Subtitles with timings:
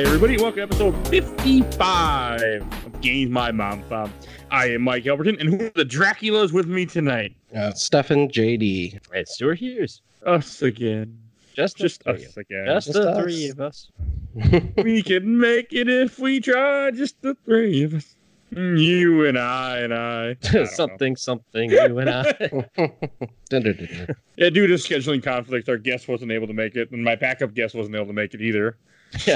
[0.00, 0.38] Hi, everybody.
[0.38, 2.40] Welcome to episode 55
[2.86, 4.10] of Games My Mom Found.
[4.50, 7.36] I am Mike Albertin, and who are the Draculas with me tonight?
[7.54, 8.98] Uh, Stefan JD.
[9.12, 10.00] It's Stuart Hughes.
[10.24, 11.18] Us again.
[11.54, 12.64] Just, Just us of- again.
[12.64, 13.22] Just Just the us.
[13.22, 13.90] three of us.
[14.82, 18.16] we can make it if we try, just the three of us.
[18.54, 20.30] Mm, You and I and I.
[20.30, 20.64] I don't know.
[20.64, 22.24] something, something, you and I.
[24.36, 27.52] Yeah, due to scheduling conflicts, our guest wasn't able to make it, and my backup
[27.52, 28.78] guest wasn't able to make it either.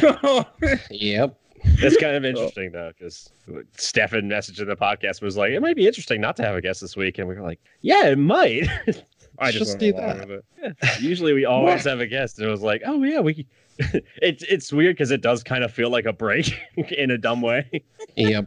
[0.91, 1.38] yep.
[1.66, 3.30] It's kind of interesting though, because
[3.77, 6.60] Stefan messaged in the podcast was like, "It might be interesting not to have a
[6.60, 8.69] guest this week," and we were like, "Yeah, it might."
[9.38, 10.28] I just, Just do that.
[10.28, 11.00] with it.
[11.00, 13.47] Usually, we always have a guest, and it was like, "Oh yeah, we."
[14.23, 17.41] it's it's weird because it does kind of feel like a break in a dumb
[17.42, 17.69] way.
[18.16, 18.47] Yep.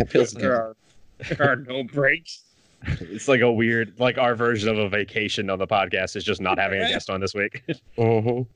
[0.00, 1.30] It feels There good.
[1.30, 2.42] are, there are no breaks.
[2.82, 6.40] It's like a weird, like our version of a vacation on the podcast is just
[6.40, 7.62] not having a guest on this week.
[7.96, 8.46] Mhm.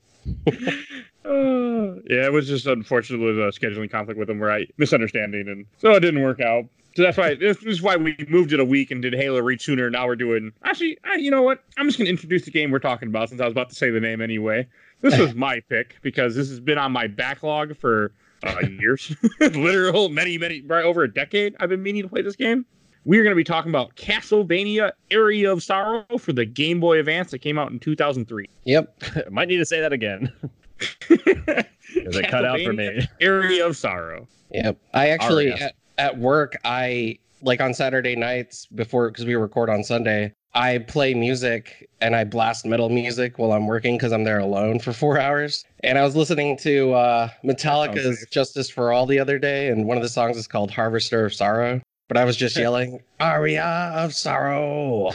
[1.24, 5.66] Uh, yeah, it was just unfortunately a scheduling conflict with him where I misunderstanding, and
[5.78, 6.64] so it didn't work out.
[6.94, 9.64] So that's why this is why we moved it a week and did Halo Reach
[9.64, 9.88] sooner.
[9.88, 10.98] Now we're doing actually.
[11.04, 11.64] I, you know what?
[11.78, 13.90] I'm just gonna introduce the game we're talking about since I was about to say
[13.90, 14.66] the name anyway.
[15.00, 18.12] This was my pick because this has been on my backlog for
[18.44, 21.56] uh, years, literal many many right over a decade.
[21.60, 22.66] I've been meaning to play this game.
[23.04, 27.00] We are going to be talking about Castlevania Aria of Sorrow for the Game Boy
[27.00, 28.48] Advance that came out in 2003.
[28.64, 29.02] Yep.
[29.30, 30.32] Might need to say that again
[31.08, 33.06] because it cut out for me.
[33.20, 34.28] Aria of Sorrow.
[34.52, 34.78] Yep.
[34.94, 39.82] I actually at, at work I like on Saturday nights before because we record on
[39.82, 40.32] Sunday.
[40.54, 44.78] I play music and I blast metal music while I'm working because I'm there alone
[44.78, 45.64] for four hours.
[45.82, 49.96] And I was listening to uh, Metallica's "Justice for All" the other day, and one
[49.96, 51.80] of the songs is called "Harvester of Sorrow."
[52.12, 55.12] But I was just yelling "Aria of Sorrow."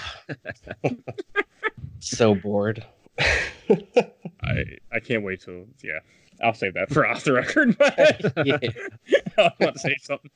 [2.00, 2.84] so bored.
[3.20, 6.00] I I can't wait to yeah.
[6.42, 7.78] I'll save that for off the record.
[7.78, 8.58] But yeah.
[9.38, 10.32] I want to say something.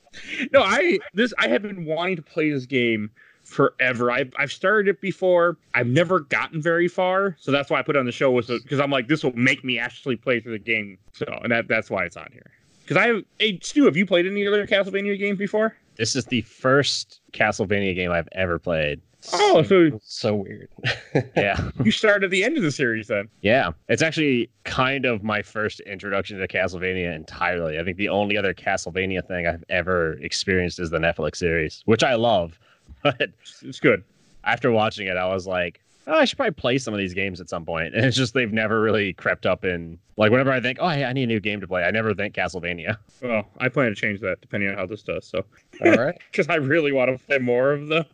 [0.52, 3.10] No, I this I have been wanting to play this game
[3.42, 4.12] forever.
[4.12, 5.56] I've I've started it before.
[5.74, 8.46] I've never gotten very far, so that's why I put it on the show was
[8.46, 10.96] because I'm like this will make me actually play through the game.
[11.12, 12.52] So and that that's why it's on here.
[12.82, 15.74] Because I have hey Stu, have you played any other Castlevania games before?
[15.96, 19.00] This is the first Castlevania game I've ever played.
[19.32, 20.68] Oh, so so weird.
[21.36, 21.70] Yeah.
[21.84, 23.28] you started at the end of the series then.
[23.40, 23.70] Yeah.
[23.88, 27.78] It's actually kind of my first introduction to Castlevania entirely.
[27.78, 32.02] I think the only other Castlevania thing I've ever experienced is the Netflix series, which
[32.02, 32.58] I love.
[33.02, 33.30] But
[33.62, 34.02] It's good.
[34.44, 37.40] after watching it, I was like, oh, I should probably play some of these games
[37.40, 37.94] at some point.
[37.94, 41.04] And it's just they've never really crept up in like whenever I think, oh, hey,
[41.04, 42.96] I need a new game to play, I never think Castlevania.
[43.22, 45.24] Well, I plan to change that depending on how this does.
[45.26, 45.44] So
[45.84, 46.18] All right.
[46.32, 48.04] because I really want to play more of the.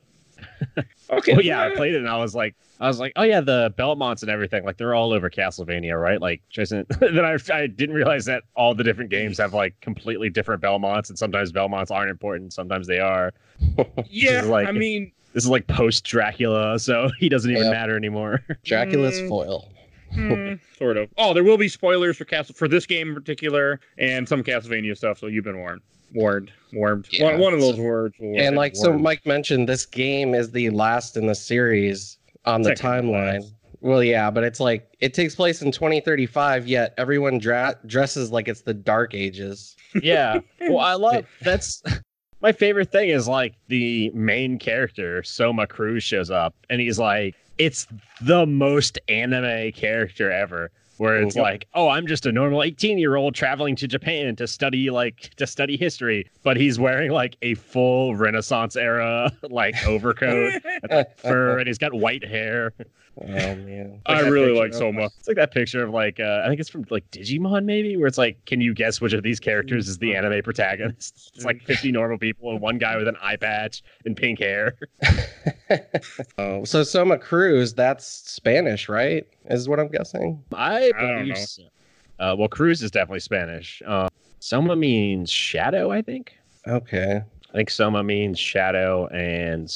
[1.11, 1.33] Okay.
[1.33, 3.73] Well, yeah, I played it and I was like, I was like, oh yeah, the
[3.79, 6.21] Belmonts and everything, like they're all over Castlevania, right?
[6.21, 6.85] Like, Jason.
[7.01, 11.09] then I, I didn't realize that all the different games have like completely different Belmonts,
[11.09, 13.33] and sometimes Belmonts aren't important, sometimes they are.
[14.11, 17.71] Yeah, like- I mean, This is like post Dracula, so he doesn't even Yeah.
[17.71, 18.43] matter anymore.
[18.65, 19.29] Dracula's Mm.
[19.29, 19.69] foil.
[20.15, 21.11] hmm, sort of.
[21.19, 24.97] Oh, there will be spoilers for Castle for this game in particular, and some Castlevania
[24.97, 25.19] stuff.
[25.19, 25.83] So you've been warned,
[26.15, 27.09] warned, warned.
[27.11, 28.15] Yeah, one, one of those words.
[28.19, 28.41] Will.
[28.41, 32.71] And like so Mike mentioned, this game is the last in the series on the
[32.75, 33.41] Technically timeline.
[33.43, 33.55] last.
[33.81, 38.49] Well, yeah, but it's like it takes place in 2035, yet everyone dra- dresses like
[38.49, 39.77] it's the Dark Ages.
[40.03, 40.41] yeah.
[40.63, 41.81] Well, I love that's
[42.41, 47.35] my favorite thing is like the main character, Soma Cruz, shows up and he's like,
[47.59, 47.87] it's
[48.21, 50.71] the most anime character ever.
[50.99, 51.43] Where it's Yep.
[51.43, 55.31] like, oh, I'm just a normal 18 year old traveling to Japan to study like
[55.37, 60.55] to study history, but he's wearing like a full Renaissance era like overcoat,
[60.91, 62.73] and fur, and he's got white hair.
[63.21, 64.01] Oh man.
[64.07, 65.07] I really like of- Soma.
[65.19, 68.07] It's like that picture of like uh, I think it's from like Digimon maybe, where
[68.07, 71.33] it's like, can you guess which of these characters is the anime protagonist?
[71.35, 74.77] It's like 50 normal people and one guy with an eye patch and pink hair.
[76.39, 79.27] oh, so Soma Cruz, that's Spanish, right?
[79.49, 80.43] Is what I'm guessing.
[80.53, 81.35] I I don't believe.
[81.35, 81.35] know.
[81.35, 81.63] so.
[82.19, 83.81] Uh, well, Cruz is definitely Spanish.
[83.87, 84.09] Um,
[84.41, 86.37] Soma means shadow, I think.
[86.67, 87.23] Okay.
[87.51, 89.73] I think Soma means shadow, and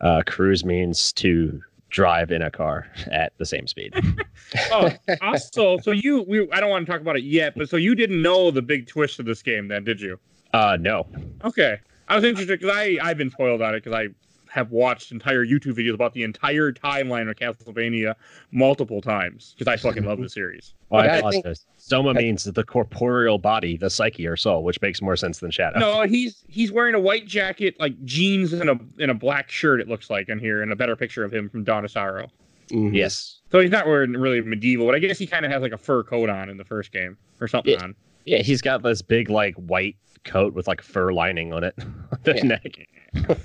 [0.00, 3.94] uh, Cruz means to drive in a car at the same speed.
[4.72, 4.90] oh,
[5.20, 7.94] also, so you, we, I don't want to talk about it yet, but so you
[7.94, 10.18] didn't know the big twist of this game, then, did you?
[10.52, 11.06] Uh, no.
[11.44, 11.78] Okay,
[12.08, 14.08] I was interested because I, I've been spoiled on it because I
[14.52, 18.14] have watched entire YouTube videos about the entire timeline of Castlevania
[18.50, 20.74] multiple times because I fucking love the series.
[20.90, 21.66] Well, Yeah, I I think- apologize.
[21.78, 25.50] Soma I- means the corporeal body, the psyche or soul, which makes more sense than
[25.50, 25.78] shadow.
[25.78, 29.80] No, he's he's wearing a white jacket, like jeans and a and a black shirt.
[29.80, 32.28] It looks like in here, and a better picture of him from Dawn of Sorrow.
[32.70, 32.94] Mhm.
[32.94, 33.40] Yes.
[33.50, 35.78] So he's not wearing really medieval, but I guess he kind of has like a
[35.78, 37.82] fur coat on in the first game or something Yeah.
[37.84, 37.94] on.
[38.26, 41.74] Yeah, he's got this big like white coat with like fur lining on it
[42.24, 42.42] the Yeah.
[42.42, 42.86] neck.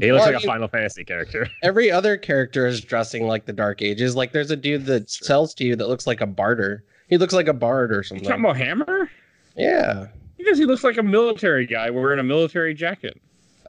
[0.00, 1.48] he looks Well, like a you- Final Fantasy character.
[1.62, 4.16] Every other character is dressing like the Dark Ages.
[4.16, 6.84] Like there's a dude that sells to you that looks like a barter.
[7.08, 8.26] He looks like a bard or You something.
[8.28, 9.10] talking about Hammer?
[9.56, 10.06] Yeah,
[10.38, 13.20] Because he looks like a military guy wearing a military jacket.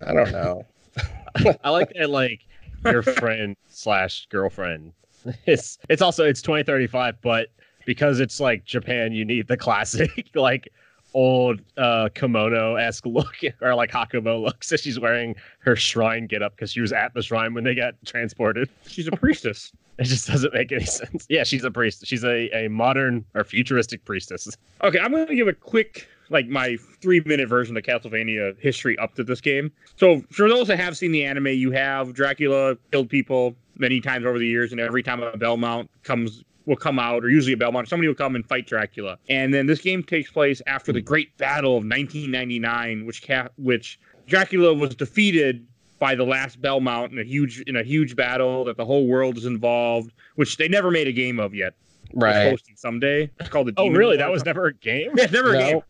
[0.05, 0.65] I don't know.
[1.63, 2.45] I like that like
[2.85, 4.93] your friend slash girlfriend.
[5.45, 7.47] It's it's also it's 2035, but
[7.85, 10.67] because it's like Japan, you need the classic like
[11.13, 14.63] old uh kimono esque look or like Hakumo look.
[14.63, 17.75] So she's wearing her shrine get up because she was at the shrine when they
[17.75, 18.69] got transported.
[18.88, 19.71] She's a priestess.
[20.00, 21.27] It just doesn't make any sense.
[21.30, 22.07] Yeah, she's a priest.
[22.07, 24.57] She's a, a modern or futuristic priestess.
[24.83, 28.98] Okay, I'm going to give a quick, like, my three minute version of Castlevania history
[28.98, 29.71] up to this game.
[29.98, 34.25] So, for those that have seen the anime, you have Dracula killed people many times
[34.25, 37.57] over the years, and every time a Belmont comes will come out, or usually a
[37.57, 39.18] Belmont, somebody will come and fight Dracula.
[39.30, 44.00] And then this game takes place after the Great Battle of 1999, which ca- which
[44.27, 45.65] Dracula was defeated
[46.00, 49.38] by the last Belmont in a huge in a huge battle that the whole world
[49.38, 51.74] is involved, which they never made a game of yet.
[52.15, 52.50] Right.
[52.51, 53.31] hosting someday.
[53.39, 53.74] It's called the.
[53.77, 54.18] Oh, Demon really?
[54.18, 54.25] War.
[54.25, 55.12] That was never a game.
[55.18, 55.81] Yeah, it's never a game.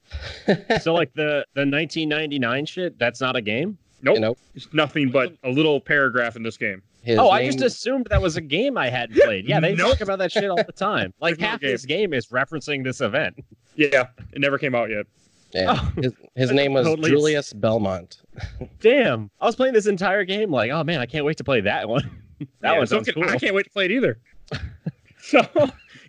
[0.82, 3.78] So like the the 1999 shit, that's not a game.
[4.02, 4.16] Nope.
[4.16, 6.82] You know, It's nothing but a little paragraph in this game.
[7.04, 9.48] His oh, I just assumed that was a game I hadn't played.
[9.48, 9.92] Yeah, they Nope.
[9.92, 11.14] talk about that shit all the time.
[11.20, 11.72] Like half game.
[11.72, 13.44] this game is referencing this event.
[13.76, 15.06] Yeah, it never came out yet.
[15.54, 15.78] Yeah.
[15.80, 15.92] Oh.
[16.02, 17.12] His, his name was Totally.
[17.12, 18.22] Julius Belmont.
[18.80, 21.62] Damn, I was playing this entire game like, oh man, I can't wait to play
[21.62, 22.10] that one.
[22.40, 23.30] that Yeah, one so sounds can- cool.
[23.32, 24.18] I can't wait to play it either.
[25.22, 25.42] so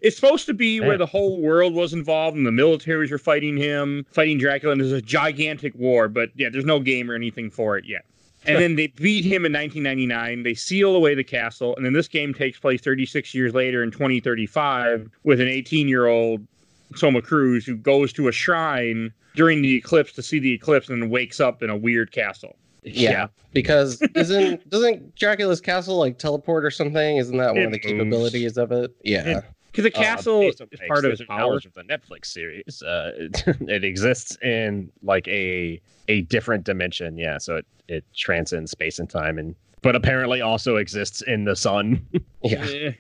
[0.00, 3.56] it's supposed to be where the whole world was involved and the militaries were fighting
[3.56, 6.08] him, fighting Dracula, and there's a gigantic war.
[6.08, 8.04] But yeah, there's no game or anything for it yet.
[8.46, 10.42] And then they beat him in 1999.
[10.42, 13.90] They seal away the castle, and then this game takes place 36 years later in
[13.90, 16.46] 2035 with an 18 year old
[16.94, 21.10] Soma Cruz who goes to a shrine during the eclipse to see the eclipse and
[21.10, 22.56] wakes up in a weird castle.
[22.82, 23.28] Yeah.
[23.52, 27.16] Because isn't doesn't Dracula's castle like teleport or something?
[27.16, 27.92] Isn't that one of the It moves.
[27.92, 28.94] capabilities of it?
[29.02, 29.26] Yeah.
[29.26, 29.40] Yeah.
[29.74, 31.56] Because the Uh, castle based on is part of power.
[31.56, 32.82] of the Netflix series.
[32.82, 37.16] Uh, it, it exists in like a a different dimension.
[37.18, 41.56] Yeah, so it it transcends space and time, and but apparently also exists in the
[41.56, 42.06] sun.
[42.42, 42.92] Yeah.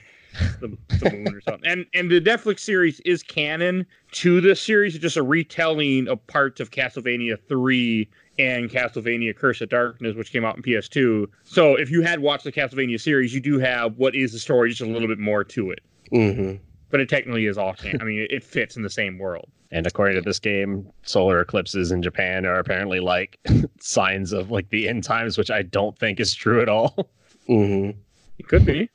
[0.60, 1.70] The, the moon or something.
[1.70, 4.96] And and the Netflix series is canon to this series.
[4.96, 8.08] It's just a retelling of parts of Castlevania 3
[8.40, 11.26] and Castlevania Curse of Darkness, which came out in PS2.
[11.44, 14.70] So if you had watched the Castlevania series, you do have what is the story,
[14.70, 15.78] just a little bit more to it.
[16.14, 16.54] Hmm
[16.90, 18.00] But it technically is all canon.
[18.00, 19.50] I mean, it, it fits in the same world.
[19.72, 23.38] And according to this game, solar eclipses in Japan are apparently like
[23.80, 27.08] signs of like the end times, which I don't think is true at all.
[27.46, 27.90] hmm
[28.38, 28.88] It could be.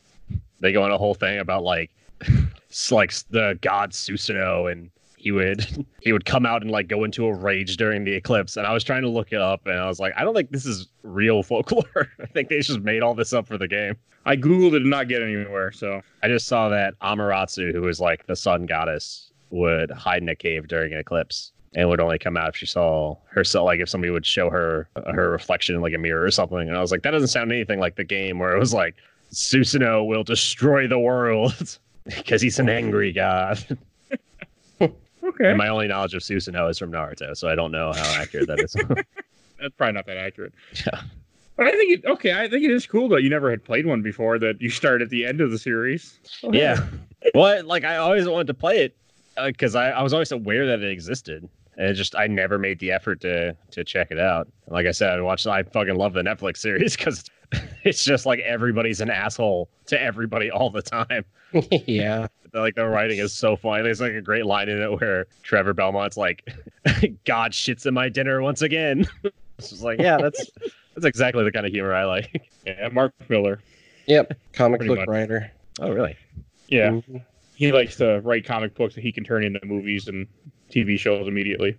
[0.61, 1.91] they go on a whole thing about like
[2.91, 4.89] like the god Susanoo and
[5.19, 8.57] he would he would come out and like go into a rage during the eclipse
[8.57, 10.49] and I was trying to look it up and I was like I don't think
[10.49, 12.07] this is real folklore.
[12.21, 13.95] I think they just made all this up for the game.
[14.25, 15.71] I Googled it and not get anywhere.
[15.71, 20.29] So I just saw that Amaterasu who is like the sun goddess would hide in
[20.29, 23.79] a cave during an eclipse and would only come out if she saw herself like
[23.79, 26.81] if somebody would show her her reflection in like a mirror or something and I
[26.81, 28.95] was like that doesn't sound anything like the game where it was like
[29.31, 33.59] Susanoo will destroy the world because he's an angry god.
[35.29, 38.21] Okay, And my only knowledge of Susanoo is from Naruto, so I don't know how
[38.21, 38.73] accurate that is.
[39.59, 40.53] that's probably not that accurate.
[40.85, 41.01] Yeah.
[41.57, 42.39] But I think it okay.
[42.39, 44.39] I think it is cool that you never had played one before.
[44.39, 46.17] That you start at the end of the series.
[46.41, 46.87] Oh, yeah.
[47.35, 48.95] Well, like I always wanted to play it
[49.35, 51.49] uh, because I, I was always aware that it existed.
[51.77, 54.47] And it just I never made the effort to to check it out.
[54.67, 55.47] And like I said, I watched.
[55.47, 57.29] I fucking love the Netflix series because it's
[57.85, 61.25] just like everybody's an asshole to everybody all the time.
[61.87, 62.27] yeah.
[62.51, 63.83] Like the writing is so funny.
[63.83, 66.49] There's like a great line in it where Trevor Belmont's like,
[67.23, 69.05] "God shits in my dinner once again."
[69.59, 70.49] it's just like, yeah, that's
[70.95, 72.49] that's exactly the kind of humor I like.
[72.65, 73.61] Yeah, Mark Millar.
[74.07, 74.33] Yep.
[74.53, 75.07] Comic book much.
[75.07, 75.51] writer.
[75.79, 76.15] Oh, really?
[76.69, 77.23] Yeah, Mhm.
[77.53, 80.25] he likes to write comic books that he can turn into movies and
[80.71, 81.77] TV shows immediately.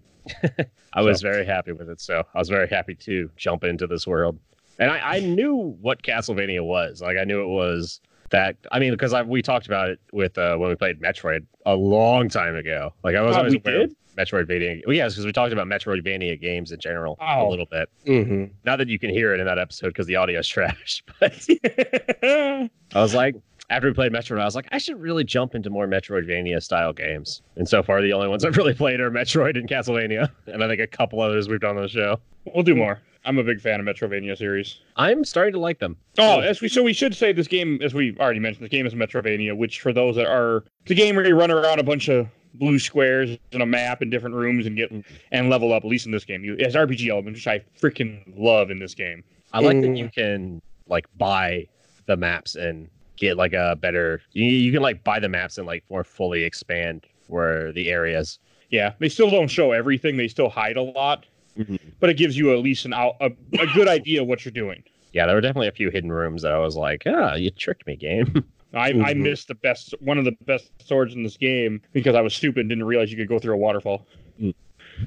[0.92, 2.00] I was very happy with it.
[2.00, 4.38] So I was very happy to jump into this world.
[4.80, 7.00] And I, I knew what Castlevania was.
[7.00, 8.56] Like I knew it was that.
[8.72, 11.75] I mean, because I, we talked about it with uh, when we played Metroid a
[11.76, 12.92] long time ago.
[13.04, 13.96] Like I was Oh, always we aware of did?
[14.16, 14.80] Metroidvania.
[14.87, 17.49] Well, yes, because we talked about Metroidvania games in general a Oh.
[17.49, 17.88] little bit.
[18.06, 18.50] Mhm.
[18.64, 21.02] Not that you can hear it in that episode because the audio is trash.
[21.20, 21.46] But
[22.22, 23.37] I was like,
[23.70, 26.92] after we played Metroid, I was like, I should really jump into more Metroidvania style
[26.92, 27.40] games.
[27.56, 30.68] And so far, the only ones I've really played are Metroid and Castlevania, and I
[30.68, 32.20] think a couple others we've done on the show.
[32.54, 33.00] we'll do more.
[33.24, 34.80] I'm a big fan of Metroidvania series.
[34.96, 35.96] I'm starting to like them.
[36.18, 38.86] Oh, as we so we should say this game, as we already mentioned, this game
[38.86, 42.08] is Metroidvania, which for those that are the game where you run around a bunch
[42.08, 44.90] of blue squares in a map in different rooms and get
[45.32, 45.84] and level up.
[45.84, 48.78] At least in this game, you it has RPG elements, which I freaking love in
[48.78, 49.22] this game.
[49.52, 49.98] I like that Mm.
[49.98, 51.66] you can like buy
[52.06, 52.88] the maps and
[53.20, 54.20] get like a better.
[54.32, 58.40] You, you can like buy the maps and like more fully expand where the areas.
[58.70, 60.16] Yeah, they still don't show everything.
[60.16, 61.26] They still hide a lot,
[61.58, 61.78] Mhm.
[62.00, 63.26] but it gives you at least an out a,
[63.60, 64.82] a good idea of what you're doing.
[65.12, 67.86] Yeah, there were definitely a few hidden rooms that I was like, ah, you tricked
[67.86, 68.44] me, game.
[68.72, 69.22] I, I Mhm.
[69.22, 72.60] missed the best one of the best swords in this game because I was stupid
[72.60, 74.06] and didn't realize you could go through a waterfall.
[74.40, 74.54] Mm.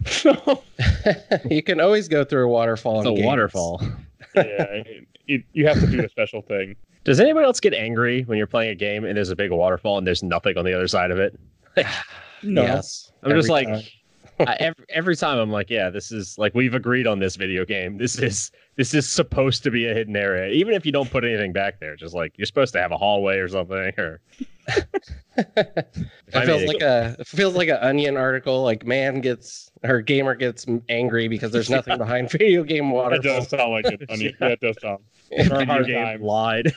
[0.08, 0.64] So
[1.52, 3.00] you can always go through a waterfall.
[3.00, 3.26] it's in a games.
[3.26, 3.82] waterfall.
[4.36, 6.76] Yeah, it, it, you have to do a special thing.
[7.04, 9.98] Does anybody else get angry when you're playing a game and there's a big waterfall
[9.98, 11.40] and there's nothing on the other side of it?
[12.46, 12.64] No.
[12.64, 13.14] Yes.
[13.24, 13.82] I'm just like, time.
[14.40, 17.66] I, every, every time I'm like, yeah, this is like we've agreed on this video
[17.66, 17.98] game.
[17.98, 21.24] This is this is supposed to be a hidden area, even if you don't put
[21.24, 21.96] anything back there.
[21.96, 23.92] Just like you're supposed to have a hallway or something.
[23.98, 24.22] Or
[25.36, 28.64] If I It feels made like a it feels like an onion article.
[28.64, 33.40] Like man gets her gamer gets angry because there's nothing behind video game That waterfall.
[33.40, 34.02] does sound like it.
[34.10, 34.36] Honey.
[34.40, 34.50] Yeah.
[34.50, 35.00] That does sound.
[35.32, 36.74] video game lied.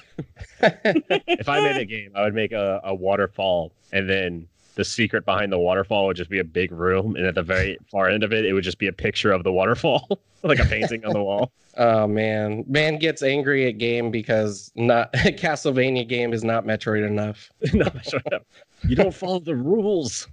[0.61, 5.25] if I made a game, I would make a, a waterfall, and then the secret
[5.25, 8.23] behind the waterfall would just be a big room, and at the very far end
[8.23, 11.13] of it, it would just be a picture of the waterfall, like a painting on
[11.13, 11.51] the wall.
[11.79, 17.51] Oh man, man gets angry at game because not Castlevania game is not Metroid enough.
[17.75, 18.47] no, shut up.
[18.89, 20.27] You don't follow the rules.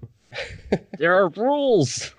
[1.00, 2.15] There are rules.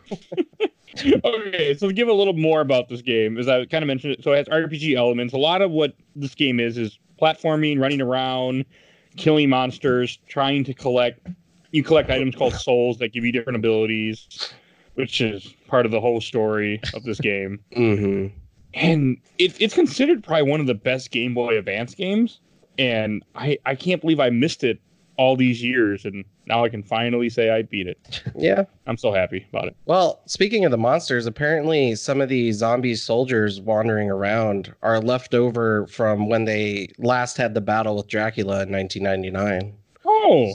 [1.02, 4.12] Okay, so to give a little more about this game, as I kind of mentioned,
[4.12, 5.32] it, so it has RPG elements.
[5.32, 8.66] A lot of what this game is is platforming, running around,
[9.16, 11.26] killing monsters, trying to collect.
[11.74, 14.52] You collect items called souls that give you different abilities,
[14.94, 17.58] which is part of the whole story of this game.
[17.74, 18.28] hmm
[18.74, 22.38] And it, it's considered probably one of the best Game Boy Advance games.
[22.78, 24.78] And I, I can't believe I missed it
[25.16, 28.22] all these years, and now I can finally say I beat it.
[28.36, 28.66] Yeah.
[28.86, 29.76] I'm so happy about it.
[29.86, 35.34] Well, speaking of the monsters, apparently some of the zombie soldiers wandering around are left
[35.34, 39.74] over from when they last had the battle with Dracula in 1999.
[40.06, 40.52] Oh,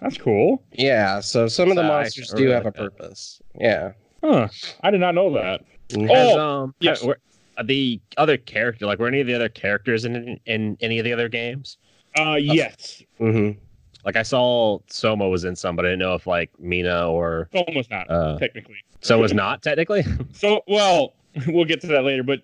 [0.00, 0.62] that's cool.
[0.72, 2.74] Yeah, so some of the So monsters really do have a that.
[2.74, 3.40] purpose.
[3.60, 3.92] Yeah.
[4.22, 4.48] Huh.
[4.82, 5.62] I did not know that.
[5.90, 6.08] Mhm.
[6.10, 7.00] Oh, um, yes.
[7.00, 7.18] ha- were-
[7.56, 11.04] uh, the other character, like, were any of the other characters in in any of
[11.04, 11.78] the other games?
[12.18, 13.02] Uh, yes.
[13.20, 13.56] Mhm.
[14.04, 17.48] Like, I saw Soma was in some, but I didn't know if like Mina or
[17.52, 18.76] Almost not, uh, technically.
[19.00, 20.04] so was not technically.
[20.32, 21.14] So, well,
[21.48, 22.40] we'll get to that later, but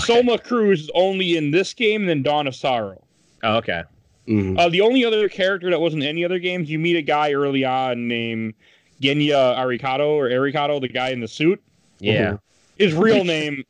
[0.00, 3.02] Soma Cruz is only in this game and then Dawn of Sorrow.
[3.42, 3.82] oh, okay.
[4.28, 4.58] Mhm.
[4.58, 7.32] Uh, the only other character that wasn't in any other games, you meet a guy
[7.32, 8.54] early on named
[9.02, 11.62] Genya Arikado or Arikado, the guy in the suit.
[11.98, 12.38] Yeah.
[12.78, 13.64] His real name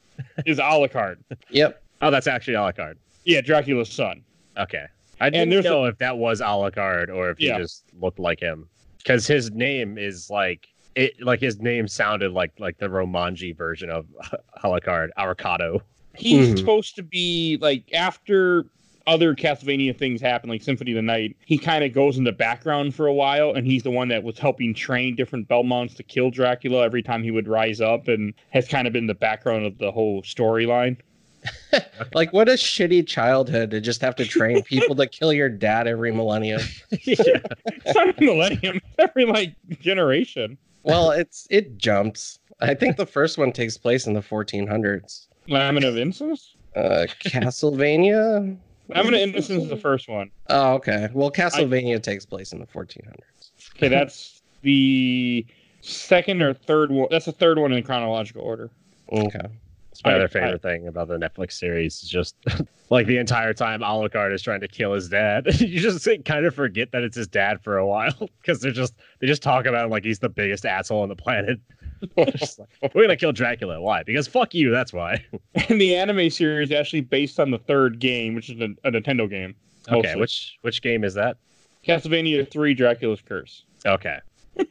[0.47, 1.17] is Alucard.
[1.51, 1.83] Yep.
[2.03, 2.95] Oh, that's actually Alucard.
[3.25, 4.23] Yeah, Dracula's son.
[4.57, 4.85] Okay.
[5.21, 7.59] I didn't there's know if that was Alucard or if he Yeah.
[7.59, 8.69] just looked like him.
[8.99, 13.91] Because his name is like it like his name sounded like like the Romanji version
[13.91, 14.07] of
[14.65, 15.81] Alucard, Arikado.
[16.17, 16.59] He's Mhm.
[16.59, 18.67] supposed to be like after
[19.07, 21.37] other Castlevania things happen, like Symphony of the Night.
[21.45, 24.23] He kind of goes in the background for a while, and he's the one that
[24.23, 28.35] was helping train different Belmonts to kill Dracula every time he would rise up, and
[28.51, 30.97] has kind of been the background of the whole storyline.
[32.15, 35.87] Like what a shitty childhood to just have to train people to kill your dad
[35.87, 36.61] every millennium.
[37.03, 37.39] yeah.
[37.67, 40.57] It's not a millennium; it's every like generation.
[40.85, 42.39] Well, it's it jumps.
[42.61, 45.27] I think the first one takes place in the 1400s.
[45.49, 46.55] Lament of Innocence.
[46.75, 48.57] Uh, Castlevania.
[48.89, 50.31] Lament of Innocence is the first one.
[50.51, 51.09] Oh, okay.
[51.13, 53.15] Well, Castlevania takes place in the 1400s.
[53.77, 55.47] Okay, that's the
[55.81, 57.09] second or third one.
[57.11, 58.71] That's the third one in chronological order.
[59.13, 59.47] Okay.
[59.91, 62.37] It's my I- other I- favorite thing about the Netflix series is just
[62.91, 65.47] like the entire time Alucard is trying to kill his dad.
[65.61, 68.73] you just like, kind of forget that it's his dad for a while because they're
[68.73, 71.59] just they just talk about him like he's the biggest asshole on the planet.
[72.37, 73.81] Just like, We're gonna kill Dracula.
[73.81, 74.03] Why?
[74.03, 74.71] Because fuck you.
[74.71, 75.25] That's why.
[75.69, 78.91] And the anime series is actually based on the third game, which is a, a
[78.93, 79.55] Nintendo game.
[79.91, 81.37] Okay, which which game is that?
[81.87, 83.65] Castlevania 3 Dracula's Curse.
[83.87, 84.19] Okay,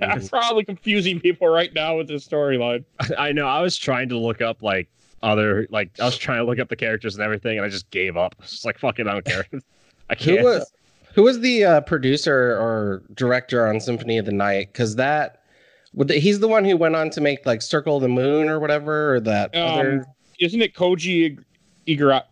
[0.00, 2.84] I'm probably confusing people right now with this storyline.
[3.18, 3.46] I know.
[3.46, 4.88] I was trying to look up like
[5.22, 7.88] other like I was trying to look up the characters and everything, and I just
[7.90, 8.34] gave up.
[8.40, 9.46] It's just like fuck it, I don't care.
[10.10, 10.44] I Who can't.
[10.44, 10.72] was
[11.14, 14.68] who was the uh, producer or director on Symphony of the Night?
[14.72, 15.43] Because that would the-
[16.10, 19.14] he's the one who went on to make like Circle of the Moon or whatever,
[19.14, 20.06] or that Um, other.
[20.40, 21.38] Isn't it Koji
[21.86, 22.24] Igara-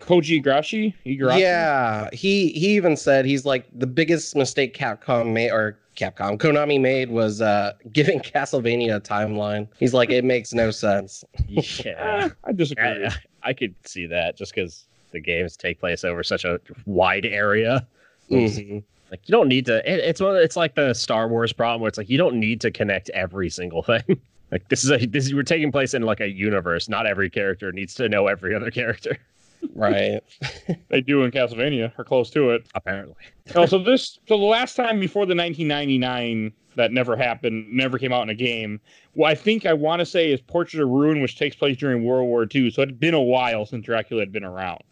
[0.00, 0.94] Koji Igarashi?
[1.04, 1.40] Igarashi?
[1.40, 6.80] Yeah, he he even said he's like the biggest mistake Capcom made or Capcom Konami
[6.80, 9.68] made was uh giving Castlevania a timeline.
[9.78, 11.24] He's like it makes no sense.
[11.48, 12.28] yeah.
[12.44, 13.06] I disagree.
[13.06, 13.10] I,
[13.42, 17.86] I could see that just because the games take place over such a wide area.
[18.30, 18.82] Mhm.
[19.10, 19.78] Like you don't need to.
[19.90, 20.36] It, it's one.
[20.36, 23.50] It's like the Star Wars problem where it's like you don't need to connect every
[23.50, 24.20] single thing.
[24.50, 26.88] like this is a this is we're taking place in like a universe.
[26.88, 29.18] Not every character needs to know every other character.
[29.74, 30.22] Right.
[30.88, 32.66] They do in Castlevania, or close to it.
[32.74, 33.16] Apparently.
[33.54, 38.12] oh, so this so the last time before the 1999 that never happened, never came
[38.12, 38.80] out in a game.
[39.14, 42.04] Well, I think I want to say is Portrait of Ruin, which takes place during
[42.04, 42.70] World War II.
[42.70, 44.82] So it'd been a while since Dracula had been around.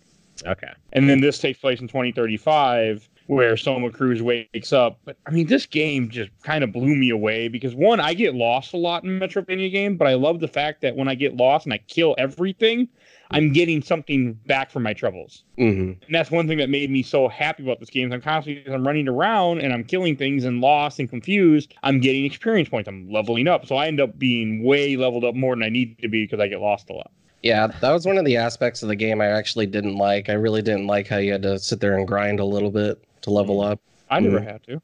[0.45, 0.73] Okay.
[0.93, 4.99] And then this takes place in 2035, where Soma Cruz wakes up.
[5.05, 8.35] But I mean, this game just kind of blew me away because one, I get
[8.35, 11.37] lost a lot in Metrovania game, but I love the fact that when I get
[11.37, 12.89] lost and I kill everything,
[13.31, 15.45] I'm getting something back for my troubles.
[15.57, 18.09] hmm And that's one thing that made me so happy about this game.
[18.09, 21.75] Is I'm constantly I'm running around and I'm killing things and lost and confused.
[21.83, 22.89] I'm getting experience points.
[22.89, 23.67] I'm leveling up.
[23.67, 26.41] So I end up being way leveled up more than I need to be because
[26.41, 27.11] I get lost a lot.
[27.43, 30.31] Yeah, that was one of the aspects of the game I actually didn't like.
[30.31, 33.05] I really didn't like how you had to sit there and grind a little bit
[33.25, 33.81] to level up.
[34.11, 34.45] I never Mhm.
[34.47, 34.83] had to.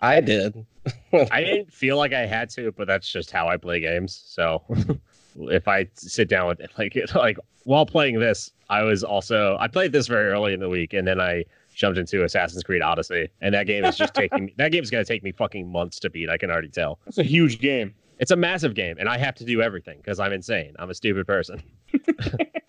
[0.00, 0.64] I did.
[1.30, 4.22] I didn't feel like I had to, but that's just how I play games.
[4.26, 4.62] So
[5.36, 9.92] if I sit down with like like while playing this, I was also I played
[9.92, 13.54] this very early in the week, and then I jumped into Assassin's Creed Odyssey, and
[13.54, 16.30] that game is just taking me, that game's gonna take me fucking months to beat.
[16.30, 16.98] I can already tell.
[17.06, 17.94] It's a huge game.
[18.18, 20.74] It's a massive game, and I have to do everything because I'm insane.
[20.78, 21.62] I'm a stupid person.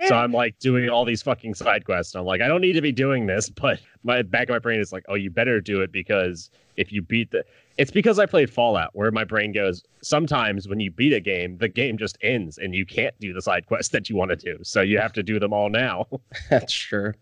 [0.08, 2.14] so I'm like doing all these fucking side quests.
[2.14, 4.60] And I'm like, I don't need to be doing this, but my back of my
[4.60, 7.44] brain is like, oh, you better do it because if you beat the,
[7.78, 9.84] it's because I played Fallout, where my brain goes.
[10.02, 13.42] Sometimes when you beat a game, the game just ends, and you can't do the
[13.42, 14.58] side quests that you want to do.
[14.64, 16.06] So you have to do them all now.
[16.50, 17.14] That's true.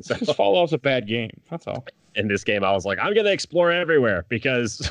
[0.00, 1.30] so Because Fallout's a bad game.
[1.50, 1.84] That's all.
[2.14, 4.90] in this game, I was like, I'm gonna explore everywhere because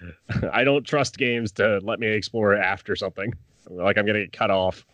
[0.52, 3.32] I don't trust games to let me explore after something.
[3.68, 4.84] Like I'm gonna get cut off.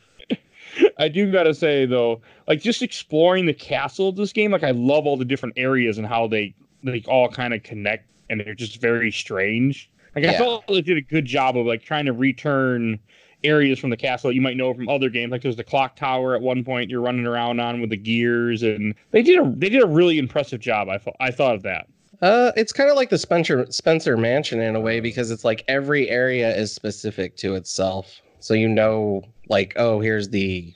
[0.98, 4.70] I do gotta say though, like just exploring the castle of this game, like I
[4.72, 8.54] love all the different areas and how they like all kind of connect, and they're
[8.54, 9.90] just very strange.
[10.14, 10.38] Like I Yeah.
[10.38, 12.98] felt they did a good job of like trying to return
[13.42, 15.30] areas from the castle that you might know from other games.
[15.30, 18.62] Like there's the clock tower at one point you're running around on with the gears,
[18.62, 20.88] and they did a they did a really impressive job.
[20.88, 21.86] I thought I thought of that.
[22.22, 25.64] Uh, it's kind of like the Spencer Spencer Mansion in a way because it's like
[25.68, 28.20] every area is specific to itself.
[28.40, 30.72] So you know, like, oh, here's the,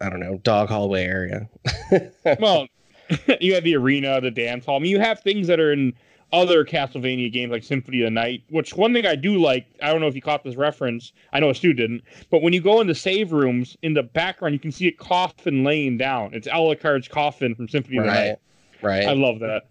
[0.00, 1.48] I don't know, dog hallway area.
[2.40, 2.66] well,
[3.40, 4.76] you have the arena, the dance hall.
[4.76, 5.94] I mean, you have things that are in
[6.32, 8.44] other Castlevania games like Symphony of the Night.
[8.50, 11.12] Which one thing I do like, I don't know if you caught this reference.
[11.32, 14.02] I know a Stu didn't, but when you go in the save rooms, in the
[14.02, 16.32] background, you can see a coffin laying down.
[16.32, 18.38] It's Alucard's coffin from Symphony of the right, Night.
[18.82, 19.08] right.
[19.08, 19.64] I love that.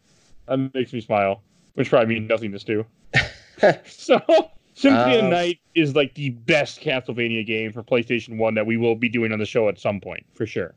[0.49, 1.41] That makes me smile,
[1.75, 2.85] which probably means nothing to Stu.
[3.85, 4.19] so.
[4.73, 8.77] Symphony of Um, Night is like the best Castlevania game for PlayStation 1 that we
[8.77, 10.73] will be doing on the show at some point, for sure.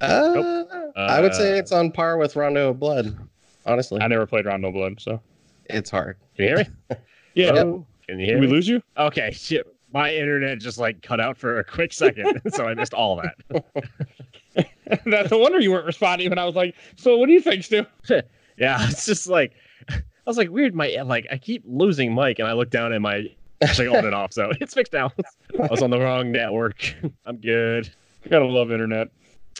[0.00, 0.64] Uh,
[0.96, 3.16] I would say Uh, it's on par with Rondo of Blood.
[3.64, 5.20] Honestly, I never played Rondo of Blood, so.
[5.66, 6.16] it's hard.
[6.36, 6.58] Can you hear
[6.90, 6.96] me?
[7.34, 7.46] Yeah.
[7.52, 7.86] Hello?
[8.08, 8.52] Can you hear Did we me?
[8.54, 8.82] lose you?
[8.96, 9.66] Okay, shit.
[9.92, 13.64] My internet just like cut out for a quick second, so I missed all that.
[15.04, 17.62] That's a wonder you weren't responding when I was like, "So what do you think,
[17.62, 17.84] Stu?"
[18.58, 19.52] Yeah, it's just like
[19.90, 20.74] I was like weird.
[20.74, 23.24] My like I keep losing mic, and I look down at my
[23.62, 25.12] actually on and off, so it's fixed now.
[25.60, 26.94] I was on the wrong network.
[27.24, 27.90] I'm good.
[28.24, 29.08] You gotta love internet.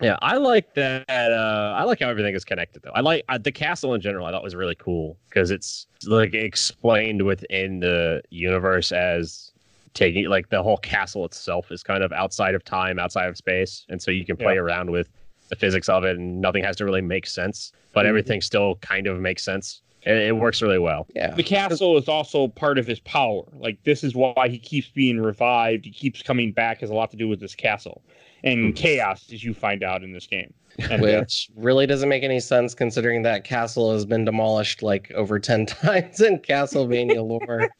[0.03, 1.09] Yeah, I like that.
[1.09, 2.91] Uh, I like how everything is connected, though.
[2.95, 4.27] I like uh, the castle in general.
[4.27, 9.53] I thought was really cool because it's like explained within the universe as
[9.95, 13.87] taking like the whole castle itself is kind of outside of time, outside of space,
[13.89, 14.61] and so you can play Yeah.
[14.61, 15.09] around with
[15.49, 18.09] the physics of it, and nothing has to really make sense, but Mhm.
[18.09, 19.83] everything still kind of makes sense.
[20.03, 21.07] It, it works really well.
[21.15, 23.43] Yeah, The castle is also part of his power.
[23.59, 25.85] Like this is why he keeps being revived.
[25.85, 26.81] He keeps coming back.
[26.81, 28.03] Has a lot to do with this castle
[28.47, 30.53] and chaos, as you find out in this game.
[30.91, 35.39] And, which really doesn't make any sense considering that castle has been demolished like over
[35.39, 37.71] 10 times in Castlevania lore.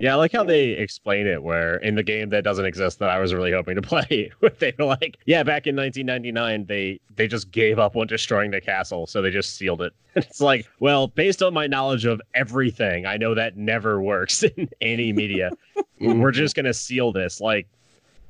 [0.00, 1.40] Yeah, I like how they explain it.
[1.40, 4.50] Where in the game that doesn't exist, that I was really hoping to play, where
[4.58, 8.60] they were like, "Yeah, back in 1999, they they just gave up on destroying the
[8.60, 13.06] castle, so they just sealed it." it's like, well, based on my knowledge of everything,
[13.06, 15.52] I know that never works in any media.
[16.00, 17.40] we're just gonna seal this.
[17.40, 17.68] Like,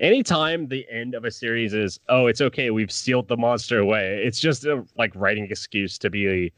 [0.00, 4.22] anytime the end of a series is, "Oh, it's okay, we've sealed the monster away,"
[4.24, 6.52] it's just a like writing excuse to be.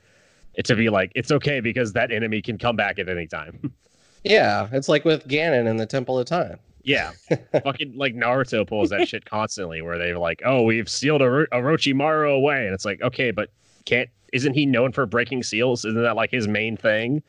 [0.64, 3.74] To be like, it's okay because that enemy can come back at any time.
[4.24, 6.58] Yeah, it's like with Ganon in the Temple of Time.
[6.82, 7.12] Yeah,
[7.62, 12.34] fucking like Naruto pulls that shit constantly, where they're like, "Oh, we've sealed Oro- Orochimaru
[12.34, 13.50] away," and it's like, okay, but
[13.84, 14.10] can't?
[14.32, 15.84] Isn't he known for breaking seals?
[15.84, 17.22] Isn't that like his main thing?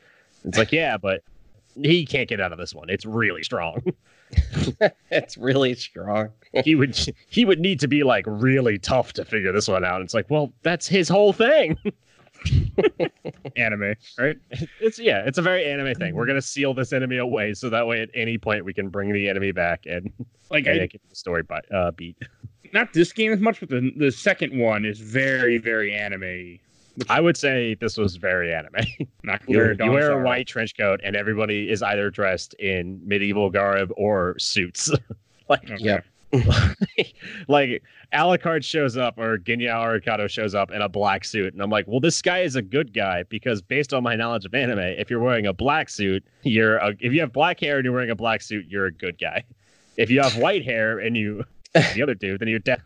[0.44, 1.22] It's like, yeah, but
[1.76, 2.90] he can't get out of this one.
[2.90, 3.82] It's really strong.
[5.10, 6.30] It's really strong.
[6.64, 6.96] he would
[7.28, 10.02] he would need to be like really tough to figure this one out.
[10.02, 11.76] It's like, well, that's his whole thing.
[13.56, 14.36] Anime, right?
[14.80, 16.14] It's yeah, it's a very anime thing.
[16.14, 19.12] We're gonna seal this enemy away so that way at any point we can bring
[19.12, 20.12] the enemy back and
[20.50, 22.16] Like and I, get the story bi- uh, beat.
[22.72, 26.58] not this game as much, but the the second one is very very anime.
[27.08, 28.74] I would say this was very anime.
[29.22, 33.00] Not You wear, you wear a white trench coat and everybody is either dressed in
[33.04, 34.90] medieval garb or suits.
[35.48, 35.76] like Okay.
[35.78, 36.04] Yep.
[37.48, 37.82] like
[38.12, 41.86] Alucard shows up or Genya Arikado shows up in a black suit, and I'm like,
[41.88, 45.08] well, this guy is a good guy because based on my knowledge of anime, if
[45.08, 48.10] you're wearing a black suit, you're a, if you have black hair and you're wearing
[48.10, 49.42] a black suit, you're a good guy.
[49.96, 52.82] If you have white hair and you the other dude, then you're dead.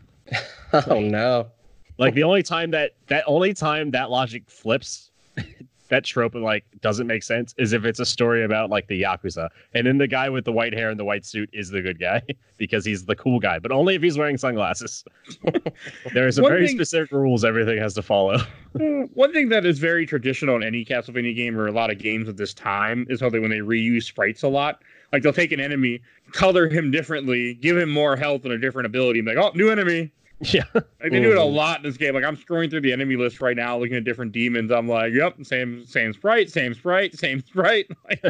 [0.71, 1.51] Oh no.
[1.97, 5.09] Like the only time that that only time that logic flips.
[5.89, 9.49] That trope like doesn't make sense is if it's a story about like the yakuza,
[9.75, 11.99] and then the guy with the white hair and the white suit is the good
[11.99, 12.19] guy
[12.57, 15.03] because he's the cool guy, but only if he's wearing sunglasses.
[16.13, 18.35] There's a One very thing- specific rules everything has to follow.
[18.73, 21.99] Uh, One thing that is very traditional in any Castlevania game or a lot of
[21.99, 24.81] games of this time is how they when they reuse sprites a lot.
[25.11, 26.01] Like they'll take an enemy,
[26.31, 29.55] color him differently, give him more health and a different ability, and be like, oh,
[29.55, 30.11] new enemy.
[30.51, 30.63] Yeah.
[30.73, 31.53] Like they do it a Mhm.
[31.55, 32.13] lot in this game.
[32.15, 34.71] Like I'm scrolling through the enemy list right now, looking at different demons.
[34.71, 37.87] I'm like, yep, same same sprite, same sprite, same sprite.
[38.09, 38.21] Like,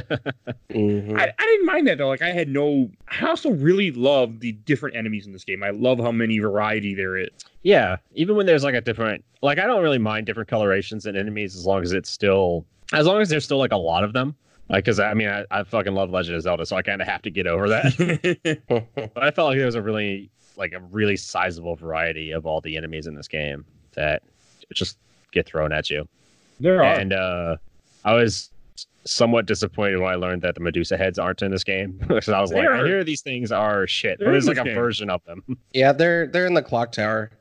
[0.69, 1.17] Mhm.
[1.17, 2.07] I, I didn't mind that though.
[2.09, 2.91] Like I had no.
[3.07, 5.63] I also really love the different enemies in this game.
[5.63, 7.29] I love how many variety there is.
[7.63, 7.97] Yeah.
[8.13, 11.55] Even when there's like a different like I don't really mind different colorations and enemies
[11.55, 14.35] as long as it's still as long as there's still like a lot of them.
[14.69, 17.07] Like, cause I mean, I, I fucking love Legend of Zelda, so I kind of
[17.07, 18.61] have to get over that.
[19.13, 22.61] But I felt like there was a really like a really sizable variety of all
[22.61, 24.21] the enemies in this game that
[24.73, 24.97] just
[25.31, 26.07] get thrown at you.
[26.59, 26.93] there are.
[26.99, 27.57] And uh
[28.05, 28.49] I was
[29.05, 31.99] somewhat disappointed when I learned that the Medusa heads aren't in this game.
[32.07, 34.17] Because I was They like, I hear these things are shit.
[34.19, 34.75] They're But there's like a game.
[34.75, 35.43] version of them.
[35.73, 37.31] yeah, they're they're in the clock tower.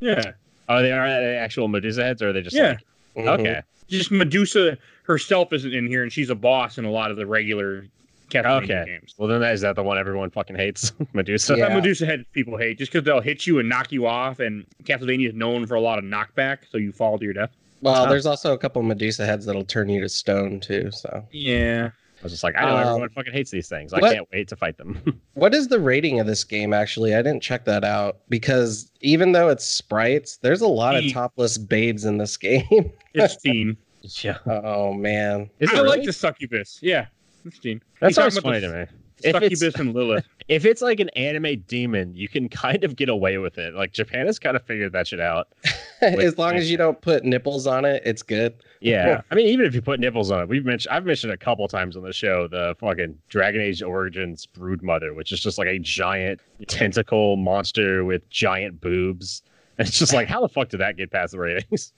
[0.00, 0.32] yeah.
[0.68, 2.76] Oh, they are actual Medusa heads, or are they just Yeah.
[3.14, 3.38] like Mhm.
[3.40, 3.62] okay?
[3.88, 7.24] just Medusa herself isn't in here, and she's a boss in a lot of the
[7.26, 7.86] regular
[8.30, 8.84] Castlevania Okay.
[8.86, 9.14] games.
[9.18, 11.56] Well, then that, is that the one everyone fucking hates, Medusa?
[11.56, 11.68] Yeah.
[11.68, 14.64] That Medusa head people hate just because they'll hit you and knock you off, and
[14.84, 17.50] Castlevania is known for a lot of knockback, so you fall to your death.
[17.82, 18.08] Well, Oh.
[18.08, 20.90] there's also a couple Medusa heads that'll turn you to stone too.
[20.90, 21.90] So, Yeah.
[22.18, 23.92] I was just like, I know Um, everyone fucking hates these things.
[23.92, 25.20] I what- can't wait to fight them.
[25.34, 26.72] what is the rating of this game?
[26.72, 31.12] Actually, I didn't check that out because even though it's sprites, there's a lot of
[31.12, 32.90] topless babes in this game.
[33.12, 33.76] It's teen.
[34.22, 35.50] yeah, oh man.
[35.60, 36.78] is I it like the succubus.
[36.82, 37.06] Yeah.
[37.46, 37.80] It's teen.
[38.00, 38.84] That sounds funny to me.
[39.22, 40.26] the If it's- Succubus and Lilith.
[40.48, 43.74] If it's like an anime demon, you can kind of get away with it.
[43.74, 45.48] Like Japan has kind of figured that shit out.
[46.00, 48.54] as long as you don't put nipples on it, it's good.
[48.80, 51.36] Yeah, I mean, even if you put nipples on it, we've mentioned I've mentioned a
[51.36, 55.58] couple times on the show the fucking Dragon Age Origins Brood Mother, which is just
[55.58, 59.42] like a giant tentacle monster with giant boobs.
[59.78, 61.92] And it's just like, how the fuck did that get past the ratings?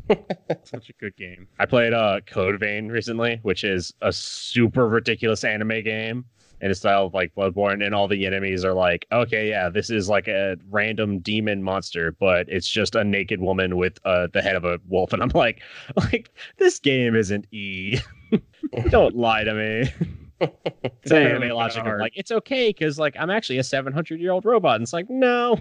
[0.64, 1.48] Such a good game.
[1.58, 6.24] I played uh Code Vein recently, which is a super ridiculous anime game
[6.60, 9.90] in a style of like Bloodborne, and all the enemies are like, okay, yeah, this
[9.90, 14.42] is like a random demon monster, but it's just a naked woman with uh the
[14.42, 15.60] head of a wolf, and I'm like,
[15.96, 17.98] like this game isn't E.
[18.90, 20.16] Don't lie to me.
[20.42, 24.20] It's Yeah, anime it's logic of like it's okay because like I'm actually a 700
[24.20, 25.58] year old robot, and it's like no,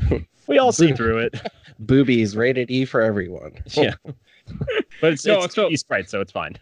[0.48, 1.40] we all see through it.
[1.80, 3.52] Boobies rated E for everyone.
[3.74, 3.94] Yeah.
[5.00, 6.56] But it's, No, it's so- so, sprite, so it's fine.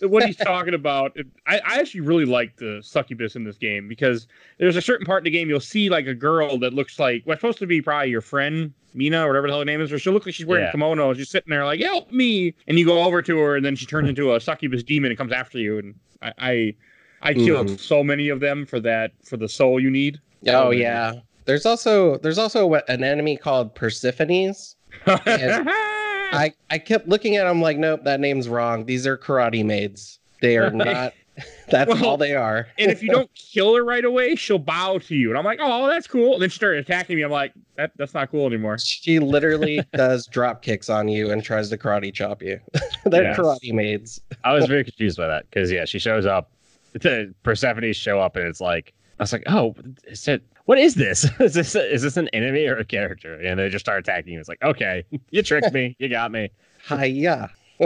[0.00, 1.12] what he's talking about.
[1.14, 4.26] it- I, I actually really like the succubus in this game because
[4.58, 7.22] there's a certain part in the game you'll see like a girl that looks like
[7.24, 9.92] what's supposed to be probably your friend Mina or whatever the hell her name is,
[9.92, 10.68] or she'll look like she's wearing Yeah.
[10.70, 11.10] a kimono.
[11.10, 13.74] and She's sitting there like "Help me!" and you go over to her, and then
[13.76, 15.78] she turns into a succubus demon and comes after you.
[15.78, 16.74] And I I,
[17.22, 17.78] I killed Mhm.
[17.78, 20.18] so many of them for that for the soul you need.
[20.48, 21.14] Oh yeah.
[21.44, 24.76] There's also there's also what- an enemy called Persephones.
[25.06, 28.86] I I kept looking at them like, nope, that name's wrong.
[28.86, 30.18] These are karate maids.
[30.40, 31.12] They are not.
[31.70, 32.66] That's Well, all they are.
[32.78, 35.30] and if you don't kill her right away, she'll bow to you.
[35.30, 36.34] And I'm like, oh, that's cool.
[36.34, 37.22] And then she started attacking me.
[37.22, 38.76] I'm like, that, that's not cool anymore.
[38.78, 42.60] She literally does drop kicks on you and tries to karate chop you.
[43.06, 43.38] They're Yes.
[43.38, 44.20] karate maids.
[44.44, 46.50] I was very confused by that because yeah, she shows up.
[46.92, 49.74] The Persephone show up and it's like I was like, oh,
[50.06, 50.42] is it?
[50.66, 51.24] What is this?
[51.40, 53.34] is this is this an enemy or a character?
[53.40, 54.40] And they just start attacking you.
[54.40, 56.50] It's like, okay, you tricked me, you got me.
[56.88, 57.50] Hiya.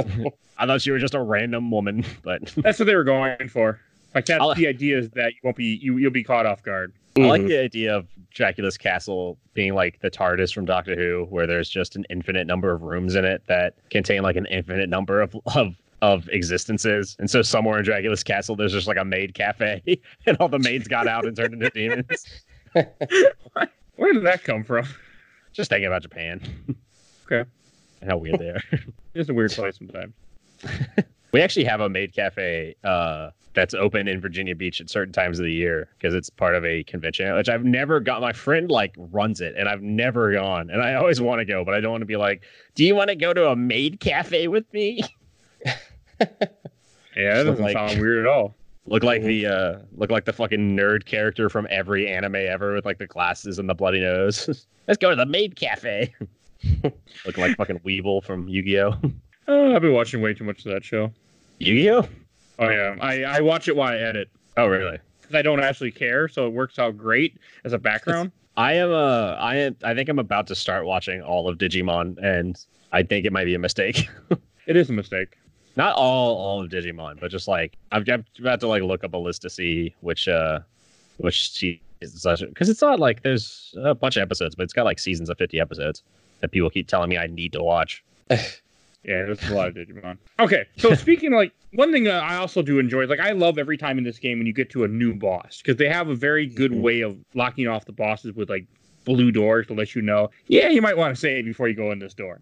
[0.59, 3.81] I thought you were just a random woman, but That's what they were going for.
[4.15, 6.63] Like that's I'll- the idea is that you won't be you you'll be caught off
[6.63, 6.93] guard.
[7.19, 7.49] I like Mhm.
[7.49, 11.97] the idea of Dracula's castle being like the TARDIS from Doctor Who, where there's just
[11.97, 15.75] an infinite number of rooms in it that contain like an infinite number of of
[16.03, 17.17] of existences.
[17.19, 19.83] And so somewhere in Dracula's castle, there's just like a maid cafe,
[20.27, 22.27] and all the maids got out and turned into demons.
[23.97, 24.87] Where did that come from?
[25.53, 26.41] Just thinking about Japan.
[27.25, 27.49] Okay.
[28.01, 28.63] and how weird they are.
[29.15, 30.13] It's a weird place sometimes.
[31.33, 35.39] we actually have a maid cafe uh, that's open in Virginia Beach at certain times
[35.39, 38.21] of the year because it's part of a convention, which I've never got.
[38.21, 41.65] My friend like runs it, and I've never gone, and I always want to go,
[41.65, 42.43] but I don't want to be like,
[42.75, 45.01] "Do you want to go to a maid cafe with me?"
[47.17, 48.55] Yeah, that doesn't like- sound weird at all.
[48.89, 49.27] Look like Mhm.
[49.27, 53.07] the uh, look like the fucking nerd character from every anime ever with like the
[53.07, 54.67] glasses and the bloody nose.
[54.87, 56.15] Let's go to the maid cafe.
[57.25, 58.95] Looking like fucking Weevil from Yu-Gi-Oh.
[59.49, 61.11] Oh, I've been watching way too much of that show.
[61.59, 62.09] Yu-Gi-Oh.
[62.61, 64.99] Oh yeah, I, I watch it while I edit Oh really?
[65.21, 68.31] because I don't actually care, so it works out great as a background.
[68.57, 72.17] I am uh I am I think I'm about to start watching all of Digimon
[72.23, 72.57] and
[72.93, 74.09] I think it might be a mistake.
[74.67, 75.37] it is a mistake.
[75.77, 79.13] Not all all of Digimon, but just like I've, I'm about to like look up
[79.15, 80.61] a list to see which uh
[81.19, 84.99] which season because it's not like there's a bunch of episodes, but it's got like
[84.99, 86.03] seasons of 50 episodes
[86.41, 88.03] that people keep telling me I need to watch.
[89.05, 90.19] Yeah, there's a lot of Digimon.
[90.41, 93.57] Okay, so speaking of, like one thing I also do enjoy is like I love
[93.57, 96.09] every time in this game when you get to a new boss because they have
[96.09, 96.81] a very good Mhm.
[96.81, 98.67] way of locking off the bosses with like
[99.05, 101.93] blue doors to let you know, yeah, you might want to save before you go
[101.93, 102.41] in this door.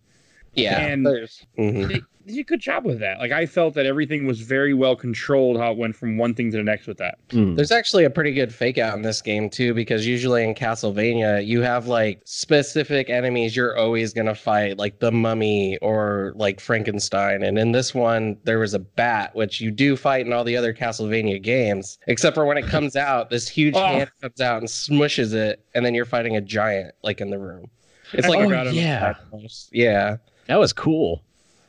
[0.55, 0.79] Yeah.
[0.79, 1.89] And- there's- mhm.
[1.89, 3.19] They, they did a good job with that.
[3.19, 6.51] Like I felt that everything was very well controlled how it went from one thing
[6.53, 7.19] to the next with that.
[7.29, 11.45] There's actually a pretty good fake out in this game too, because usually in Castlevania
[11.47, 17.43] you have like specific enemies you're always gonna fight, like the mummy or like Frankenstein.
[17.43, 20.57] And in this one, there was a bat, which you do fight in all the
[20.57, 23.85] other Castlevania games, except for when it comes out, this huge Oh.
[23.85, 27.39] hand comes out and smushes it, and then you're fighting a giant like in the
[27.39, 27.67] room.
[28.15, 29.15] It's I like forgot about yeah.
[29.73, 30.17] yeah.
[30.47, 31.23] That was cool.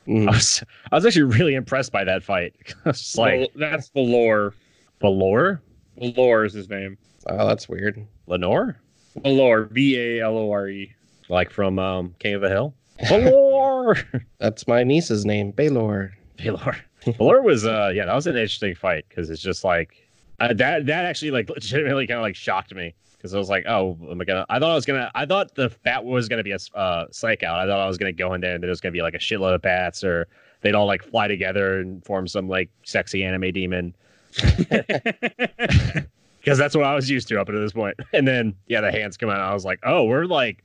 [0.06, 0.26] I Mhm.
[0.28, 0.62] was
[0.92, 2.54] I was actually really impressed by that fight.
[2.84, 4.54] I like Well, that's Valor.
[5.00, 5.60] Valor?
[5.98, 6.96] Valor is his name.
[7.26, 8.06] Oh, that's weird.
[8.26, 8.76] Lenore?
[9.22, 9.64] Valor.
[9.66, 10.92] V A L O R E.
[11.28, 12.72] Like from um, King of the Hill?
[13.08, 13.96] Valor!
[14.38, 16.16] That's my niece's name, Baylor.
[16.38, 16.76] Valor.
[17.04, 20.06] Valor was uh yeah, that was an interesting fight because it's just like
[20.40, 23.64] uh, that that actually like legitimately kind of like shocked me because I was like,
[23.66, 24.46] oh, am I gonna?
[24.48, 25.10] I thought I was gonna.
[25.14, 27.58] I thought the bat was gonna be a uh, psych out.
[27.58, 29.18] I thought I was gonna go in there and there was gonna be like a
[29.18, 30.28] shitload of bats or
[30.60, 33.94] they'd all like fly together and form some like sexy anime demon
[36.46, 37.96] because that's what I was used to up until this point.
[38.12, 39.36] And then yeah, the hands come out.
[39.36, 40.62] And I was like, oh, we're like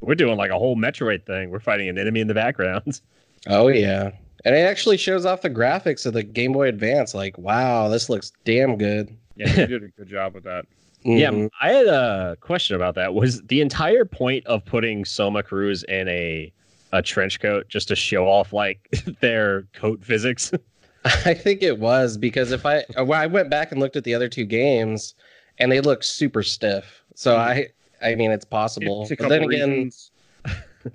[0.00, 1.50] we're doing like a whole Metroid thing.
[1.50, 3.00] We're fighting an enemy in the background.
[3.46, 4.10] Oh yeah.
[4.46, 7.12] And it actually shows off the graphics of the Game Boy Advance.
[7.12, 9.14] Like, wow, this looks damn good.
[9.36, 10.64] Yeah, he did a good job with that.
[11.04, 11.50] Yeah, Mhm.
[11.60, 13.12] I had a question about that.
[13.14, 16.52] Was the entire point of putting Soma Cruz in a
[16.92, 18.88] a trench coat just to show off like
[19.20, 20.52] their coat physics?
[21.04, 24.14] I think it was because if I well, I went back and looked at the
[24.14, 25.14] other two games,
[25.58, 27.02] and they look super stiff.
[27.14, 27.68] So I,
[28.02, 29.06] I mean, it's possible.
[29.08, 30.10] It's But then again, reasons.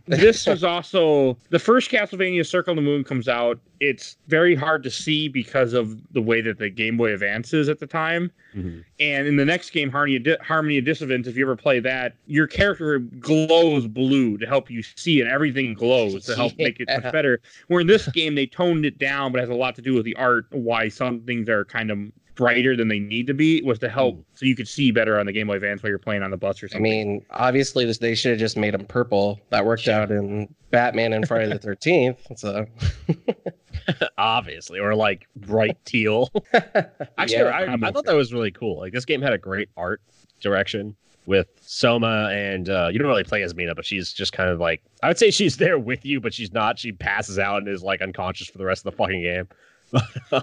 [0.05, 3.59] This was also the first Castlevania Circle of the Moon comes out.
[3.79, 7.69] It's very hard to see because of the way that the Game Boy Advance is
[7.69, 8.31] at the time.
[8.55, 8.79] Mm-hmm.
[8.99, 12.13] And in the next game, Harmony Di- Harmony of Dissonance, if you ever play that,
[12.27, 16.89] your character glows blue to help you see, and everything glows to help make it
[16.89, 17.39] much better.
[17.67, 19.93] Where in this game, they toned it down, but it has a lot to do
[19.93, 21.99] with the art, why some things are kind of
[22.39, 25.25] brighter than they need to be, was to help so you could see better on
[25.25, 26.85] the Game Boy Advance while you're playing on the bus or something.
[26.85, 29.41] I mean, obviously this, they should have just made them purple.
[29.49, 32.25] That worked out in Batman and Friday the Thirteenth.
[32.37, 32.65] So
[34.17, 36.29] Obviously, or like bright teal.
[37.17, 38.79] Actually, Yeah, I, I thought that was really cool.
[38.79, 40.01] Like this game had a great art
[40.39, 44.49] direction with Soma, and uh, you don't really play as Mina, but she's just kind
[44.49, 46.79] of like I would say she's there with you, but she's not.
[46.79, 49.47] She passes out and is like unconscious for the rest of the fucking game.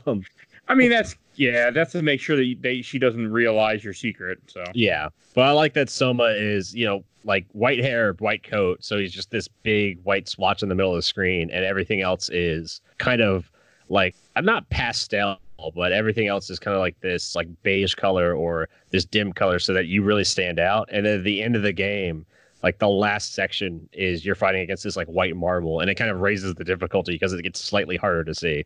[0.07, 0.23] um,
[0.69, 4.39] I mean, that's yeah, that's to make sure that they, she doesn't realize your secret.
[4.47, 8.85] So Yeah, but I like that Soma is, you know, like white hair, white coat.
[8.85, 12.01] So he's just this big white swatch in the middle of the screen, and everything
[12.01, 13.51] else is kind of
[13.89, 15.39] like I'm not pastel,
[15.75, 19.59] but everything else is kind of like this like beige color or this dim color,
[19.59, 20.89] so that you really stand out.
[20.91, 22.27] And then at the end of the game,
[22.63, 26.11] like the last section is you're fighting against this like white marble, and it kind
[26.11, 28.65] of raises the difficulty because it gets slightly harder to see.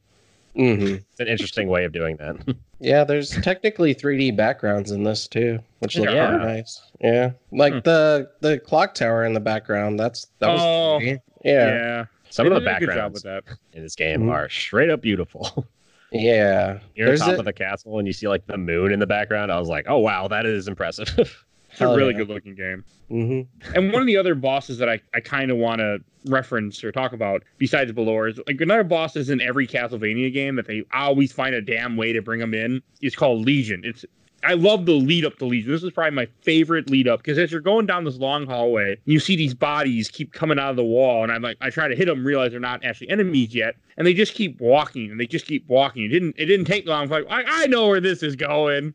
[0.56, 0.96] Mhm.
[1.10, 2.36] It's an interesting way of doing that.
[2.80, 6.28] yeah, there's technically 3D backgrounds in this too, which look Yeah.
[6.30, 6.80] pretty nice.
[7.00, 7.78] Yeah, like Hmm.
[7.84, 9.98] the the clock tower in the background.
[9.98, 13.22] That's that was Oh, yeah, yeah, Some of the did a good job backgrounds with
[13.24, 13.44] that.
[13.72, 14.32] in this game Mhm.
[14.32, 15.66] are straight up beautiful.
[16.12, 16.78] yeah.
[16.94, 18.98] You're There's on top a- of the castle and you see like the moon in
[18.98, 19.50] the background.
[19.52, 21.44] I was like, oh wow, that is impressive.
[21.70, 22.18] It's a really yeah.
[22.18, 22.84] good looking game.
[23.08, 23.42] hmm
[23.74, 26.92] And one of the other bosses that I, I kind of want to reference or
[26.92, 30.84] talk about besides Balore is like another boss is in every Castlevania game that they
[30.92, 32.82] always find a damn way to bring them in.
[33.00, 33.82] It's called Legion.
[33.84, 34.04] It's
[34.42, 35.70] I love the lead up to Legion.
[35.70, 38.96] This is probably my favorite lead up because as you're going down this long hallway,
[39.04, 41.88] you see these bodies keep coming out of the wall, and I'm like, I try
[41.88, 45.20] to hit them, realize they're not actually enemies yet, and they just keep walking and
[45.20, 46.04] they just keep walking.
[46.04, 47.04] It didn't it didn't take long.
[47.04, 48.94] I'm like, I, I know where this is going,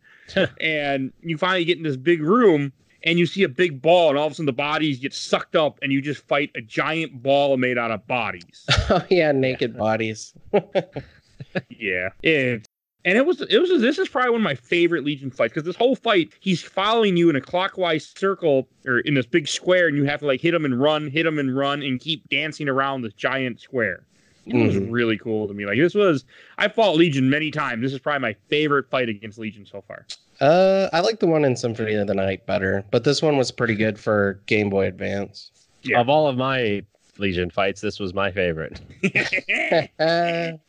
[0.62, 2.72] and you finally get in this big room.
[3.08, 5.56] And you see a big ball, and all of a sudden the bodies get sucked
[5.56, 8.66] up, and you just fight a giant ball made out of bodies.
[8.90, 10.34] oh yeah, naked bodies.
[11.70, 12.68] yeah, it
[13.06, 15.66] and it was it was this is probably one of my favorite Legion fights because
[15.66, 19.88] this whole fight he's following you in a clockwise circle or in this big square,
[19.88, 22.28] and you have to like hit him and run, hit him and run, and keep
[22.30, 24.04] dancing around this giant square.
[24.46, 24.88] It was Mhm.
[24.92, 25.66] really cool to me.
[25.66, 26.24] Like this was
[26.58, 27.82] I fought Legion many times.
[27.82, 30.06] This is probably my favorite fight against Legion so far.
[30.42, 33.52] Uh, I like the one in Symphony of the Night better, but this one was
[33.52, 35.50] pretty good for Game Boy Advance.
[35.84, 36.00] Yeah.
[36.02, 36.84] Of all of my
[37.18, 38.82] Legion fights, this was my favorite.
[40.00, 40.60] I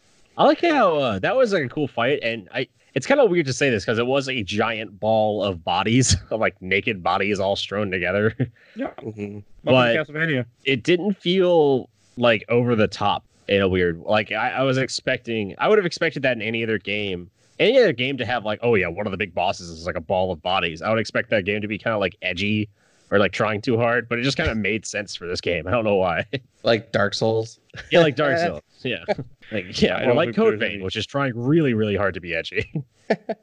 [0.44, 2.68] like how uh, that was like a cool fight, and I.
[2.94, 6.16] It's kind of weird to say this because it was a giant ball of bodies,
[6.30, 8.34] of like naked bodies all strewn together.
[8.78, 9.42] mhm.
[9.64, 10.46] But- Castlevania.
[10.64, 15.54] it didn't feel like over the top in a weird like I, I was expecting
[15.58, 17.30] I would have expected that in any other game.
[17.58, 19.96] Any other game to have like, oh yeah, one of the big bosses is like
[19.96, 20.82] a ball of bodies.
[20.82, 22.68] I would expect that game to be kind of like edgy
[23.10, 25.66] or like trying too hard, but it just kind of made sense for this game.
[25.66, 26.24] I don't know why.
[26.62, 27.60] Like Dark Souls.
[27.92, 28.62] yeah, like Dark Souls.
[28.82, 29.04] Yeah.
[29.52, 32.14] Like yeah, I or like think Code there's Vein, which is trying really, really hard
[32.14, 32.68] to be edgy.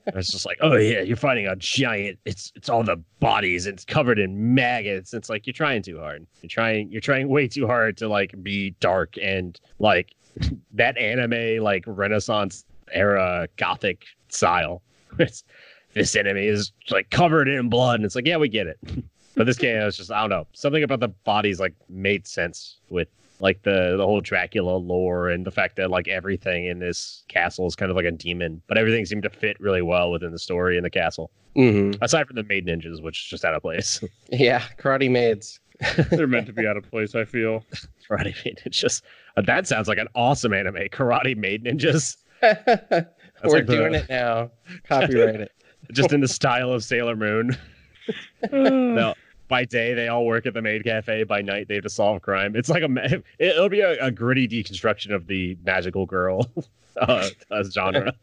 [0.08, 2.20] it's just like, oh yeah, you're fighting a giant.
[2.26, 3.66] It's it's all the bodies.
[3.68, 5.14] It's covered in maggots.
[5.14, 6.28] It's like you're trying too hard.
[6.42, 10.14] You're trying you're trying way too hard to like be dark and like
[10.74, 14.82] that anime like Renaissance era gothic style.
[15.20, 15.46] It's,
[15.94, 18.78] this enemy is like covered in blood, and it's like, yeah, we get it.
[19.36, 22.78] But this game, was just I don't know something about the bodies like made sense
[22.90, 23.08] with
[23.40, 27.66] like the the whole Dracula lore and the fact that like everything in this castle
[27.68, 30.40] is kind of like a demon, but everything seemed to fit really well within the
[30.40, 31.32] story in the castle.
[31.56, 34.04] hmm Aside from the maid ninjas, which is just out of place.
[34.32, 35.60] Yeah, Karate Maids.
[36.12, 37.16] They're meant to be out of place.
[37.16, 37.66] I feel.
[38.10, 39.02] Karate maid ninjas.
[39.36, 40.76] Uh, that sounds like an awesome anime.
[40.92, 43.08] Karate maid ninjas, We're
[43.44, 44.52] like the- doing it now.
[44.88, 45.52] Copyright it.
[45.92, 47.58] just in the style of Sailor Moon.
[48.52, 49.14] No,
[49.48, 51.24] by day they all work at the maid cafe.
[51.24, 52.56] By night they have to solve crime.
[52.56, 56.50] It's like a it'll be a, a gritty deconstruction of the magical girl
[56.98, 58.14] uh, uh, genre.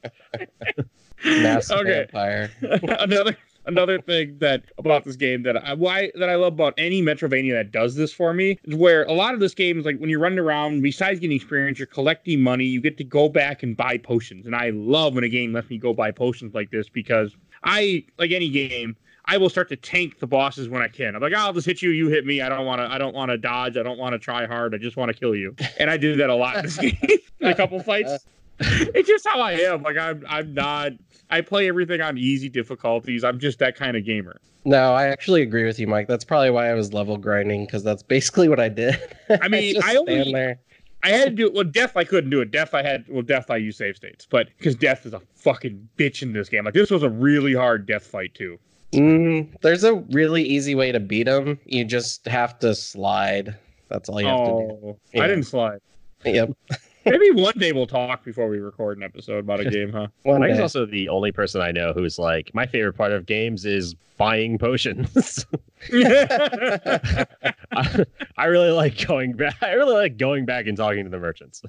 [1.25, 2.07] Mass Okay.
[2.11, 2.51] Vampire.
[2.63, 7.03] another another thing that about this game that I why that I love about any
[7.03, 9.99] Metroidvania that does this for me is where a lot of this game is like
[9.99, 13.63] when you're running around, besides getting experience, you're collecting money, you get to go back
[13.63, 14.47] and buy potions.
[14.47, 18.05] And I love when a game lets me go buy potions like this because I
[18.19, 18.97] like any game.
[19.27, 21.15] I will start to tank the bosses when I can.
[21.15, 22.41] I'm like, I'll just hit you, you hit me.
[22.41, 22.91] I don't want to.
[22.93, 23.77] I don't want to dodge.
[23.77, 24.75] I don't want to try hard.
[24.75, 25.55] I just want to kill you.
[25.79, 26.99] And I do that a lot in this game.
[27.41, 28.27] in a couple fights.
[28.63, 29.83] It's just how I am.
[29.83, 30.23] Like I'm.
[30.29, 30.93] I'm not.
[31.31, 33.25] I play everything on easy difficulties.
[33.25, 34.39] I'm just that kind of gamer.
[34.67, 36.09] No, I actually agree with you, Mike.
[36.09, 39.01] That's probably why I was level grinding because that's basically what I did.
[39.41, 40.59] I mean, Just I only- there.
[41.03, 41.55] I had to do it.
[41.55, 42.51] Well, death I couldn't do it.
[42.51, 43.07] Death I had.
[43.09, 46.51] Well, death I use save states, but because death is a fucking bitch in this
[46.51, 46.67] game.
[46.67, 48.59] Like this was a really hard death fight too.
[48.93, 51.59] Mm, there's a really easy way to beat him.
[51.65, 53.57] You just have to slide.
[53.89, 55.23] That's all you have to Oh, Yeah.
[55.23, 55.79] I didn't slide.
[56.25, 56.51] Yep.
[57.07, 60.09] Maybe one day we'll talk before we record an episode about a game, huh?
[60.25, 60.63] One Mike's day.
[60.63, 64.59] also the only person I know who's like, my favorite part of games is buying
[64.59, 65.47] potions.
[65.91, 67.25] I,
[68.37, 69.57] I really like going back.
[69.63, 71.63] I really like going back and talking to the merchants.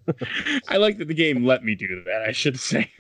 [0.68, 2.24] I like that the game let me do that.
[2.28, 2.92] I should say.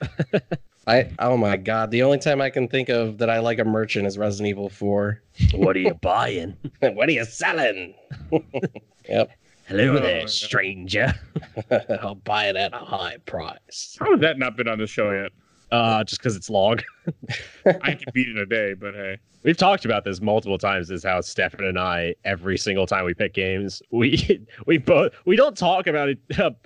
[0.87, 3.63] I oh my god, the only time I can think of that I like a
[3.65, 5.21] merchant is Resident Evil 4.
[5.53, 6.57] what are you buying?
[6.79, 7.93] what are you selling?
[9.09, 9.31] yep.
[9.67, 11.13] Hello Oh, there, stranger.
[12.01, 13.95] I'll buy it at a high price.
[13.99, 15.31] How has that not been on the show yet?
[15.71, 16.79] Uh, just because it's long.
[17.65, 19.19] I can beat it in a day, but hey.
[19.43, 20.91] We've talked about this multiple times.
[20.91, 25.35] Is how Stefan and I every single time we pick games, we we both we
[25.35, 26.19] don't talk about it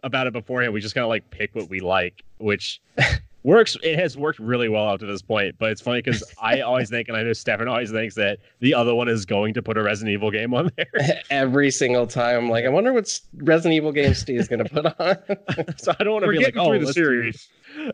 [0.04, 0.74] about it beforehand.
[0.74, 2.82] We just kind of like pick what we like, which
[3.46, 3.78] works.
[3.84, 5.56] It has worked really well up to this point.
[5.58, 8.74] But it's funny because I always think, and I know Stefan always thinks that the
[8.74, 11.22] other one is going to put a Resident Evil game on there.
[11.30, 15.18] Every single time, like, I wonder what Resident Evil game Steve's gonna put on.
[15.78, 17.32] so I don't want to be like, oh, the let's do-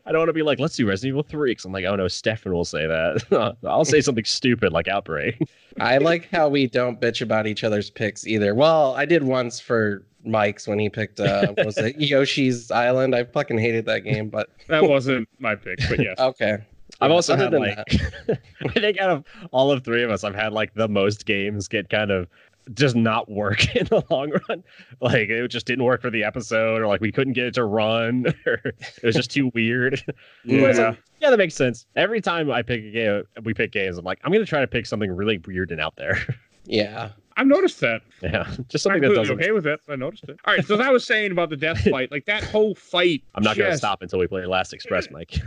[0.06, 1.52] I don't want to be like, let's do Resident Evil three.
[1.52, 3.58] Because I'm like, oh no, Stefan will say that.
[3.68, 5.42] I'll say something stupid like Outbreak.
[5.80, 8.56] I like how we don't bitch about each other's picks either.
[8.56, 13.16] Well, I did once for Mike's when he picked uh was it Yoshi's Island.
[13.16, 16.16] I fucking hated that game, but That wasn't my pick, but yes.
[16.20, 16.58] okay.
[17.00, 18.40] I've Yeah, also other had than like
[18.76, 21.68] I think out of all of three of us, I've had like the most games
[21.68, 22.28] get kind of
[22.74, 24.64] does not work in the long run.
[25.00, 27.64] Like it just didn't work for the episode, or like we couldn't get it to
[27.64, 30.04] run, or it was just too weird.
[30.44, 30.94] Yeah.
[31.20, 31.86] yeah, that makes sense.
[31.96, 33.98] Every time I pick a game, we pick games.
[33.98, 36.20] I'm like, I'm gonna try to pick something really weird and out there.
[36.66, 37.10] Yeah.
[37.42, 38.04] I've noticed that.
[38.22, 39.42] yeah, just I'm something that doesn't.
[39.42, 39.80] okay with it.
[39.90, 40.40] I noticed it.
[40.46, 43.24] All right, so as I was saying about the death fight, like that whole fight.
[43.34, 45.36] I'm not gonna stop until we play Last Express, Mike.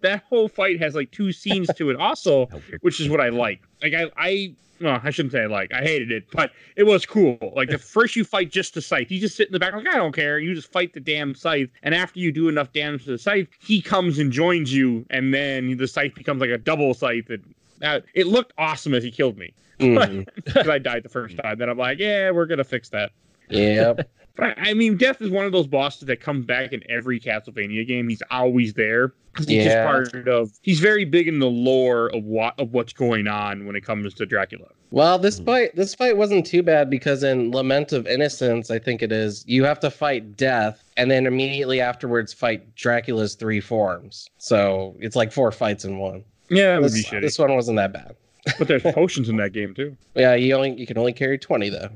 [0.00, 2.46] That whole fight has like two scenes to it, also,
[2.80, 3.60] which is what I like.
[3.82, 5.74] Like I, I, well, I shouldn't say I like.
[5.74, 7.36] I hated it, but it was cool.
[7.54, 9.86] Like the first you fight just the scythe, you just sit in the back like
[9.86, 10.38] I don't care.
[10.38, 13.48] You just fight the damn scythe, and after you do enough damage to the scythe,
[13.60, 17.28] he comes and joins you, and then the scythe becomes like a double scythe.
[17.28, 20.26] And uh, it looked awesome as he killed me Mhm.
[20.44, 21.58] because I died the first time.
[21.58, 23.10] Then I'm like, yeah, we're gonna fix that.
[23.50, 24.08] Yep.
[24.36, 27.86] But I mean, Death is one of those bosses that comes back in every Castlevania
[27.86, 28.08] game.
[28.08, 29.12] He's always there.
[29.34, 29.84] 'Cause He's Yeah.
[30.00, 30.50] just part of.
[30.60, 34.12] He's very big in the lore of what of what's going on when it comes
[34.14, 34.66] to Dracula.
[34.90, 35.44] Well, this Hmm.
[35.44, 39.44] fight this fight wasn't too bad because in Lament of Innocence, I think it is,
[39.46, 44.26] you have to fight death and then immediately afterwards fight Dracula's three forms.
[44.38, 46.24] So it's like four fights in one.
[46.50, 48.16] Yeah, that would be This, this one wasn't that bad.
[48.58, 49.96] But there's potions in that game too.
[50.14, 51.90] Yeah, you only you can only carry twenty though.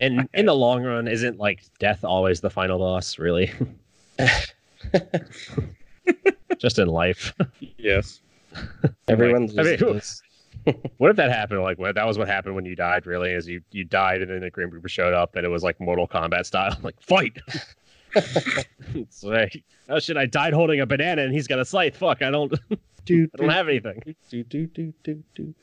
[0.00, 3.18] And in the long run, isn't like death always the final boss?
[3.18, 3.50] Really?
[6.58, 7.32] just in life.
[7.78, 8.20] Yes.
[9.08, 10.00] Everyone I mean.
[10.98, 11.62] What if that happened?
[11.62, 13.04] Like, what, that was what happened when you died.
[13.04, 15.64] Really, is you you died and then the Grim Reaper showed up and it was
[15.64, 17.36] like Mortal Kombat style, like fight.
[18.94, 20.16] it's like, oh shit!
[20.16, 21.96] I died holding a banana and he's got a scythe.
[21.96, 22.22] Fuck!
[22.22, 22.52] I don't.
[23.04, 24.00] Do, I don't have anything.
[24.30, 25.54] do, do, do, do, do.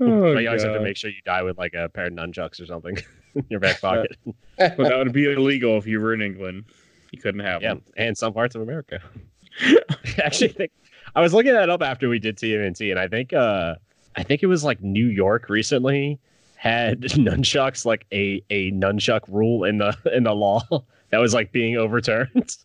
[0.00, 2.60] Oh, you always have to make sure you die with like a pair of nunchucks
[2.60, 2.96] or something
[3.34, 4.16] in your back pocket.
[4.56, 6.66] But that would be illegal if you were in England.
[7.10, 7.82] You couldn't have yeah, them.
[7.96, 9.00] and some parts of America.
[9.60, 9.76] I
[10.22, 10.70] actually think
[11.16, 13.74] I was looking that up after we did TMNT, and I think uh
[14.16, 16.20] I think it was like New York recently
[16.56, 20.62] had nunchucks like a a nunchuck rule in the in the law
[21.10, 22.56] that was like being overturned.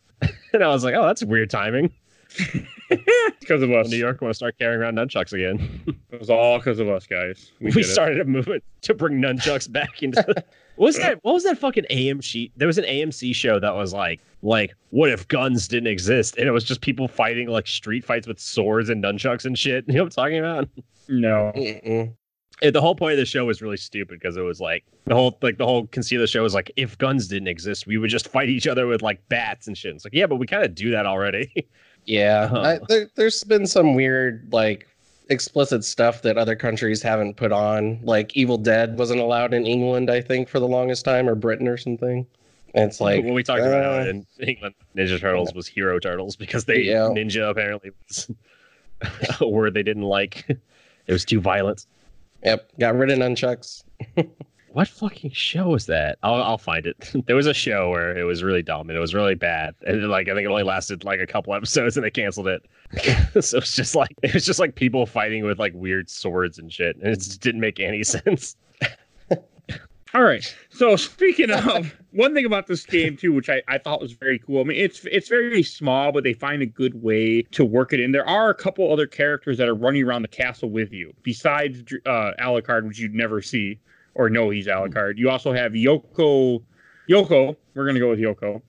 [0.54, 1.92] and I was like, oh, that's weird timing.
[3.40, 3.90] Because of us.
[3.90, 5.82] New York want to start carrying around nunchucks again.
[6.12, 7.52] It was all because of us, guys.
[7.60, 7.88] We, did it.
[7.88, 10.24] started a movement to bring nunchucks back into.
[10.26, 11.20] what was that?
[11.22, 12.52] What was that fucking AMC?
[12.58, 16.38] There was an AMC show that was like, like, what if guns didn't exist?
[16.38, 19.86] And it was just people fighting like street fights with swords and nunchucks and shit.
[19.90, 20.70] You know what I'm talking about?
[21.08, 21.52] No.
[21.56, 22.16] Mm-mm.
[22.62, 25.38] The whole point of the show was really stupid because it was like the whole
[25.42, 28.10] like the whole conceit of the show was like if guns didn't exist, we would
[28.10, 29.96] just fight each other with like bats and shit.
[29.96, 31.52] It's like yeah, but we kind of do that already.
[32.06, 32.60] Yeah, Uh-huh.
[32.60, 34.88] I, there, there's been some weird like
[35.30, 38.00] explicit stuff that other countries haven't put on.
[38.04, 41.68] Like Evil Dead wasn't allowed in England, I think, for the longest time, or Britain
[41.68, 42.26] or something.
[42.76, 46.00] And it's like when we talked about uh, it in England, Ninja Turtles was Hero
[46.00, 47.10] Turtles because they Yeah.
[47.12, 48.30] ninja apparently was
[49.42, 50.46] a word they didn't like.
[51.08, 51.88] It was too violent.
[52.44, 53.84] Yep, got rid of nunchucks.
[54.74, 56.20] What fucking show was that?
[56.22, 57.12] I'll I'll find it.
[57.26, 59.76] there was a show where it was really dumb and it was really bad.
[59.86, 62.66] And like I think it only lasted like a couple episodes and they canceled it.
[63.44, 66.72] so it's just like it was just like people fighting with like weird swords and
[66.72, 66.98] shit.
[66.98, 68.56] And it just didn't make any sense.
[70.14, 70.44] All right.
[70.72, 74.40] So speaking of one thing about this game too, which I, I thought was very
[74.40, 74.62] cool.
[74.62, 78.00] I mean, it's it's very small, but they find a good way to work it
[78.00, 78.12] in.
[78.12, 81.84] There are a couple other characters that are running around the castle with you, besides
[82.08, 83.80] uh, Alucard, which you'd never see
[84.16, 85.18] or no, he's Alucard.
[85.18, 86.64] You also have Yoko.
[87.10, 88.62] Yoko, we're gonna go with Yoko,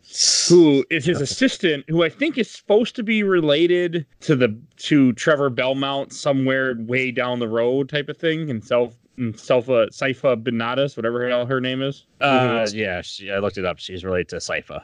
[0.49, 5.13] who is his assistant, who I think is supposed to be related to the to
[5.13, 10.43] Trevor Belmont somewhere way down the road, type of thing, and self and Selfa Saifa
[10.43, 12.07] Benatas, whatever the hell her name is.
[12.21, 13.79] Uh yeah, she, I looked it up.
[13.79, 14.83] She's related to Sypha.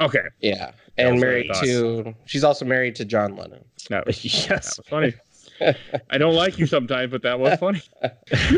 [0.00, 2.14] Okay, Yeah, Yeah, and married to.
[2.26, 3.64] She's also married to John Lennon.
[3.88, 4.76] that was, that yes.
[4.76, 5.14] was funny.
[6.10, 7.82] I don't like you sometimes, but that was funny.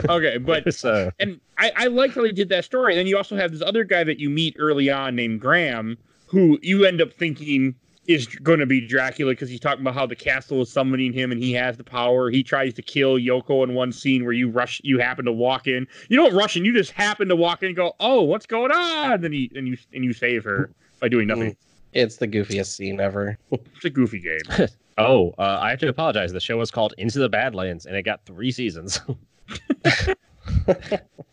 [0.08, 2.92] okay, but so and I, I liked how they did that story.
[2.92, 5.98] And then you also have this other guy that you meet early on named Graham,
[6.26, 7.74] who you end up thinking
[8.06, 11.30] is going to be Dracula because he's talking about how the castle is summoning him
[11.30, 12.30] and he has the power.
[12.30, 15.66] He tries to kill Yoko in one scene where you rush, you happen to walk
[15.66, 15.86] in.
[16.08, 18.72] You don't rush in, you just happen to walk in and go, "Oh, what's going
[18.72, 20.70] on?" And then you and you and you save her
[21.00, 21.56] by doing nothing.
[21.92, 23.38] It's the goofiest scene ever.
[23.50, 24.68] It's a goofy game.
[24.98, 26.32] Oh, uh, I have to apologize.
[26.32, 29.00] The show was called Into the Badlands, and it got three seasons.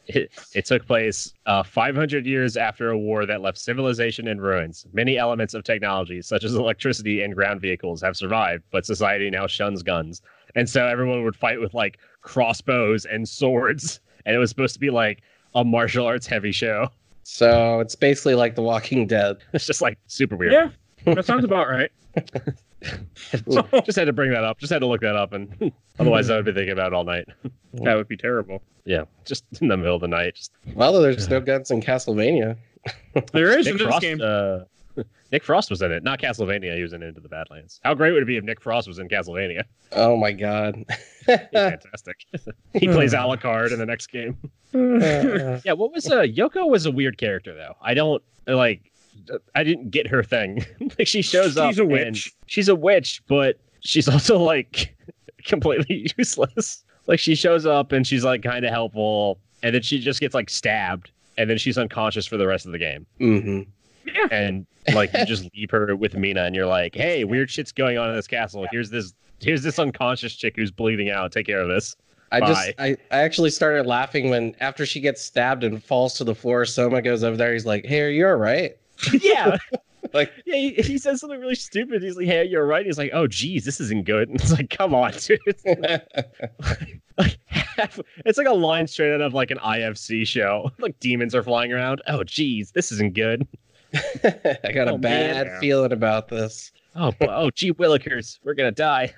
[0.07, 4.85] it, it took place uh, 500 years after a war that left civilization in ruins.
[4.93, 9.47] Many elements of technology, such as electricity and ground vehicles, have survived, but society now
[9.47, 10.21] shuns guns.
[10.55, 14.79] And so everyone would fight with like crossbows and swords, and it was supposed to
[14.79, 15.21] be like
[15.55, 16.89] a martial arts heavy show.
[17.23, 19.37] So it's basically like The Walking Dead.
[19.53, 20.53] It's just like super weird.
[20.53, 20.69] yeah,
[21.13, 21.91] that sounds about right.
[23.85, 24.59] just had to bring that up.
[24.59, 27.03] Just had to look that up, and otherwise I would be thinking about it all
[27.03, 27.25] night.
[27.73, 28.61] That would be terrible.
[28.85, 30.35] Yeah, just in the middle of the night.
[30.35, 32.57] Just Well, there's no guns in Castlevania.
[33.33, 34.01] There is Nick in this Frost.
[34.01, 34.19] game.
[34.23, 34.59] Uh,
[35.31, 36.75] Nick Frost was in it, not Castlevania.
[36.75, 37.81] He was in Into the Badlands.
[37.83, 39.63] How great would it be if Nick Frost was in Castlevania?
[39.91, 40.85] Oh my god.
[41.25, 42.15] He's fantastic.
[42.73, 44.37] he plays Alucard in the next game.
[44.73, 47.75] Yeah, what was uh Yoko was a weird character though.
[47.81, 48.91] I don't like
[49.55, 50.65] I didn't get her thing.
[50.99, 52.33] like she shows up She's a witch.
[52.45, 54.95] she's a witch, but she's also like
[55.45, 56.83] completely useless.
[57.07, 60.33] Like she shows up and she's like kind of helpful and then she just gets
[60.35, 63.05] like stabbed and then she's unconscious for the rest of the game.
[63.19, 63.67] mhm.
[64.31, 67.97] And like you just leave her with Mina and you're like, "Hey, weird shit's going
[67.97, 68.65] on in this castle.
[68.71, 71.31] Here's this here's this unconscious chick who's bleeding out.
[71.33, 71.95] Take care of this."
[72.31, 72.47] I Bye.
[72.47, 76.35] just I, I actually started laughing when after she gets stabbed and falls to the
[76.35, 78.77] floor, Soma goes over there, he's like, Hey, are you alright?
[79.13, 79.57] Yeah.
[80.13, 82.01] Like Yeah, he, he says something really stupid.
[82.01, 84.69] He's like, "Hey, you're right." He's like, "Oh, geez, this isn't good." And it's like,
[84.69, 85.65] "Come on, dude." It's
[87.17, 90.71] like, half, it's like a line straight out of like an IFC show.
[90.79, 92.01] Like demons are flying around.
[92.07, 93.45] Oh, geez, this isn't good.
[93.93, 94.99] I got a Oh, man.
[95.01, 95.59] bad Yeah.
[95.59, 96.71] feeling about this.
[96.95, 99.13] Oh, oh, gee willikers, we're gonna die.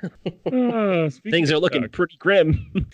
[0.51, 2.87] Uh, Things are looking Doug, pretty grim.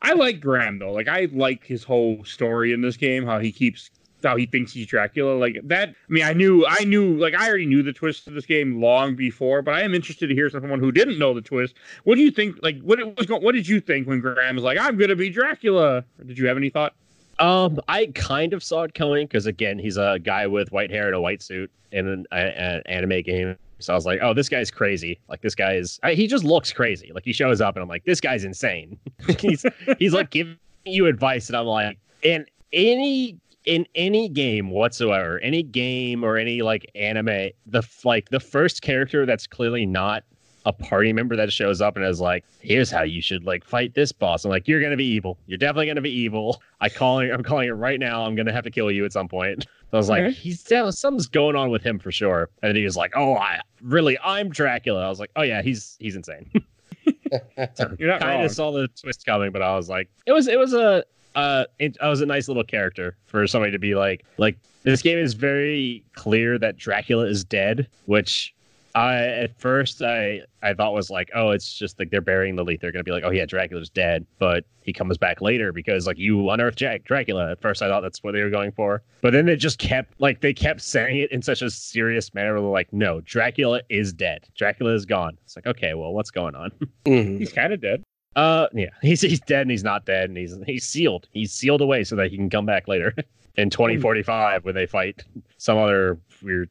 [0.00, 0.92] I like Graham though.
[0.92, 3.26] Like I like his whole story in this game.
[3.26, 3.90] How he keeps
[4.26, 5.34] how he thinks he's Dracula.
[5.34, 5.90] Like that.
[5.90, 8.80] I mean, I knew, I knew, like I already knew the twist of this game
[8.80, 9.62] long before.
[9.62, 11.74] But I am interested to hear from someone who didn't know the twist.
[12.04, 12.56] What do you think?
[12.62, 13.26] Like, what was?
[13.26, 16.04] Going, what did you think when Graham was like, "I'm gonna be Dracula"?
[16.26, 16.94] Did you have any thought?
[17.38, 21.06] Um, I kind of saw it coming because again, he's a guy with white hair
[21.06, 23.56] and a white suit in an, an anime game.
[23.78, 25.18] So I was like, oh, this guy's crazy.
[25.28, 27.12] Like this guy is, I, he just looks crazy.
[27.12, 28.98] Like he shows up and I'm like, this guy's insane.
[29.38, 29.66] he's
[29.98, 35.62] he's like giving you advice, and I'm like, and any in any game whatsoever, any
[35.62, 40.24] game or any like anime, the like the first character that's clearly not
[40.64, 43.94] a party member that shows up and is like, "Here's how you should like fight
[43.94, 45.38] this boss." I'm like, "You're gonna be evil.
[45.46, 46.60] You're definitely gonna be evil.
[46.80, 47.30] I calling.
[47.30, 48.24] I'm calling it right now.
[48.24, 50.90] I'm gonna have to kill you at some point." So I was like, "He's down.
[50.92, 54.18] Something's going on with him for sure." And then he was like, "Oh, I really,
[54.24, 56.50] I'm Dracula." I was like, "Oh yeah, he's he's insane."
[57.04, 58.44] You're not kind wrong.
[58.44, 61.04] of saw the twist coming, but I was like, it was it was a
[61.36, 65.02] uh, it, I was a nice little character for somebody to be like, like this
[65.02, 68.54] game is very clear that Dracula is dead, which
[68.94, 72.64] I at first I I thought was like, oh, it's just like they're burying the
[72.64, 72.80] lead.
[72.80, 76.16] They're gonna be like, oh yeah, Dracula's dead, but he comes back later because like
[76.16, 77.50] you unearth Jack Dracula.
[77.50, 80.18] At first I thought that's what they were going for, but then they just kept
[80.18, 82.54] like they kept saying it in such a serious manner.
[82.54, 84.46] They're like, no, Dracula is dead.
[84.56, 85.36] Dracula is gone.
[85.44, 86.70] It's like, okay, well, what's going on?
[87.04, 87.38] Mhm.
[87.38, 88.02] He's kind of dead.
[88.36, 91.26] Uh, yeah, he's he's dead and he's not dead and he's he's sealed.
[91.32, 93.14] He's sealed away so that he can come back later
[93.56, 95.24] in 2045 when they fight
[95.56, 96.70] some other weird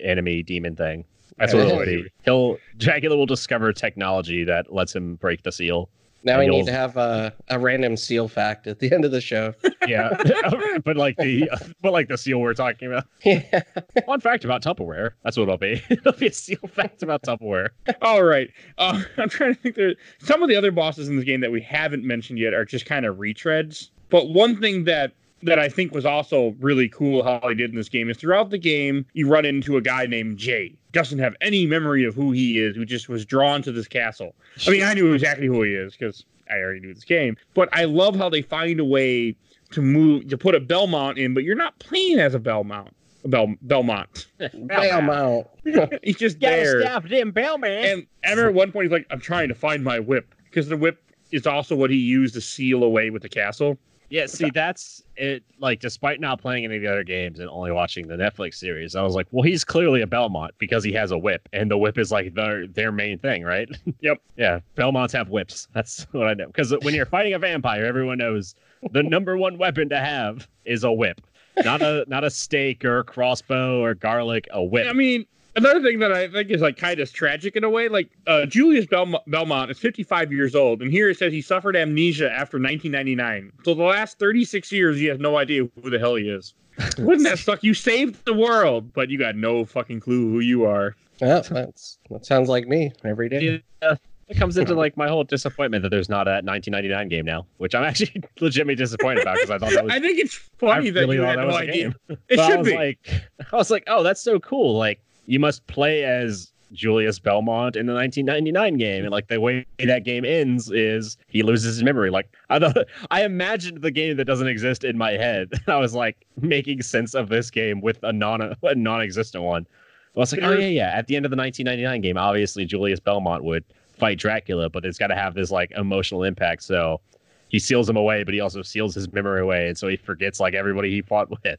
[0.00, 1.04] enemy demon thing.
[1.38, 2.08] That's what it'll be.
[2.24, 5.90] He'll Dracula will discover technology that lets him break the seal.
[6.24, 9.20] Now we need to have a, a random seal fact at the end of the
[9.20, 9.54] show.
[9.88, 10.10] Yeah,
[10.84, 11.50] but like the
[11.82, 13.04] but like the seal we're talking about.
[13.24, 13.62] yeah.
[14.06, 15.10] Fun fact about Tupperware.
[15.24, 15.82] That's what it'll be.
[15.90, 17.70] it'll be a seal fact about Tupperware.
[18.00, 18.48] All right.
[18.78, 19.74] Uh, I'm trying to think.
[19.74, 22.64] There, some of the other bosses in this game that we haven't mentioned yet are
[22.64, 23.90] just kind of retreads.
[24.08, 27.76] But one thing that that I think was also really cool how they did in
[27.76, 30.74] this game is throughout the game you run into a guy named Jay.
[30.92, 32.76] Doesn't have any memory of who he is.
[32.76, 34.34] Who just was drawn to this castle.
[34.66, 37.36] I mean, I knew exactly who he is because I already knew this game.
[37.54, 39.36] But I love how they find a way
[39.70, 42.94] to move to put a Belmont in, but you're not playing as a Belmont.
[43.24, 44.26] Bel, Belmont.
[44.38, 45.50] Bam out.
[46.02, 46.82] He's just there.
[46.82, 47.84] him, Bellman.
[47.84, 50.68] And I remember at one point he's like, "I'm trying to find my whip," because
[50.68, 53.78] the whip is also what he used to seal away with the castle.
[54.12, 55.42] Yeah, see, that's it.
[55.58, 58.94] Like, despite not playing any of the other games and only watching the Netflix series,
[58.94, 61.78] I was like, well, he's clearly a Belmont because he has a whip, and the
[61.78, 63.70] whip is like their their main thing, right?
[64.00, 64.20] Yep.
[64.36, 65.66] Yeah, Belmonts have whips.
[65.74, 66.46] That's what I know.
[66.46, 68.54] Because when you're fighting a vampire, everyone knows
[68.90, 71.22] the number one weapon to have is a whip,
[71.64, 74.46] not a not a stake or a crossbow or garlic.
[74.50, 74.88] A whip.
[74.90, 75.24] I mean,
[75.56, 78.46] another thing that I think is like kind of tragic in a way, like uh,
[78.46, 82.58] Julius Belmont, Belmont is 55 years old, and here it says he suffered amnesia after
[82.58, 83.52] 1999.
[83.64, 86.54] So the last 36 years, he has no idea who the hell he is.
[86.98, 87.62] Wouldn't that suck?
[87.62, 90.96] You saved the world, but you got no fucking clue who you are.
[91.20, 93.62] Yeah, that's that sounds like me every day.
[93.82, 93.94] Yeah,
[94.28, 97.74] it comes into like my whole disappointment that there's not a 1999 game now, which
[97.74, 100.90] I'm actually legitimately disappointed about because I thought that was I think it's I funny
[100.90, 101.72] that really you had that no was a idea.
[101.74, 101.94] game.
[102.08, 102.74] It But I should was be.
[102.74, 102.98] like,
[103.52, 104.78] I was like, oh, that's so cool.
[104.78, 109.66] Like you must play as Julius Belmont in the 1999 game, and like the way
[109.78, 112.10] that game ends is he loses his memory.
[112.10, 112.72] Like I
[113.10, 115.50] I imagined the game that doesn't exist in my head.
[115.66, 119.66] I was like making sense of this game with a non a non-existent one.
[120.14, 120.90] Well, it's like, oh yeah, yeah.
[120.90, 123.64] At the end of the 1999 game, obviously Julius Belmont would
[123.98, 126.62] fight Dracula, but it's got to have this like emotional impact.
[126.64, 127.00] So
[127.48, 130.40] he seals him away, but he also seals his memory away, and so he forgets
[130.40, 131.58] like everybody he fought with.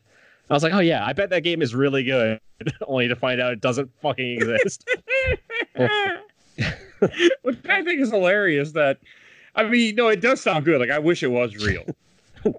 [0.49, 2.39] I was like, oh yeah, I bet that game is really good,
[2.87, 4.87] only to find out it doesn't fucking exist.
[7.41, 8.71] Which I think is hilarious.
[8.73, 8.99] That
[9.55, 10.79] I mean, no, it does sound good.
[10.79, 11.85] Like I wish it was real.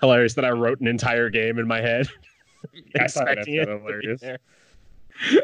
[0.00, 2.08] Hilarious that I wrote an entire game in my head.
[2.94, 4.22] Expecting it kinda to be hilarious.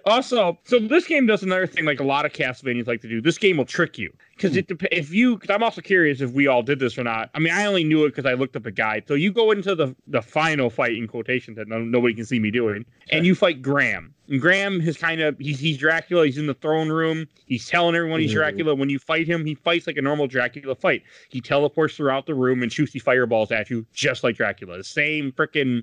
[0.07, 3.21] Also, so this game does another thing like a lot of Castlevanias like to do.
[3.21, 5.39] This game will trick you because it dep- if you.
[5.39, 7.31] Cause I'm also curious if we all did this or not.
[7.35, 9.05] I mean, I only knew it because I looked up a guide.
[9.09, 12.39] So you go into the the final fight in quotations that no, nobody can see
[12.39, 14.15] me doing, and you fight Graham.
[14.29, 16.25] And Graham is kind of he's he's Dracula.
[16.27, 17.27] He's in the throne room.
[17.47, 18.35] He's telling everyone he's Mhm.
[18.35, 18.75] Dracula.
[18.75, 21.03] When you fight him, he fights like a normal Dracula fight.
[21.31, 24.77] He teleports throughout the room and shoots these fireballs at you, just like Dracula.
[24.79, 25.83] The same freaking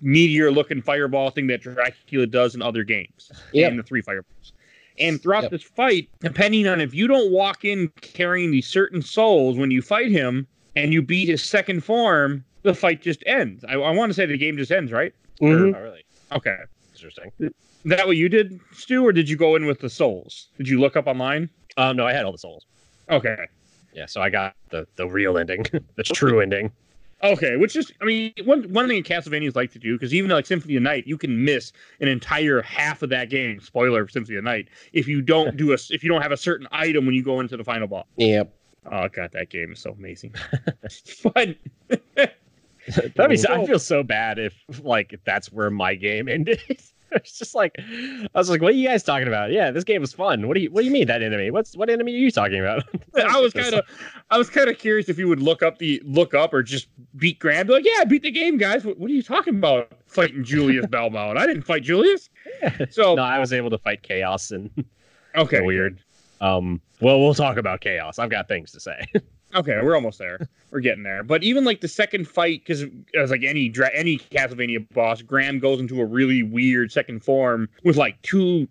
[0.00, 3.30] meteor looking fireball thing that Dracula does in other games.
[3.52, 3.70] Yep.
[3.70, 4.52] And the three fireballs.
[4.98, 5.50] And throughout Yep.
[5.52, 9.80] this fight, depending on if you don't walk in carrying these certain souls when you
[9.82, 10.46] fight him
[10.76, 13.64] and you beat his second form, the fight just ends.
[13.68, 15.14] I, I want to say the game just ends, right?
[15.40, 15.74] Mhm.
[15.76, 16.04] Oh, really?
[16.32, 16.56] Okay.
[16.94, 17.30] Interesting.
[17.38, 17.52] Is
[17.84, 20.48] that what you did, Stu, or did you go in with the souls?
[20.58, 21.48] Did you look up online?
[21.76, 22.66] Um, no, I had all the souls.
[23.08, 23.46] Okay.
[23.94, 25.64] Yeah, so I got the the real ending,
[25.96, 26.72] the true ending.
[27.22, 30.30] Okay, which is, I mean, one one thing in Castlevanias like to do because even
[30.30, 33.60] like Symphony of Night, you can miss an entire half of that game.
[33.60, 36.36] Spoiler for Symphony of Night if you don't do a if you don't have a
[36.36, 38.06] certain item when you go into the final boss.
[38.16, 38.54] Yep.
[38.90, 40.34] Oh god, that game is so amazing.
[41.34, 41.56] but
[43.16, 43.48] That'd be.
[43.48, 46.60] I feel so bad if like that's where my game ended.
[47.12, 50.00] it's just like I was like, "What are you guys talking about?" Yeah, this game
[50.00, 50.46] was fun.
[50.46, 51.50] What do you What do you mean that enemy?
[51.50, 52.84] What's what enemy are you talking about?
[53.16, 53.84] I was kind of
[54.30, 56.88] I was kind of curious if you would look up the look up or just
[57.16, 57.66] beat Graham.
[57.66, 58.84] Be like, yeah, I beat the game, guys.
[58.84, 59.90] What, what are you talking about?
[60.06, 61.38] Fighting Julius Belmont?
[61.38, 62.30] I didn't fight Julius.
[62.62, 62.86] Yeah.
[62.90, 64.70] So no, I was able to fight chaos and
[65.34, 66.00] okay, weird.
[66.40, 68.18] Um, well, we'll talk about chaos.
[68.18, 69.04] I've got things to say.
[69.54, 70.38] Okay, we're almost there.
[70.70, 71.22] We're getting there.
[71.22, 72.84] But even like the second fight, because
[73.18, 77.70] as like any dra- any Castlevania boss, Graham goes into a really weird second form
[77.84, 78.68] with like two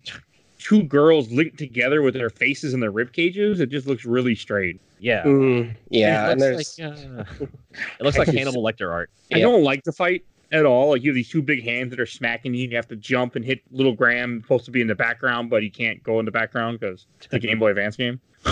[0.59, 3.59] two girls linked together with their faces and their rib cages.
[3.59, 4.79] It just looks really strange.
[4.99, 7.45] yeah, Mm, yeah, It and looks there's like, uh,
[7.99, 9.09] it looks like Hannibal Lecter art.
[9.33, 9.47] I Yep.
[9.47, 10.89] don't like the fight at all.
[10.89, 12.63] Like you have these two big hands that are smacking you.
[12.63, 15.49] and You have to jump and hit little Graham, supposed to be in the background,
[15.49, 18.19] but he can't go in the background because it's a Game Boy Advance game.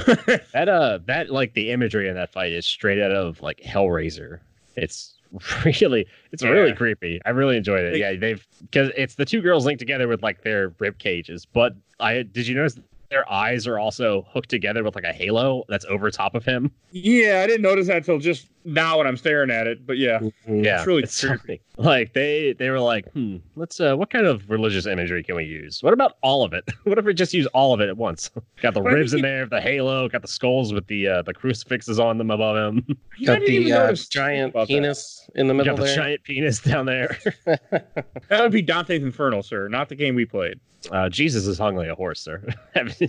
[0.54, 4.40] That uh, that like the imagery in that fight is straight out of like Hellraiser.
[4.76, 5.14] It's
[5.66, 7.22] really, it's really creepy.
[7.26, 7.92] I really enjoyed it.
[7.94, 11.46] They- yeah, they've because it's the two girls linked together with like their rib cages.
[11.46, 12.78] But I did you notice
[13.10, 16.72] their eyes are also hooked together with like a halo that's over top of him?
[16.92, 19.86] yeah, I didn't notice that until just now when I'm staring at it.
[19.86, 21.38] But yeah, Yeah, really it's creepy.
[21.38, 21.60] something.
[21.78, 25.44] Like they they were like, hmm, let's uh, what kind of religious imagery can we
[25.46, 25.84] use?
[25.84, 26.64] What about all of it?
[26.84, 28.32] what if we just use all of it at once?
[28.62, 32.00] got the ribs in there, the halo, got the skulls with the uh, the crucifixes
[32.00, 32.86] on them above him.
[33.18, 34.74] You got didn't even the uh, notice giant about that.
[34.74, 35.96] penis in the You middle got the there.
[35.96, 37.18] giant penis down there.
[37.46, 40.60] That would be Dante's Inferno, sir, not the game we played.
[40.92, 42.44] Uh, Jesus is hung like a horse, sir.
[42.76, 43.08] you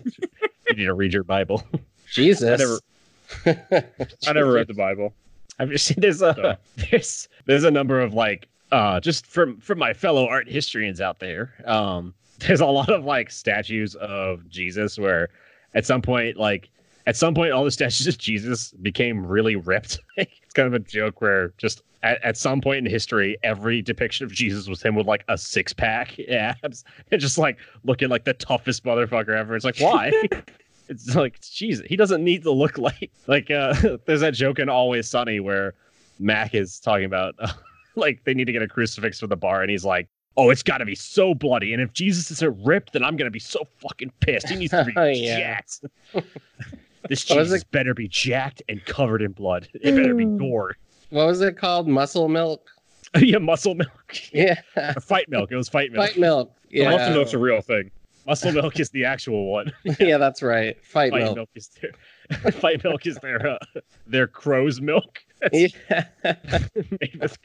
[0.77, 1.63] need to read your Bible.
[2.13, 2.49] Jesus.
[2.49, 2.79] I never-
[4.29, 5.13] I never read the Bible.
[5.59, 6.59] I've just seen there's a
[6.91, 11.19] there's there's a number of like uh just from from my fellow art historians out
[11.19, 11.55] there.
[11.65, 15.29] Um, there's a lot of like statues of Jesus where
[15.75, 16.71] at some point like
[17.07, 20.01] at some point all the statues of Jesus became really ripped.
[20.17, 24.25] it's kind of a joke where just at, at some point in history, every depiction
[24.25, 28.25] of Jesus was him with like a six pack abs and just like looking like
[28.25, 29.57] the toughest motherfucker ever.
[29.57, 30.13] It's like why?
[30.89, 31.87] It's like Jesus.
[31.89, 33.75] He doesn't need to look like like uh
[34.07, 35.75] there's that joke in Always Sunny where
[36.19, 37.35] Mac is talking about
[37.97, 40.09] like they need to get a crucifix for the bar and he's like
[40.39, 43.31] Oh, it's got to be so bloody, and if Jesus isn't ripped, then I'm gonna
[43.31, 44.51] be so fucking pissed.
[44.51, 45.39] He needs to be Yeah.
[45.39, 45.81] jacked.
[47.09, 49.67] this Jesus better be jacked and covered in blood.
[49.73, 50.77] It better be gore.
[51.09, 51.89] What was it called?
[51.89, 52.69] Muscle milk?
[53.19, 54.61] yeah, muscle milk, Yeah.
[54.77, 55.51] or fight milk.
[55.51, 56.07] It was fight milk.
[56.09, 56.53] Fight milk.
[56.71, 57.15] The muscle Yeah.
[57.15, 57.91] milk's a real thing.
[58.27, 59.73] Muscle milk is the actual one.
[60.01, 60.83] yeah, that's right.
[60.85, 61.37] Fight, Fight milk.
[61.37, 63.59] milk is their fight milk is their uh,
[64.07, 65.21] their crow's milk.
[65.53, 65.69] Yeah.
[66.25, 67.39] made with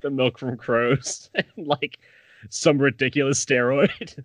[0.00, 1.98] the milk from crows and like
[2.50, 4.22] some ridiculous steroid.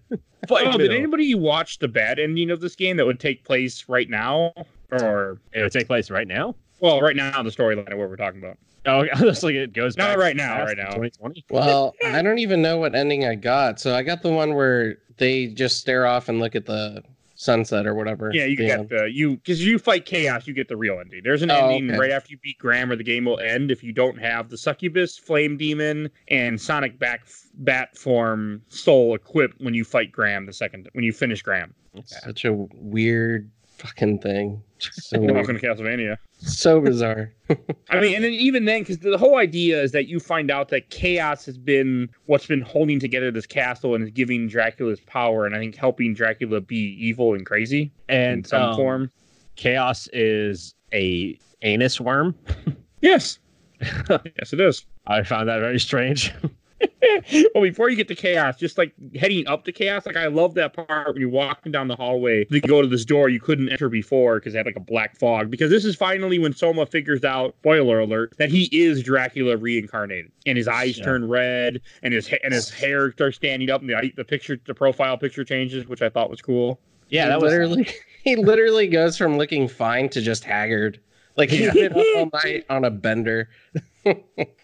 [0.48, 3.86] Fight Oh, did anybody watch the bad ending of this game that would take place
[3.88, 4.54] right now?
[4.92, 6.56] Or It would take place right now.
[6.80, 8.58] Well, right now the storyline of what we're talking about.
[8.86, 10.86] Oh, it like it goes Not back right now, right now.
[10.92, 11.46] 2020.
[11.52, 13.80] Well, I don't even know what ending I got.
[13.80, 17.04] So I got the one where they just stare off and look at the
[17.36, 18.32] sunset or whatever.
[18.34, 21.22] Yeah, you get the you because you fight chaos, you get the real ending.
[21.24, 22.00] There's an Oh, ending okay.
[22.00, 24.58] right after you beat Graham, or the game will end if you don't have the
[24.58, 30.54] succubus, flame demon, and sonic back bat form soul equipped when you fight Graham the
[30.54, 31.74] second when you finish Graham.
[32.06, 34.62] such a weird fucking thing.
[34.80, 36.18] So, Welcome to Castlevania.
[36.40, 37.34] so bizarre.
[37.90, 40.70] I mean, and then even then, because the whole idea is that you find out
[40.70, 45.46] that chaos has been what's been holding together this castle and is giving Dracula's power,
[45.46, 49.12] and I think helping Dracula be evil and crazy and in some um, form.
[49.56, 52.36] Chaos is a anus worm.
[53.02, 53.40] Yes,
[53.80, 54.86] yes, it is.
[55.08, 56.34] I found that very strange.
[57.54, 60.54] well, before you get to chaos, just like heading up to chaos, like I love
[60.56, 63.70] that part when you're walking down the hallway to go to this door you couldn't
[63.70, 65.50] enter before because it had like a black fog.
[65.52, 70.32] Because this is finally when Soma figures out, spoiler alert, that he is Dracula reincarnated,
[70.46, 71.06] and his eyes Yeah.
[71.06, 74.58] turn red, and his ha- and his hair starts standing up, and the the picture,
[74.66, 76.80] the profile picture changes, which I thought was cool.
[77.10, 77.88] yeah, He that was literally
[78.24, 81.00] he literally goes from looking fine to just haggard.
[81.38, 81.74] Like he's Yeah.
[81.74, 83.50] been up all night on a bender.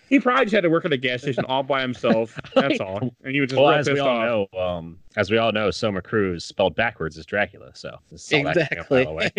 [0.10, 2.40] He probably just had to work at a gas station all by himself.
[2.56, 4.50] That's all, and he was just well, as we all off.
[4.54, 7.72] know, um, as we all know, Soma Cruz spelled backwards is Dracula.
[7.74, 9.04] So just saw that coming up, by Exactly.
[9.06, 9.32] the way.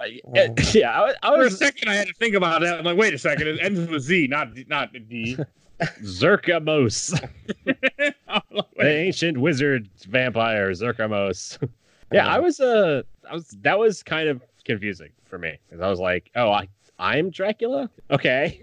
[0.00, 2.78] I- yeah, I, was- For a second, I had to think about that.
[2.78, 5.36] I'm like, wait a second, it ends with Z, not not D.
[6.02, 7.18] Zerkamos,
[7.64, 8.14] the
[8.86, 11.58] ancient wizard vampire Zerkamos.
[12.12, 15.88] yeah, I was uh, I was that was kind of confusing for me because I
[15.88, 16.68] was like, oh, I
[16.98, 17.88] I'm Dracula.
[18.10, 18.60] Okay,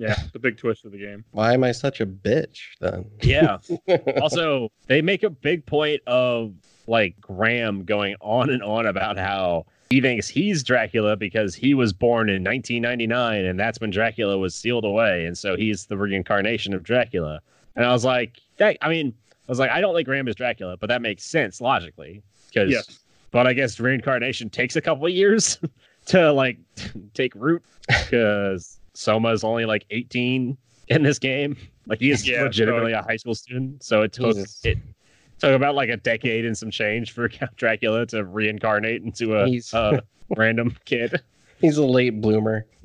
[0.00, 1.24] Yeah, the big twist of the game.
[1.32, 3.04] Why am I such a bitch then?
[3.20, 3.58] yeah.
[4.20, 6.54] also, they make a big point of
[6.86, 11.92] like Graham going on and on about how he thinks he's Dracula because he was
[11.92, 15.26] born in 1999 and that's when Dracula was sealed away.
[15.26, 17.40] And so he's the reincarnation of Dracula.
[17.76, 20.34] And I was like, that, I mean, I was like, I don't think Graham is
[20.34, 22.22] Dracula, but that makes sense logically.
[22.48, 23.00] Because, Yes.
[23.32, 25.58] but I guess reincarnation takes a couple of years
[26.06, 26.58] to like
[27.14, 30.56] take root because Soma's only like 18
[30.88, 31.56] in this game.
[31.86, 33.82] Like he is Yeah, legitimately a high school student.
[33.82, 34.60] So it took Jesus.
[34.64, 34.78] it
[35.38, 39.48] took about like a decade and some change for Count Dracula to reincarnate into a,
[39.72, 40.02] a
[40.36, 41.20] random kid.
[41.60, 42.66] He's a late bloomer.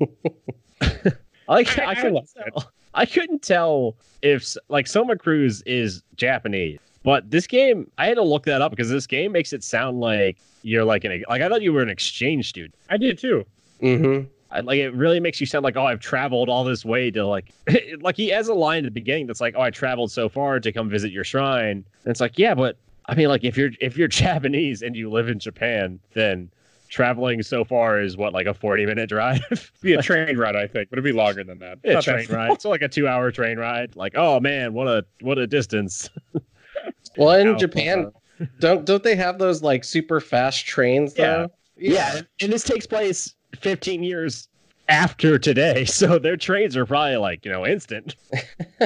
[1.48, 2.72] Like I- I, I couldn't tell.
[2.94, 8.22] I couldn't tell if like Soma Cruz is Japanese, but this game I had to
[8.22, 11.48] look that up because this game makes it sound like you're like an like I
[11.48, 12.74] thought you were an exchange student.
[12.90, 13.44] I did too.
[13.80, 14.26] Mm-hmm.
[14.50, 17.26] I, like it really makes you sound like oh I've traveled all this way to
[17.26, 17.52] like
[18.00, 20.60] like he has a line at the beginning that's like oh I traveled so far
[20.60, 21.84] to come visit your shrine.
[22.04, 22.76] And it's like yeah, but
[23.06, 26.50] I mean like if you're if you're Japanese and you live in Japan, then
[26.88, 29.72] traveling so far is what like a 40 minute drive.
[29.80, 31.78] Be a train ride, I think, but it'd be longer than that.
[31.82, 32.62] Yeah, Not that train ride.
[32.62, 33.96] So like a two hour train ride.
[33.96, 36.08] Like, oh man, what a what a distance.
[37.16, 38.12] Well, in How- Japan,
[38.60, 41.50] don't don't they have those like super fast trains though?
[41.76, 42.20] Yeah.
[42.40, 44.48] And this takes place 15 years
[44.88, 45.84] after today.
[45.96, 48.14] So their trains are probably like, you know, instant.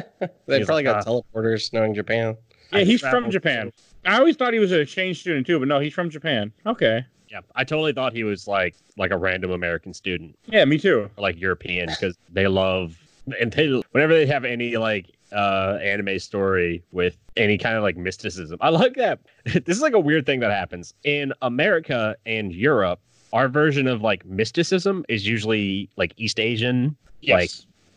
[0.47, 2.37] They He's probably like, got teleporters knowing Japan.
[2.73, 3.73] Yeah, I he's from traveled Japan.
[4.05, 6.53] I always thought he was an exchange student too, but no, he's from Japan.
[6.67, 7.05] Okay.
[7.29, 7.41] Yeah.
[7.55, 11.11] I totally thought he was like like a random American student Yeah, me too.
[11.17, 12.97] or like European because they love
[13.39, 17.97] and they whenever they have any like uh anime story with any kind of like
[17.97, 18.59] mysticism.
[18.61, 19.21] I like that.
[19.45, 23.01] This is like a weird thing that happens in America and Europe.
[23.33, 26.97] Our version of like mysticism is usually like East Asian.
[27.37, 27.51] Like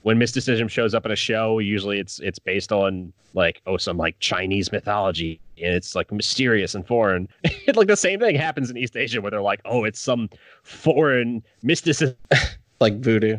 [0.03, 3.97] when mysticism shows up in a show, usually it's it's based on like oh some
[3.97, 7.27] like Chinese mythology and it's like mysterious and foreign.
[7.75, 10.29] like the same thing happens in East Asia where they're like oh it's some
[10.63, 12.15] foreign mysticism.
[12.79, 13.37] Like voodoo.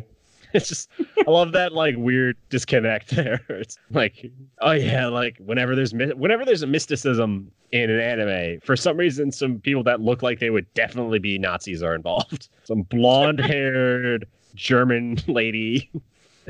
[0.65, 0.89] It's just
[1.27, 3.41] I love that like weird disconnect there.
[3.49, 4.31] It's like
[4.61, 9.33] oh yeah, like whenever there's whenever there's a mysticism in an anime, for some reason
[9.33, 12.47] some people that look like they would definitely be Nazis are involved.
[12.63, 15.91] Some blonde-haired German lady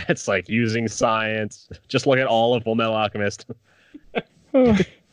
[0.08, 1.68] that's like using science.
[1.88, 3.48] Just look at all of Full Metal Alchemist.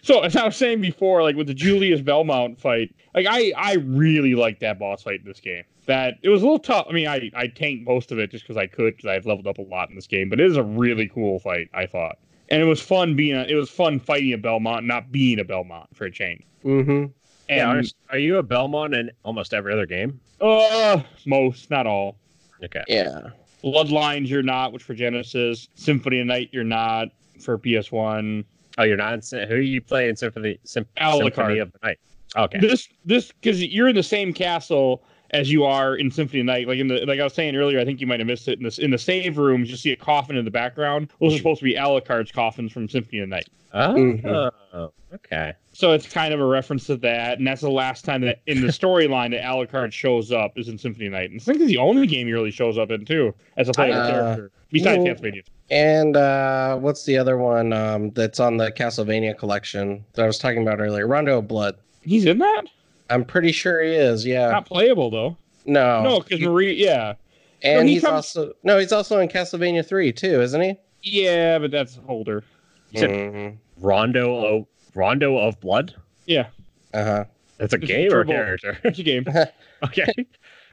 [0.03, 3.75] So as I was saying before, like with the Julius Belmont fight, like I I
[3.75, 5.65] really like that boss fight in this game.
[5.87, 6.87] That it was a little tough.
[6.89, 9.47] I mean, I I tanked most of it just because I could because I've leveled
[9.47, 10.29] up a lot in this game.
[10.29, 11.69] But it is a really cool fight.
[11.75, 12.19] I thought,
[12.51, 15.45] and it was fun being a, it was fun fighting a Belmont, not being a
[15.45, 16.45] Belmont for a change.
[16.65, 16.91] Mm-hmm.
[16.91, 17.13] And
[17.49, 20.21] yeah, are, are you a Belmont in almost every other game?
[20.41, 22.17] uh, most, not all.
[22.65, 22.83] Okay.
[22.89, 23.31] Yeah.
[23.63, 25.69] Bloodlines, you're not, which for Genesis.
[25.75, 27.09] Symphony of Night, you're not
[27.41, 28.45] for PS1.
[28.79, 31.35] Oh, you're not in who are you playing Symphony Sym- Alucard.
[31.35, 31.99] Symphony of the Night?
[32.37, 32.59] Okay.
[32.59, 35.03] This this because you're in the same castle
[35.33, 36.69] as you are in Symphony of Night.
[36.69, 38.59] Like in the like I was saying earlier, I think you might have missed it
[38.59, 39.71] in this in the save rooms.
[39.71, 41.11] You see a coffin in the background.
[41.21, 43.49] Those are supposed to be Alucard's coffins from Symphony of Night.
[43.75, 44.91] Oh, Mhm.
[45.15, 45.55] okay.
[45.73, 48.61] So it's kind of a reference to that, and that's the last time that in
[48.61, 51.31] the storyline that Alucard shows up is in Symphony of Night.
[51.31, 53.73] And I think it's the only game he really shows up in too, as a
[53.73, 55.43] playable Uh, character, besides well- Castlevania.
[55.71, 60.39] And uh, what's the other one um, that's on the Castlevania collection that I was
[60.39, 61.07] talking about earlier?
[61.07, 61.77] Rondo of Blood.
[62.03, 62.65] He's in that.
[63.11, 64.25] I'm pretty sure he is.
[64.27, 64.51] Yeah.
[64.51, 65.37] Not playable though.
[65.67, 66.03] No.
[66.03, 66.75] no, because Marie.
[66.75, 67.15] Yeah,
[67.63, 70.77] and he he's comes- also no, he's also in Castlevania 3 too, isn't he?
[71.03, 72.43] yeah, but that's older.
[72.91, 73.57] You said- Mhm.
[73.79, 75.95] Rondo of Rondo of Blood.
[76.27, 76.47] Yeah,
[76.95, 77.25] Uh-huh.
[77.59, 78.33] That's a It's game or a Turbo.
[78.33, 78.79] character.
[78.85, 79.25] it's a game.
[79.85, 80.13] okay.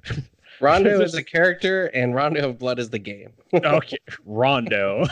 [0.59, 3.31] Rondo is a character, and Rondo of Blood is the game.
[3.53, 3.97] Okay.
[4.25, 5.05] Rondo.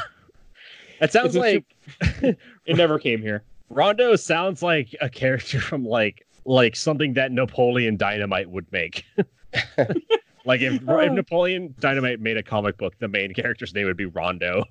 [0.99, 1.39] That sounds It's a
[2.21, 3.43] like It never came here.
[3.69, 9.05] Rondo sounds like a character from like like something that Napoleon Dynamite would make.
[10.45, 11.05] like if, if oh.
[11.07, 14.63] Napoleon Dynamite made a comic book, the main character's name would be Rondo.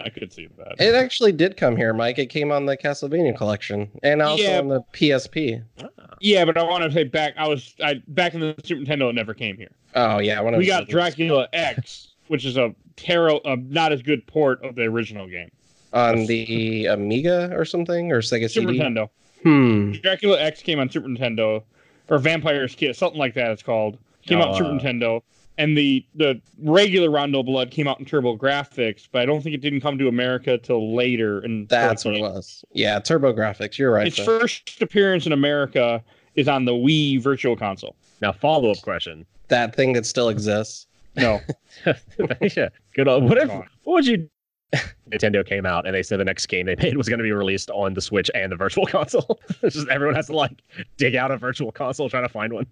[0.00, 0.80] I could see that.
[0.80, 2.18] It actually did come here, Mike.
[2.18, 4.58] It came on the Castlevania collection, and also Yeah.
[4.58, 5.62] on the PSP.
[5.80, 5.88] Ah.
[6.20, 7.34] yeah, but I want to say back.
[7.36, 9.10] I was I back in the Super Nintendo.
[9.10, 9.70] It never came here.
[9.94, 10.92] Oh yeah, one of we got others.
[10.92, 15.50] Dracula X, which is a tarot, a not as good port of the original game.
[15.92, 18.80] on the Amiga or something or Sega Super CD.
[18.80, 19.08] Nintendo.
[19.42, 19.92] Hmm.
[19.92, 21.62] Dracula X came on Super Nintendo,
[22.08, 23.50] or Vampire's Kiss, something like that.
[23.50, 23.98] It's called.
[24.26, 25.22] Came out on Oh, Super uh, Nintendo,
[25.58, 29.60] and the the regular Rondo Blood came out in TurboGrafx, but I don't think it
[29.60, 31.40] didn't come to America till later.
[31.40, 32.64] And That's what it was.
[32.72, 33.78] Yeah, TurboGrafx.
[33.78, 34.06] You're right.
[34.06, 34.26] Its Phil.
[34.26, 36.02] first appearance in America
[36.36, 37.96] is on the Wii Virtual Console.
[38.20, 39.26] Now follow up question.
[39.48, 40.86] that thing that still exists.
[41.16, 41.40] No,
[41.84, 42.68] yeah.
[42.94, 44.30] Good old, what if what would you
[45.10, 47.32] Nintendo came out and they said the next game they made was going to be
[47.32, 49.38] released on the Switch and the Virtual Console.
[49.62, 50.62] it's just everyone has to like
[50.96, 52.66] dig out a Virtual Console trying to find one.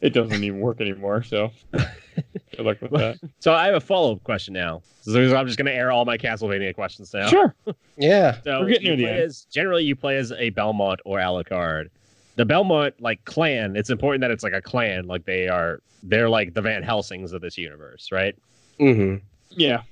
[0.00, 1.22] it doesn't even work anymore.
[1.22, 1.86] So good
[2.66, 3.18] luck with that.
[3.38, 4.82] So I have a follow up question now.
[5.02, 7.28] So I'm just going to air all my Castlevania questions now.
[7.28, 7.54] Sure.
[7.96, 8.36] Yeah.
[8.44, 9.22] So We're getting you near the play end.
[9.22, 11.88] As, generally, you play as a Belmont or Alucard.
[12.36, 13.76] The Belmont like clan.
[13.76, 15.06] It's important that it's like a clan.
[15.06, 15.80] Like they are.
[16.02, 18.34] They're like the Van Helsings of this universe, right?
[18.78, 19.16] hmm
[19.50, 19.82] Yeah.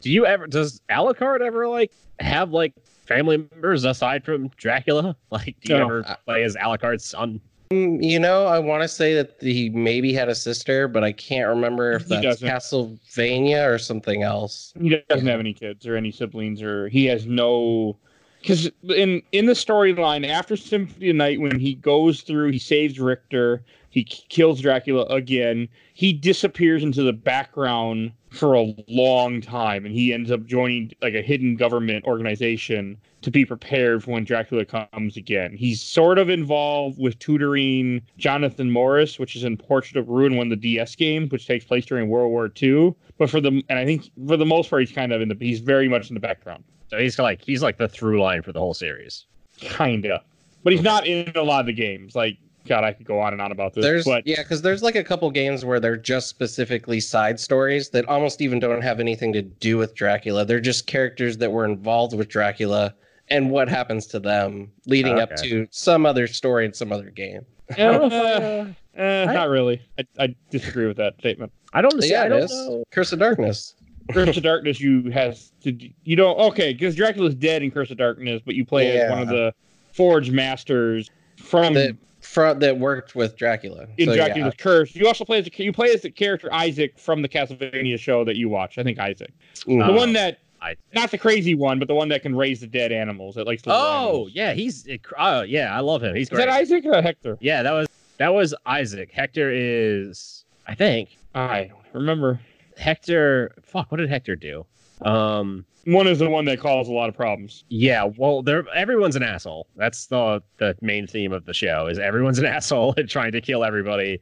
[0.00, 0.46] Do you ever?
[0.46, 2.72] Does Alucard ever like have like
[3.06, 5.16] family members aside from Dracula?
[5.30, 5.84] Like, do you No.
[5.84, 7.40] ever play as Alucard's son?
[7.70, 11.12] Mm, You know, I want to say that he maybe had a sister, but I
[11.12, 12.48] can't remember if He that's doesn't.
[12.48, 14.72] Castlevania or something else.
[14.80, 17.96] He doesn't have any kids or any siblings, or he has no.
[18.40, 22.98] Because in in the storyline after Symphony of Night, when he goes through, he saves
[23.00, 25.68] Richter, he k- kills Dracula again.
[25.92, 31.14] He disappears into the background for a long time, and he ends up joining like
[31.14, 35.52] a hidden government organization to be prepared for when Dracula comes again.
[35.56, 40.46] He's sort of involved with tutoring Jonathan Morris, which is in Portrait of Ruin, one
[40.46, 42.94] of the DS games, which takes place during World War II.
[43.18, 45.36] But for the and I think for the most part, he's kind of in the
[45.40, 48.52] he's very much in the background, So he's like he's like the through line for
[48.52, 49.26] the whole series.
[49.58, 50.22] kinda.
[50.62, 52.14] But he's not in a lot of the games.
[52.14, 52.36] Like
[52.68, 53.84] God, I could go on and on about this.
[53.84, 57.90] There's but yeah, because there's like a couple games where they're just specifically side stories
[57.90, 60.44] that almost even don't have anything to do with Dracula.
[60.44, 62.94] They're just characters that were involved with Dracula
[63.30, 67.44] and what happens to them leading up to some other story in some other game.
[67.78, 68.66] uh, uh,
[68.96, 69.82] not really.
[69.98, 71.52] I, I disagree with that statement.
[71.72, 72.02] I don't.
[72.02, 72.50] see, yeah, I don't is.
[72.50, 72.84] know.
[72.90, 73.74] Curse of Darkness.
[74.12, 77.98] Curse of Darkness, you has to you don't okay because Dracula's dead in Curse of
[77.98, 79.52] Darkness, but you play as one of the
[79.92, 81.96] Forge Masters from that
[82.28, 83.86] front that worked with Dracula.
[83.96, 84.26] in So, yeah.
[84.26, 84.94] Dracula's Curse.
[84.94, 88.24] You also play as the, you play as the character Isaac from the Castlevania show
[88.24, 88.76] that you watch.
[88.78, 89.30] I think Isaac,
[89.66, 89.86] Mm.
[89.86, 92.60] the Uh, one that I, not the crazy one, but the one that can raise
[92.60, 93.36] the dead animals.
[93.36, 93.70] That likes to.
[93.72, 94.86] oh yeah, he's.
[95.16, 96.14] Oh yeah, I love him.
[96.16, 96.46] He's is great.
[96.46, 97.38] that Isaac or Hector?
[97.40, 97.86] Yeah, that was
[98.18, 99.10] that was Isaac.
[99.12, 102.40] Hector is, I think, I don't remember.
[102.76, 103.52] Hector.
[103.62, 104.66] Fuck, what did Hector do?
[105.02, 107.64] Um, One is the one that caused a lot of problems.
[107.68, 109.66] yeah, well, there everyone's an asshole.
[109.76, 111.86] That's the the main theme of the show.
[111.86, 114.20] Is everyone's an asshole and trying to kill everybody.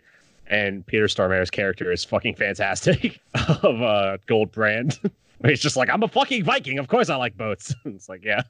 [0.49, 5.11] And Peter Stormare's character is fucking fantastic of uh, Godbrand.
[5.45, 6.79] He's just like, I'm a fucking Viking.
[6.79, 7.75] Of course I like boats.
[7.85, 8.43] it's like, yeah.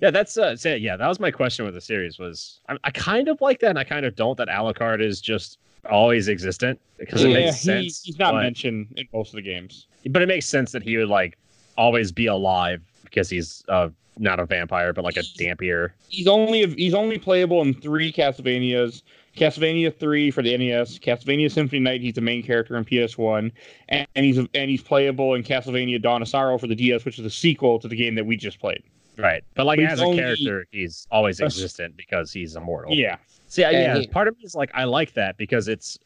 [0.00, 2.90] yeah, that's uh so, yeah, that was my question with the series was I, I
[2.90, 6.80] kind of like that and I kind of don't that Alucard is just always existent
[6.98, 8.02] because it yeah, makes he, sense.
[8.02, 9.86] he's not but, mentioned in most of the games.
[10.08, 11.36] But it makes sense that he would like
[11.76, 13.88] always be alive because he's uh
[14.18, 15.90] not a vampire but like a dhampir.
[16.08, 19.02] He's only he's only playable in three Castlevanias.
[19.36, 22.00] Castlevania three for the NES, Castlevania Symphony Night.
[22.00, 23.52] He's the main character in PS One,
[23.88, 27.18] and, and he's and he's playable in Castlevania Dawn of Sorrow for the DS, which
[27.18, 28.82] is a sequel to the game that we just played.
[29.16, 29.44] Right.
[29.54, 32.92] But like But as a character, he's always existent because he's immortal.
[32.92, 33.16] Yeah.
[33.46, 35.98] See, I- yeah, he- part of me is like I like that because it's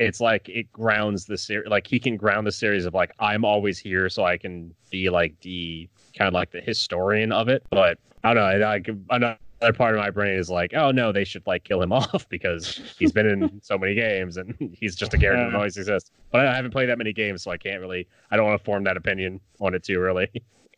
[0.00, 1.68] it's like it grounds the series.
[1.68, 5.10] Like he can ground the series of like I'm always here, so I can be
[5.10, 7.62] like the kind of like the historian of it.
[7.70, 8.66] But I don't know.
[8.66, 11.82] I, I, another part of my brain is like, oh no, they should like kill
[11.82, 15.54] him off because he's been in so many games and he's just a character that
[15.54, 16.10] always exists.
[16.32, 18.08] But I haven't played that many games, so I can't really.
[18.30, 20.28] I don't want to form that opinion on it too early.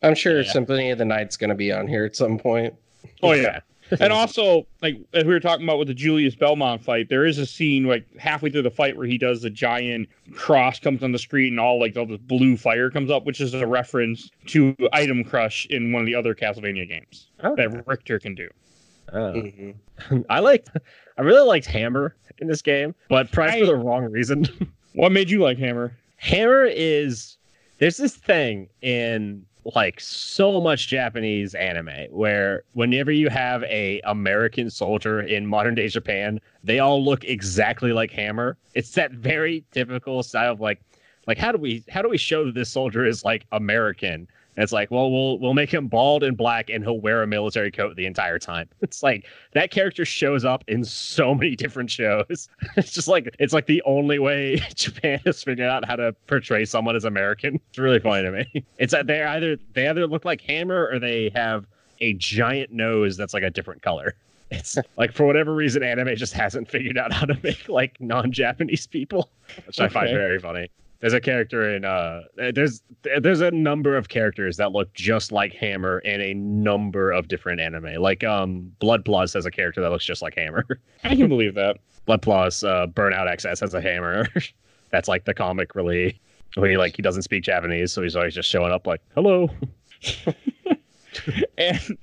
[0.03, 0.51] I'm sure Yeah.
[0.51, 2.75] Symphony of the Night's going to be on here at some point.
[3.21, 3.61] Oh yeah.
[3.99, 7.37] And also, like as we were talking about with the Julius Belmont fight, there is
[7.37, 11.11] a scene like halfway through the fight where he does the giant cross comes on
[11.11, 14.29] the street and all like all this blue fire comes up, which is a reference
[14.47, 18.49] to Item Crash in one of the other Castlevania games that Richter can do.
[19.11, 19.33] Oh.
[19.33, 19.75] Mhm.
[20.29, 20.67] I like.
[21.17, 24.47] I really liked Hammer in this game, but probably I- for the wrong reason.
[24.95, 25.97] What made you like Hammer?
[26.17, 27.37] Hammer is
[27.79, 29.43] there's this thing in
[29.75, 35.87] like so much Japanese anime where whenever you have a American soldier in modern day
[35.87, 38.57] Japan, they all look exactly like Hammer.
[38.73, 40.81] It's that very typical style of like
[41.27, 44.27] like how do we how do we show that this soldier is like American?
[44.55, 47.27] And it's like, well, we'll we'll make him bald and black, and he'll wear a
[47.27, 48.69] military coat the entire time.
[48.81, 52.49] It's like that character shows up in so many different shows.
[52.77, 56.65] It's just like it's like the only way Japan has figured out how to portray
[56.65, 57.59] someone as American.
[57.69, 58.65] It's really funny to me.
[58.77, 61.65] It's that they either they either look like Hammer or they have
[62.01, 64.15] a giant nose that's like a different color.
[64.51, 68.85] It's like for whatever reason, anime just hasn't figured out how to make like non-Japanese
[68.87, 69.29] people,
[69.65, 70.69] which I find very funny.
[71.03, 72.21] There's a character in uh
[72.53, 72.81] there's
[73.19, 77.59] there's a number of characters that look just like Hammer in a number of different
[77.59, 78.01] anime.
[78.01, 80.65] Like um Blood Plus has a character that looks just like Hammer.
[81.03, 81.75] I can believe that.
[82.05, 84.29] Blood Plus, uh Burnout XS has a hammer.
[84.91, 86.21] That's like the comic really
[86.55, 89.49] when he like he doesn't speak Japanese, so he's always just showing up like, Hello.
[91.57, 91.97] And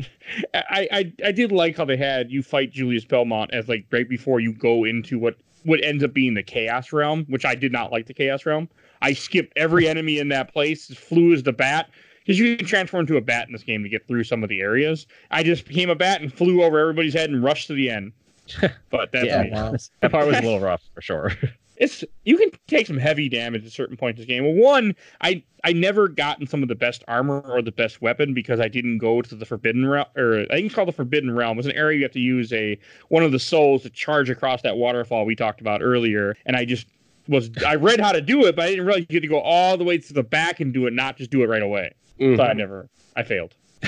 [0.54, 4.08] I, I I did like how they had you fight Julius Belmont as like right
[4.08, 7.72] before you go into what what ends up being the Chaos Realm, which I did
[7.72, 8.68] not like the Chaos Realm.
[9.02, 11.90] I skipped every enemy in that place, flew as the bat.
[12.20, 14.48] Because you can transform into a bat in this game to get through some of
[14.50, 15.06] the areas.
[15.30, 18.12] I just became a bat and flew over everybody's head and rushed to the end.
[18.90, 19.48] But that's Yeah.
[19.50, 19.74] Wow.
[20.00, 21.32] That part was a little rough for sure.
[21.80, 24.44] it's you can take some heavy damage at certain points in this game.
[24.44, 28.34] Well, one, I I never gotten some of the best armor or the best weapon
[28.34, 31.34] because I didn't go to the Forbidden Realm, or I think it's called the Forbidden
[31.34, 31.58] Realm.
[31.58, 32.78] It's an area you have to use a
[33.08, 36.66] one of the souls to charge across that waterfall we talked about earlier, and I
[36.66, 36.86] just
[37.28, 39.40] was I read how to do it, but I didn't realize you had to go
[39.40, 41.94] all the way to the back and do it, not just do it right away.
[42.18, 42.48] So Mhm.
[42.50, 43.54] I never, I failed.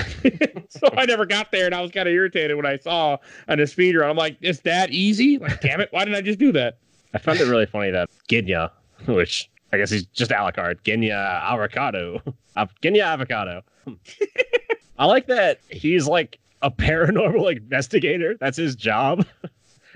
[0.71, 3.19] so I never got there, and I was kind of irritated when I saw
[3.49, 4.09] on the speed run.
[4.09, 5.39] I'm like, it's that easy?
[5.39, 6.79] Like, damn it, why didn't I just do that?
[7.15, 8.71] I found it really funny that Genya,
[9.07, 11.13] which I guess he's just Alucard, Genya
[11.43, 12.23] avocado.
[12.57, 13.63] Av- Genya avocado.
[14.99, 18.37] I like that he's like a paranormal investigator.
[18.39, 19.27] That's his job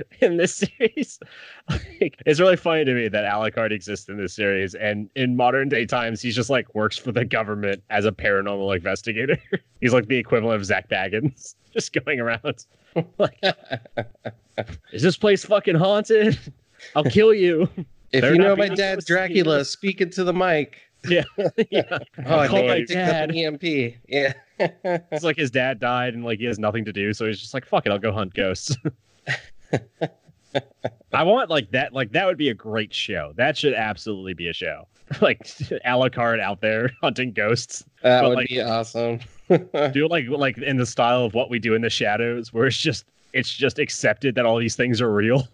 [0.20, 1.18] in this series.
[2.00, 5.68] Like, it's really funny to me that Alucard exists in this series, and in modern
[5.68, 9.36] day times, he's just like works for the government as a paranormal investigator.
[9.80, 12.66] he's like the equivalent of Zak Bagans, just going around
[13.18, 13.40] like,
[14.92, 16.38] is this place fucking haunted?
[16.94, 17.68] I'll kill you.
[18.12, 20.78] If They're you know my dad to Dracula, speak into the mic.
[21.08, 21.24] yeah.
[21.70, 21.98] yeah.
[22.24, 23.94] Oh, I think my I picked up an EMP.
[24.08, 24.32] Yeah.
[24.58, 27.54] It's like his dad died and like he has nothing to do, so he's just
[27.54, 28.76] like, fuck it, I'll go hunt ghosts.
[31.12, 33.32] I want like that, like that would be a great show.
[33.36, 34.86] That should absolutely be a show.
[35.20, 35.46] like
[35.86, 37.84] Alucard out there hunting ghosts.
[38.02, 39.20] That But, would like- be awesome.
[39.48, 39.58] Do
[40.06, 42.76] it like like in the style of what we do in the shadows, where it's
[42.76, 45.46] just it's just accepted that all these things are real.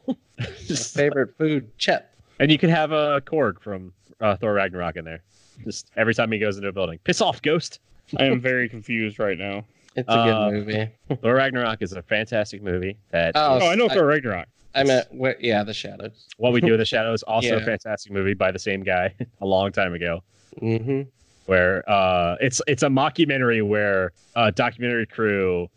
[0.67, 2.15] Just- Favorite food, Chet.
[2.41, 5.21] and you can have a Korg from uh, Thor Ragnarok in there.
[5.65, 7.81] Just every time he goes into a building, piss off, ghost.
[8.17, 9.65] I am very confused right now.
[9.97, 10.89] It's a Uh, good movie.
[11.23, 12.97] Thor Ragnarok is a fantastic movie.
[13.11, 14.49] That Oh, Oh, I know I- Thor Ragnarok.
[14.75, 16.29] I meant, wh- yeah, The Shadows.
[16.39, 19.47] What We Do in the Shadows, also a fantastic movie by the same guy a
[19.47, 20.23] long time ago.
[20.59, 21.03] hmm
[21.47, 25.69] Where uh, it's it's a mockumentary where a documentary crew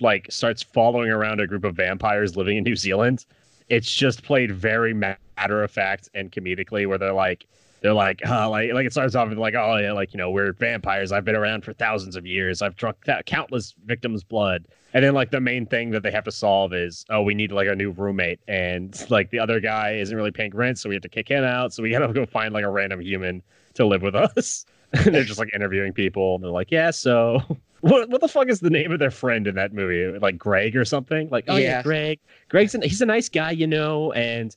[0.00, 3.24] like starts following around a group of vampires living in New Zealand.
[3.68, 7.46] It's just played very matter of fact and comedically, where they're like
[7.82, 10.30] they're like uh, like like it starts off with like oh yeah like you know
[10.30, 11.12] we're vampires.
[11.12, 12.62] I've been around for thousands of years.
[12.62, 14.66] I've drunk ta- countless victims' blood.
[14.92, 17.52] And then like the main thing that they have to solve is oh we need
[17.52, 20.94] like a new roommate and like the other guy isn't really paying rent so we
[20.96, 23.42] have to kick him out so we gotta go find like a random human
[23.74, 24.66] to live with us.
[24.92, 27.40] and they're just like interviewing people and they're like yeah so
[27.82, 30.76] what what the fuck is the name of their friend in that movie like Greg
[30.76, 31.82] or something like oh yeah, Yeah.
[31.82, 32.18] Greg
[32.48, 34.56] Greg's an, he's a nice guy you know and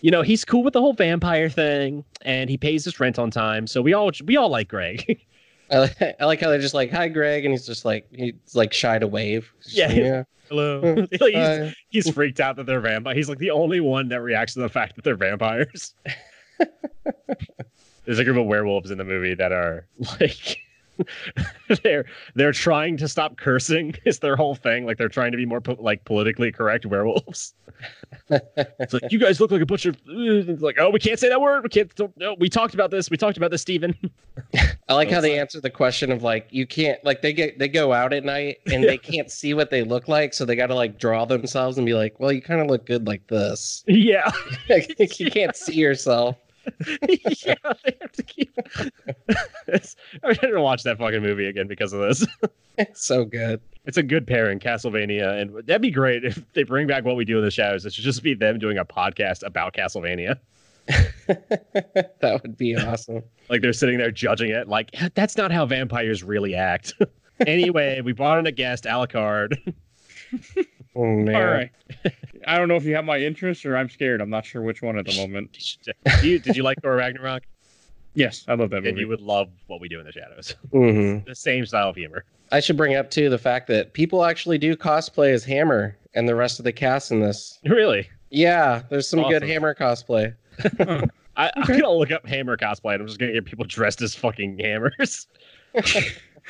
[0.00, 3.30] you know he's cool with the whole vampire thing and he pays his rent on
[3.30, 5.20] time so we all we all like Greg.
[5.70, 8.54] I like, I like how they're just like, "Hi, Greg," and he's just like he's
[8.54, 9.52] like shy to wave.
[9.66, 9.92] Yeah.
[9.92, 10.22] yeah.
[10.48, 10.80] Hello.
[11.20, 13.16] He's, he's freaked out that they're vampires.
[13.16, 15.92] He's like the only one that reacts to the fact that they're vampires.
[18.06, 19.86] There's a group of werewolves in the movie that are
[20.18, 20.58] like
[21.82, 23.94] they're they're trying to stop cursing.
[24.04, 27.54] Is their whole thing like they're trying to be more po- like politically correct werewolves?
[28.80, 31.28] It's like you guys look like a bunch of it's like oh we can't say
[31.28, 31.62] that word.
[31.62, 31.92] We can't.
[32.16, 33.08] No, we talked about this.
[33.08, 33.94] We talked about this, Steven.
[34.88, 37.68] I like how they answer the question of like you can't like they get they
[37.68, 40.66] go out at night and they can't see what they look like, so they got
[40.68, 43.84] to like draw themselves and be like, well, you kind of look good like this.
[43.86, 44.30] yeah.
[44.68, 46.36] you can't see yourself.
[47.08, 47.54] yeah,
[47.84, 48.52] they have to keep.
[49.66, 52.26] It's- I'm gonna watch that fucking movie again because of this.
[52.80, 53.60] It's so good.
[53.86, 57.24] It's a good pairing, Castlevania, and that'd be great if they bring back what we
[57.24, 57.84] do in the shadows.
[57.84, 60.38] It should just be them doing a podcast about Castlevania.
[61.26, 63.24] that would be awesome.
[63.50, 66.92] Like they're sitting there judging it, like that's not how vampires really act.
[67.48, 69.56] anyway, we brought in a guest, Alucard.
[70.98, 71.34] Oh man.
[71.36, 71.70] All right.
[72.46, 74.20] I don't know if you have my interest or I'm scared.
[74.20, 75.52] I'm not sure which one at the moment.
[75.52, 77.44] Did you, did you like Thor Ragnarok?
[78.14, 79.02] Yes, I love that Then movie.
[79.02, 80.56] you would love what we do in the shadows.
[80.72, 81.24] Mhm.
[81.24, 82.24] the same style of humor.
[82.50, 86.28] I should bring up too the fact that people actually do cosplay as Hammer and
[86.28, 87.60] the rest of the cast in this.
[87.64, 88.08] Really?
[88.30, 90.34] Yeah, there's some good Hammer cosplay.
[91.36, 94.16] I, I'm gonna look up hammer cosplay and I'm just gonna get people dressed as
[94.16, 95.28] fucking hammers.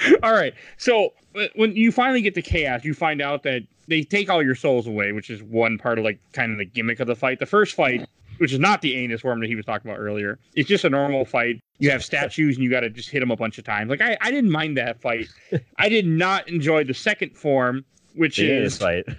[0.23, 0.55] all right.
[0.77, 4.43] So uh, when you finally get to chaos, you find out that they take all
[4.43, 7.17] your souls away, which is one part of like kind of the gimmick of the
[7.17, 7.39] fight.
[7.39, 8.07] The first fight,
[8.39, 10.91] which is not the anus worm that he was talking about earlier, it's just a
[10.91, 11.61] normal fight.
[11.79, 13.89] You have statues and you got to just hit them a bunch of times.
[13.91, 15.29] Like I, I didn't mind that fight.
[15.79, 17.85] I did not enjoy the second form,
[18.15, 19.17] which The is anus fight.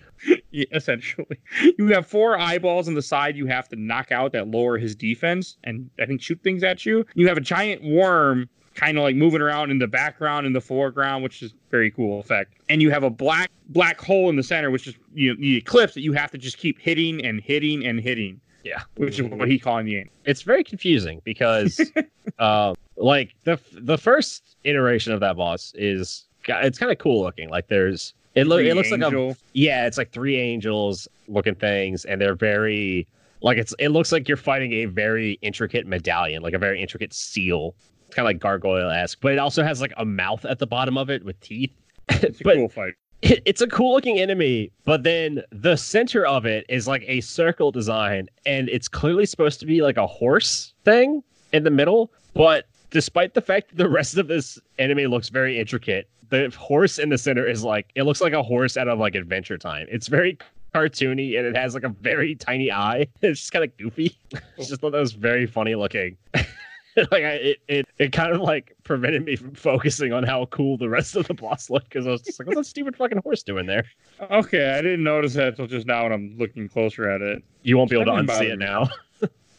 [0.51, 1.39] Yeah, essentially.
[1.77, 4.93] You have four eyeballs on the side you have to knock out that lower his
[4.95, 7.05] defense and I think shoot things at you.
[7.13, 8.49] You have a giant worm
[8.79, 12.19] kind of like moving around in the background in the foreground, which is very cool
[12.19, 12.53] effect.
[12.69, 15.57] And you have a black black hole in the center, which is you know, the
[15.57, 18.39] eclipse that you have to just keep hitting and hitting and hitting.
[18.63, 18.81] Yeah.
[18.95, 20.09] Which is what he calling the aim.
[20.25, 21.81] it's very confusing because
[22.39, 27.49] uh, like the the first iteration of that boss is it's kind of cool looking
[27.49, 32.05] like there's it, look, it looks like a yeah it's like three angels looking things
[32.05, 33.07] and they're very
[33.41, 37.13] like it's it looks like you're fighting a very intricate medallion like a very intricate
[37.13, 37.75] seal
[38.09, 40.97] it's kind of like gargoyle-esque but it also has like a mouth at the bottom
[40.97, 41.71] of it with teeth
[42.09, 42.93] It's a but cool fight.
[43.21, 47.21] it, it's a cool looking enemy, but then the center of it is like a
[47.21, 51.21] circle design, and it's clearly supposed to be like a horse thing
[51.53, 52.11] in the middle.
[52.33, 56.97] But despite the fact that the rest of this enemy looks very intricate, the horse
[56.97, 59.85] in the center is like it looks like a horse out of like Adventure Time.
[59.91, 60.37] It's very
[60.73, 63.07] cartoony and it has like a very tiny eye.
[63.21, 64.17] It's just kind of goofy.
[64.33, 66.17] I just thought that was very funny looking.
[67.11, 70.77] like I, it, it, it kind of like prevented me from focusing on how cool
[70.77, 73.19] the rest of the boss looked because I was just like, what's that stupid fucking
[73.19, 73.83] horse doing there?
[74.31, 77.41] Okay, I didn't notice that until just now when I'm looking closer at it.
[77.63, 78.89] You won't be able to unsee it now.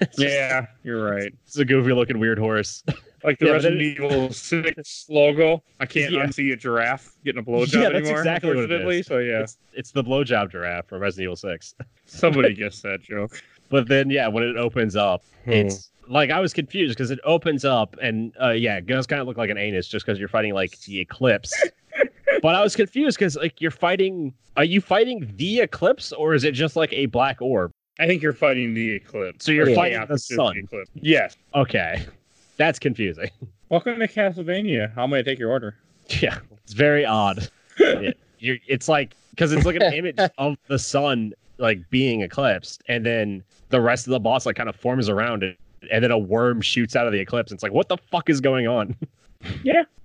[0.00, 1.32] Just- Yeah, you're right.
[1.46, 2.82] it's a goofy looking weird horse.
[3.24, 6.24] Like the Yeah, Resident Evil Six logo, I can't Yeah.
[6.26, 8.18] unsee a giraffe getting a blowjob Yeah, that's anymore.
[8.18, 9.06] exactly what it is.
[9.06, 11.74] So yeah, It's it's the blowjob giraffe from Resident Evil Six.
[12.06, 13.42] somebody gets that joke.
[13.68, 15.52] But then yeah, when it opens up, Hmm.
[15.52, 19.20] it's like I was confused because it opens up and uh, yeah, it does kind
[19.20, 21.52] of look like an anus just because you're fighting like the eclipse.
[22.42, 24.34] but I was confused because like you're fighting.
[24.56, 27.70] Are you fighting the eclipse or is it just like a black orb?
[27.98, 29.44] I think you're fighting the eclipse.
[29.44, 30.56] So you're Or fighting chaos the sun.
[30.56, 30.90] eclipse.
[30.94, 31.36] Yes.
[31.54, 32.04] Okay,
[32.56, 33.30] that's confusing.
[33.68, 34.92] Welcome to Castlevania.
[34.94, 35.76] How may I to take your order?
[36.20, 37.48] Yeah, it's very odd.
[37.78, 42.82] It- you're, it's like because it's like an image of the sun like being eclipsed,
[42.88, 45.58] and then the rest of the boss like kind of forms around it,
[45.90, 47.52] and then a worm shoots out of the eclipse.
[47.52, 48.96] It's like, what the fuck is going on?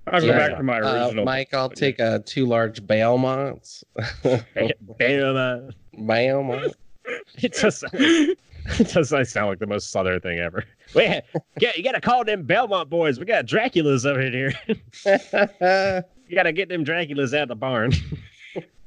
[0.07, 0.37] I'll go Yeah.
[0.37, 1.25] back to my Uh, original.
[1.25, 3.83] Mike, I'll take uh, two large Bailmonts.
[4.23, 6.73] Bam, uh, Bailmont.
[7.41, 10.63] it just it does not sound like the most southern thing ever.
[10.93, 11.21] Wait,
[11.59, 13.19] get, you gotta call them Belmont boys.
[13.19, 14.53] We got Draculas over here.
[16.29, 17.91] you gotta get them Draculas out of the barn.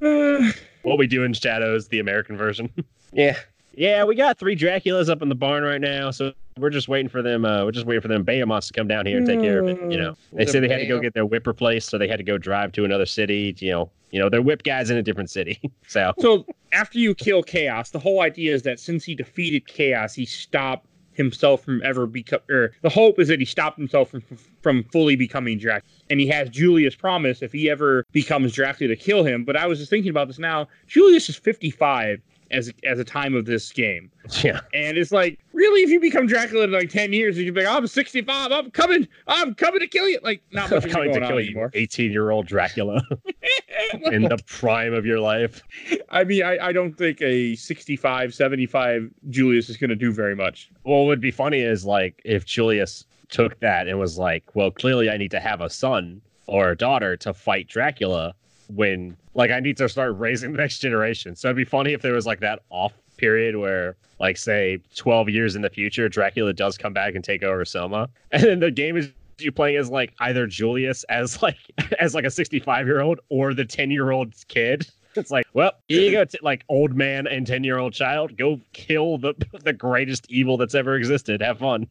[0.00, 0.52] Uh,
[0.82, 2.70] what we do in Shadows, the American version.
[3.12, 3.36] yeah.
[3.78, 7.08] Yeah, we got three Draculas up in the barn right now, so we're just waiting
[7.08, 7.44] for them.
[7.44, 9.68] Uh, we're just waiting for them Behemoths to come down here and take care of
[9.68, 9.78] it.
[9.88, 12.08] You know, they The said they had to go get their whip replaced, so they
[12.08, 13.54] had to go drive to another city.
[13.60, 15.60] You know, you know, their whip guys in a different city.
[15.86, 20.12] so so after you kill Chaos, the whole idea is that since he defeated Chaos,
[20.12, 22.40] he stopped himself from ever become.
[22.50, 24.22] Or the hope is that he stopped himself from
[24.60, 29.00] from fully becoming Dracula, and he has Julius promise if he ever becomes Dracula to
[29.00, 29.44] kill him.
[29.44, 30.66] But I was just thinking about this now.
[30.88, 32.20] Julius is 55.
[32.50, 34.10] As as a time of this game.
[34.42, 34.60] Yeah.
[34.74, 37.74] And it's like, really, if you become Dracula in like ten years, you'd be like,
[37.74, 40.18] I'm 65, I'm coming, I'm coming to kill you.
[40.22, 41.70] Like, not much coming to kill you, anymore.
[41.74, 43.02] 18 year old Dracula
[44.12, 45.62] in the prime of your life.
[46.10, 50.34] I mean, I, I don't think a 65, 75 Julius is going to do very
[50.34, 50.70] much.
[50.82, 55.10] What would be funny is like if Julius took that and was like, well, clearly
[55.10, 58.34] I need to have a son or a daughter to fight Dracula
[58.68, 61.36] when like I need to start raising the next generation.
[61.36, 65.28] So it'd be funny if there was like that off period where like say 12
[65.28, 68.70] years in the future Dracula does come back and take over Soma and then the
[68.70, 71.58] game is you playing as like either Julius as like
[72.00, 74.88] as like a 65 year old or the 10 year old kid.
[75.14, 78.36] It's like, well, here you go, t- like old man and 10 year old child.
[78.36, 79.34] Go kill the
[79.64, 81.42] the greatest evil that's ever existed.
[81.42, 81.88] Have fun.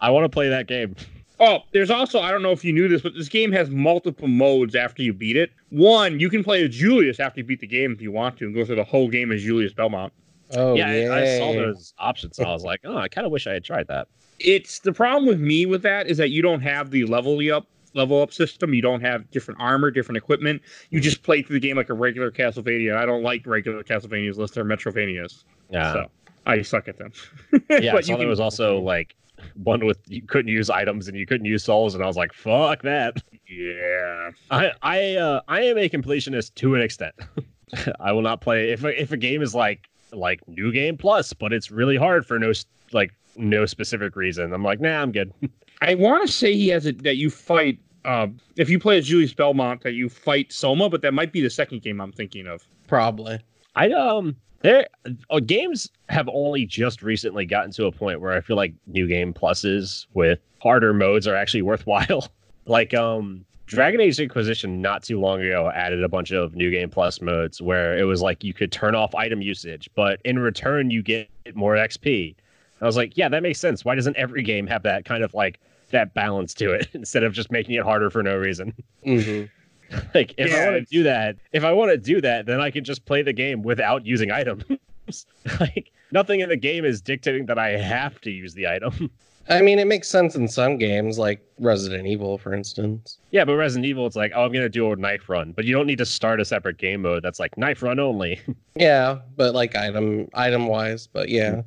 [0.00, 0.96] I want to play that game.
[1.40, 4.26] Oh, there's also, I don't know if you knew this, but this game has multiple
[4.26, 5.52] modes after you beat it.
[5.70, 8.46] One, you can play as Julius after you beat the game if you want to
[8.46, 10.12] and go through the whole game as Julius Belmont.
[10.56, 12.38] Oh yeah, yeah, I, I saw those options.
[12.38, 14.08] And I was like, oh, I kind of wish I had tried that.
[14.38, 17.66] It's the problem with me with that is that you don't have the level up
[17.94, 18.72] level up system.
[18.72, 20.62] You don't have different armor, different equipment.
[20.90, 22.96] You just play through the game like a regular Castlevania.
[22.96, 25.44] I don't like regular Castlevanias unless they're Metroidvanias.
[25.70, 26.10] Yeah, So
[26.46, 27.12] I suck at them.
[27.68, 27.92] yeah.
[27.92, 29.14] But so you there was also like
[29.54, 32.32] one with you couldn't use items and you couldn't use souls, and I was like,
[32.32, 33.22] fuck that.
[33.48, 34.30] Yeah.
[34.50, 37.14] I I uh, I am a completionist to an extent.
[38.00, 41.32] I will not play if a, if a game is like like new game plus,
[41.32, 42.52] but it's really hard for no
[42.92, 44.52] like no specific reason.
[44.52, 45.32] I'm like, nah, I'm good.
[45.82, 47.78] I want to say he has it that you fight.
[48.04, 51.40] Uh, if you play as Julius Belmont, that you fight Soma, but that might be
[51.40, 52.66] the second game I'm thinking of.
[52.86, 53.38] probably.
[53.76, 54.86] I um there
[55.30, 59.06] uh, games have only just recently gotten to a point where I feel like new
[59.06, 62.28] game pluses with harder modes are actually worthwhile.
[62.66, 66.88] like um Dragon Age Inquisition not too long ago added a bunch of new game
[66.88, 70.90] plus modes where it was like you could turn off item usage, but in return
[70.90, 72.34] you get more XP.
[72.80, 73.84] I was like, yeah, that makes sense.
[73.84, 77.34] Why doesn't every game have that kind of like that balance to it instead of
[77.34, 78.72] just making it harder for no reason?
[79.04, 79.44] hmm
[80.14, 82.70] Like if I want to do that, if I want to do that, then I
[82.70, 84.64] can just play the game without using items.
[85.60, 89.10] like nothing in the game is dictating that I have to use the item.
[89.50, 93.16] I mean, it makes sense in some games, like Resident Evil, for instance.
[93.30, 95.74] yeah, but Resident Evil, it's like, oh, I'm gonna do a knife run, but you
[95.74, 98.40] don't need to start a separate game mode that's like knife run only.
[98.74, 101.62] Yeah, but like item item wise, but yeah.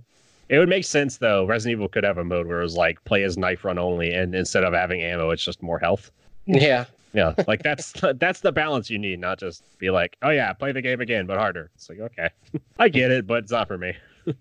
[0.48, 1.44] it would make sense though.
[1.46, 4.14] Resident Evil could have a mode where it was like play as knife run only,
[4.14, 6.10] and instead of having ammo, it's just more health.
[6.46, 6.86] Yeah.
[7.14, 10.72] Yeah, like that's that's the balance you need, not just be like, oh yeah, play
[10.72, 11.70] the game again but harder.
[11.76, 12.30] It's like okay,
[12.80, 13.94] I get it, but it's not for me.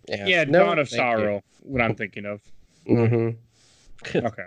[0.09, 0.27] Yeah.
[0.27, 0.97] Yeah, No, Dawn of thank you.
[0.99, 1.43] Sorrow.
[1.63, 2.41] What I'm thinking of.
[2.89, 3.37] Mhm.
[4.17, 4.45] Okay.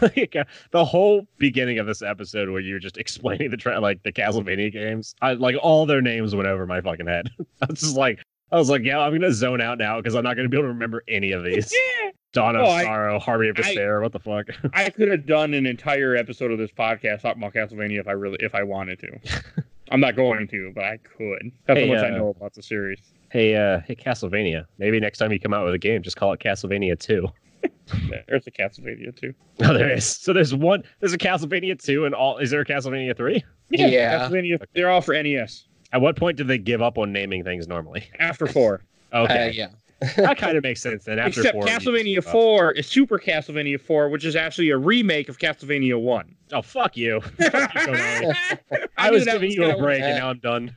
[0.00, 4.00] like, uh, the whole beginning of this episode where you're just explaining the tra- like
[4.04, 7.30] the Castlevania games, I like all their names went over my fucking head.
[7.60, 8.22] I was just like,
[8.52, 10.68] I was like, yeah, I'm gonna zone out now because I'm not gonna be able
[10.68, 11.74] to remember any of these.
[12.32, 14.46] Dawn of Oh, I- Sorrow, Harmony of I- Despair, what the fuck?
[14.74, 18.12] I could have done an entire episode of this podcast talking about Castlevania if I
[18.12, 19.18] really if I wanted to.
[19.90, 21.52] I'm not going to, but I could.
[21.66, 23.00] That's Hey, how much I uh, know about the series.
[23.30, 24.64] hey, uh, hey, Castlevania.
[24.78, 27.28] Maybe next time you come out with a game, just call it Castlevania Two.
[28.28, 29.34] There's a Castlevania too.
[29.62, 30.04] Oh, there is.
[30.06, 30.82] So there's one.
[31.00, 32.38] There's a Castlevania Two, and all.
[32.38, 33.44] Is there a Castlevania Three?
[33.70, 34.28] Yeah.
[34.28, 34.62] Castlevania.
[34.74, 35.66] They're all for NES.
[35.92, 38.08] At what point do they give up on naming things normally?
[38.18, 38.82] After four.
[39.14, 39.68] Okay, Uh, yeah.
[40.16, 41.04] that kind of makes sense.
[41.04, 42.32] Then after Except four, Castlevania just give up.
[42.32, 46.34] 4 is Super Castlevania 4, which is actually a remake of Castlevania 1.
[46.54, 47.20] Oh fuck you!
[47.38, 48.34] Konami.
[48.72, 50.74] I, I knew was that giving you a break, and now I'm done.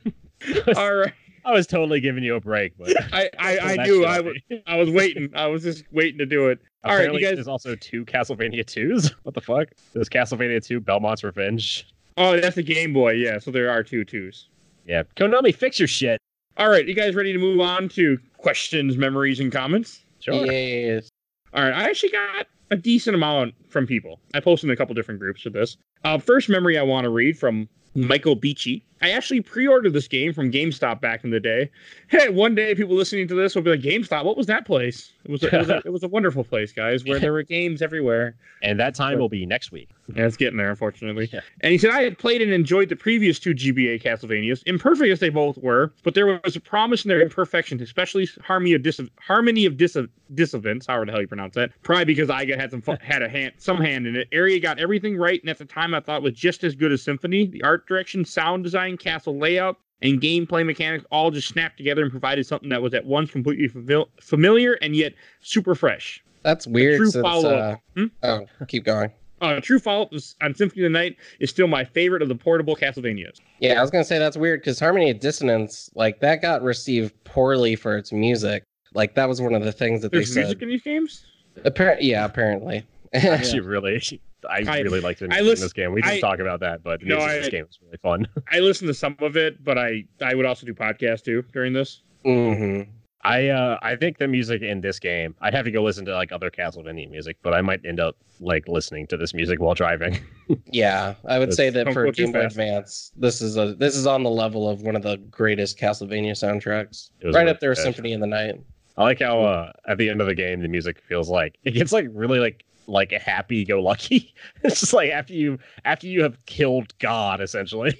[0.76, 1.12] All right.
[1.46, 4.34] I was totally giving you a break, but I, I, I knew I was.
[4.66, 5.30] I was waiting.
[5.34, 6.58] I was just waiting to do it.
[6.84, 7.36] All right, Apparently, you guys.
[7.36, 9.14] There's also two Castlevania twos.
[9.22, 9.68] What the fuck?
[9.94, 11.86] There's Castlevania two, Belmont's Revenge.
[12.18, 13.12] Oh, that's the Game Boy.
[13.12, 14.48] Yeah, so there are two twos.
[14.86, 16.20] Yeah, Konami, fix your shit.
[16.56, 20.00] All right, you guys ready to move on to questions, memories, and comments?
[20.20, 20.46] Sure.
[20.46, 21.08] Yes.
[21.52, 24.20] All right, I actually got a decent amount from people.
[24.34, 25.76] I posted in a couple different groups for this.
[26.04, 28.84] Uh, first memory I want to read from Michael Beachy.
[29.02, 31.70] I actually pre-ordered this game from GameStop back in the day.
[32.08, 35.12] Hey, one day people listening to this will be like, "GameStop, what was that place?"
[35.24, 37.42] It was a, it, was a, it was a wonderful place, guys, where there were
[37.42, 38.36] games everywhere.
[38.62, 39.88] And that time will be next week.
[40.14, 41.28] Yeah, it's getting there, unfortunately.
[41.32, 41.40] Yeah.
[41.62, 45.20] And he said, I had played and enjoyed the previous two GBA Castlevanias, imperfect as
[45.20, 49.00] they both were, but there was a promise in their imperfection, especially harmony of dis-
[49.20, 49.96] harmony of dis-
[50.34, 51.70] dissonance, however the hell you pronounce that.
[51.82, 54.28] Probably because I had some had a hand, some hand in it.
[54.32, 57.02] Aria got everything right, and at the time I thought was just as good as
[57.02, 57.46] Symphony.
[57.46, 62.10] The art direction, sound design, castle layout, and gameplay mechanics all just snapped together and
[62.10, 66.22] provided something that was at once completely famil- familiar and yet super fresh.
[66.42, 66.98] That's weird.
[66.98, 67.80] true Since, uh, follow-up.
[67.96, 68.04] Hmm?
[68.22, 69.10] Oh, keep going.
[69.40, 72.34] Uh, True Follow Up on Symphony of the Night is still my favorite of the
[72.34, 73.38] portable Castlevanias.
[73.60, 77.12] Yeah, I was gonna say that's weird because Harmony of Dissonance, like that, got received
[77.24, 78.62] poorly for its music.
[78.94, 81.26] Like that was one of the things that There's they music in these games.
[81.64, 82.84] Apparently, yeah, apparently.
[83.30, 84.02] I actually really,
[84.48, 85.92] I, I- really liked the I music in listen- this game.
[85.92, 88.26] We didn't I- talk about that, but No, I- this game was really fun.
[88.52, 91.72] I listened to some of it, but I I would also do podcasts too during
[91.72, 92.02] this.
[92.24, 92.82] hmm
[93.22, 96.14] I uh I think the music in this game, I'd have to go listen to
[96.14, 99.74] like other Castlevania music, but I might end up like listening to this music while
[99.74, 100.18] driving.
[100.70, 102.42] Yeah, I would say that for go too Game Boy.
[102.46, 106.32] Advance, this is a this is on the level of one of the greatest Castlevania
[106.32, 107.10] soundtracks.
[107.34, 107.78] Right up there with.
[107.80, 108.60] Symphony in the Night.
[108.96, 111.72] I like how uh at the end of the game the music feels like it
[111.72, 114.34] gets like really like like a happy go lucky.
[114.62, 117.96] it's just like after you after you have killed God essentially.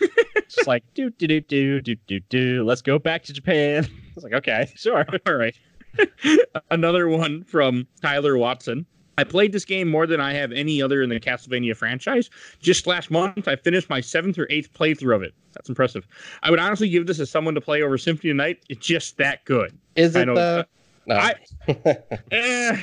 [0.00, 2.64] it's just like do do do do do do do.
[2.64, 3.86] Let's go back to Japan.
[4.16, 5.04] It's like okay, sure.
[5.26, 5.54] All right.
[6.70, 8.86] Another one from Tyler Watson.
[9.18, 12.28] I played this game more than I have any other in the Castlevania franchise.
[12.60, 15.34] Just last month, I finished my seventh or eighth playthrough of it.
[15.52, 16.06] That's impressive.
[16.42, 18.62] I would honestly give this as someone to play over Symphony of Night.
[18.70, 19.78] It's just that good.
[19.96, 20.64] Is I it know- though?
[21.06, 21.16] No.
[21.16, 21.34] I-
[22.30, 22.80] Eh,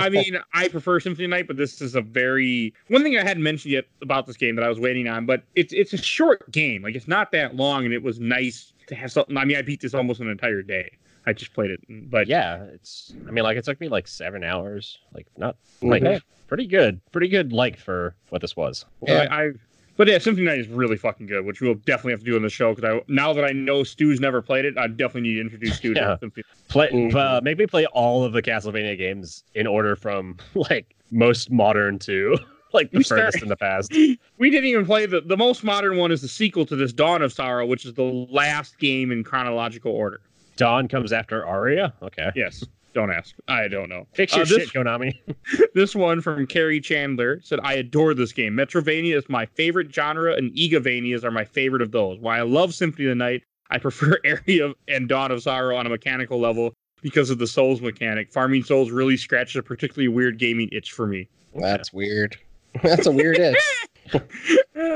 [0.00, 3.42] I mean, I prefer Symphony Night, but this is a very one thing I hadn't
[3.42, 5.26] mentioned yet about this game that I was waiting on.
[5.26, 8.72] But it's it's a short game, like it's not that long, and it was nice
[8.88, 9.36] to have something.
[9.36, 10.90] I mean, I beat this almost an entire day.
[11.28, 14.44] I just played it, but yeah, it's I mean like it took me like seven
[14.44, 14.98] hours.
[15.12, 16.22] Like not like Mhm.
[16.46, 17.00] pretty good.
[17.10, 18.84] Pretty good length for what this was.
[19.06, 19.26] Yeah.
[19.30, 19.50] I, I
[19.96, 22.42] but yeah, Symphony Night is really fucking good, which we'll definitely have to do on
[22.42, 25.34] the show because I now that I know Stu's never played it, I definitely need
[25.34, 26.08] to introduce Stu Yeah.
[26.14, 26.44] to Symphony.
[26.68, 31.50] Play uh, make me play all of the Castlevania games in order from like most
[31.50, 32.36] modern to
[32.72, 33.92] like the We furthest in the past.
[34.38, 37.22] We didn't even play the the most modern one is the sequel to this Dawn
[37.22, 40.20] of Sorrow, which is the last game in chronological order.
[40.56, 41.92] Dawn comes after Aria.
[42.02, 42.30] Okay.
[42.34, 42.64] Yes.
[42.96, 43.34] Don't ask.
[43.46, 44.06] I don't know.
[44.14, 45.12] Fix Uh, your this- shit, Konami.
[45.74, 48.54] This one from Carrie Chandler said, I adore this game.
[48.54, 52.18] Metroidvania is my favorite genre, and Igavanias are my favorite of those.
[52.18, 55.84] While I love Symphony of the Night, I prefer Aria and Dawn of Sorrow on
[55.84, 58.32] a mechanical level because of the Souls mechanic.
[58.32, 61.28] Farming Souls really scratches a particularly weird gaming itch for me.
[61.54, 62.38] That's weird.
[62.82, 63.58] That's a weird itch.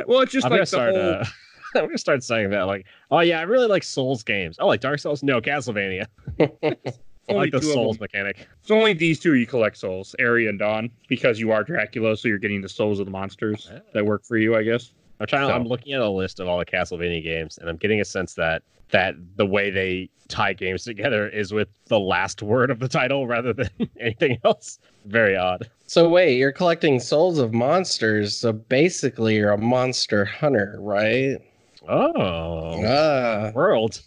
[0.07, 0.95] Well, it's just I'm like gonna the start.
[0.95, 1.03] whole.
[1.03, 1.25] Uh,
[1.75, 2.63] I'm gonna start saying that.
[2.63, 4.57] Like, oh yeah, I really like Souls games.
[4.59, 5.23] Oh, like Dark Souls.
[5.23, 6.07] No, Castlevania.
[7.31, 8.47] I only like the Souls mechanic.
[8.61, 12.29] It's only these two you collect souls, Aria and Dawn, because you are Dracula, so
[12.29, 14.93] you're getting the souls of the monsters that work for you, I guess.
[15.21, 15.49] I'm trying.
[15.49, 18.05] So- I'm looking at a list of all the Castlevania games, and I'm getting a
[18.05, 22.81] sense that that the way they tie games together is with the last word of
[22.81, 23.69] the title rather than
[24.01, 24.81] anything else.
[25.05, 25.71] Very odd.
[25.87, 28.37] So wait, you're collecting souls of monsters.
[28.37, 31.37] So basically, you're a monster hunter, right?
[31.89, 33.53] Oh, Ah.
[33.55, 34.03] world.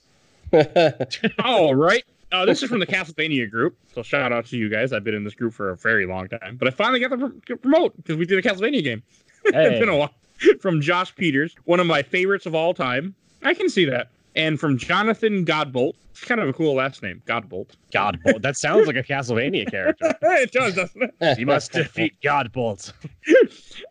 [1.44, 2.04] All right.
[2.34, 3.78] Uh, this is from the Castlevania group.
[3.94, 4.92] So shout out to you guys.
[4.92, 7.30] I've been in this group for a very long time, but I finally got the
[7.46, 9.04] pr- promote because we did a Castlevania game.
[9.46, 10.14] it's been a while.
[10.60, 13.14] From Josh Peters, one of my favorites of all time.
[13.44, 14.10] I can see that.
[14.36, 15.94] And from Jonathan Godbolt.
[16.10, 17.70] It's kind of a cool last name, Godbolt.
[17.92, 18.42] Godbolt.
[18.42, 20.16] That sounds like a Castlevania character.
[20.22, 21.40] it does, doesn't it?
[21.40, 22.94] You must defeat Godbolt.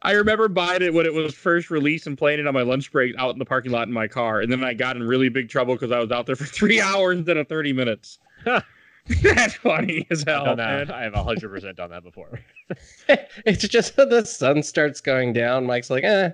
[0.03, 2.91] I remember buying it when it was first released and playing it on my lunch
[2.91, 4.41] break out in the parking lot in my car.
[4.41, 6.81] And then I got in really big trouble because I was out there for three
[6.81, 8.19] hours instead of 30 minutes.
[9.23, 10.91] That's funny as I've hell, man.
[10.91, 12.41] I have hundred percent done that before.
[13.45, 15.67] it's just that the sun starts going down.
[15.67, 16.31] Mike's like, eh.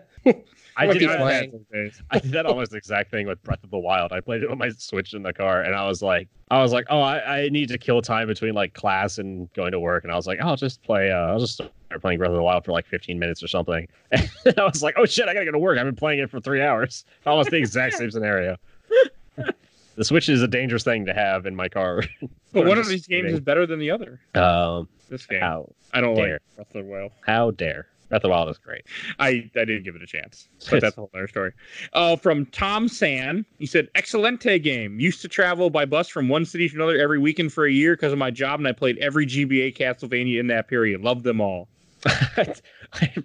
[0.77, 1.65] I did, keep that, playing?
[1.73, 2.07] Some.
[2.11, 4.13] I did that almost exact thing with Breath of the Wild.
[4.13, 6.73] I played it on my Switch in the car, and I was like, I was
[6.73, 10.05] like, oh, I, I need to kill time between like class and going to work,
[10.05, 12.43] and I was like, I'll just play, uh, I'll just start playing Breath of the
[12.43, 13.89] Wild for like 15 minutes or something.
[14.13, 15.79] And I was like, oh shit, I gotta go to work.
[15.79, 17.05] I've been playing it for three hours.
[17.27, 18.57] Almost the exact same scenario.
[19.99, 22.03] The Switch is a dangerous thing to have in my car.
[22.51, 23.35] But one of these games kidding.
[23.35, 24.21] is better than the other.
[24.35, 25.43] Um, This game.
[25.93, 26.41] I don't dare.
[26.57, 27.13] like Breath of the Wild.
[27.27, 28.87] how dare Breath of the Wild is great.
[29.19, 31.53] I, I didn't give it a chance, but that's a whole other story.
[31.93, 34.99] Uh, from Tom San, he said, "Excelente game.
[34.99, 37.95] Used to travel by bus from one city to another every weekend for a year
[37.97, 41.03] because of my job, and I played every GBA Castlevania in that period.
[41.03, 41.69] Loved them all.
[42.39, 42.63] At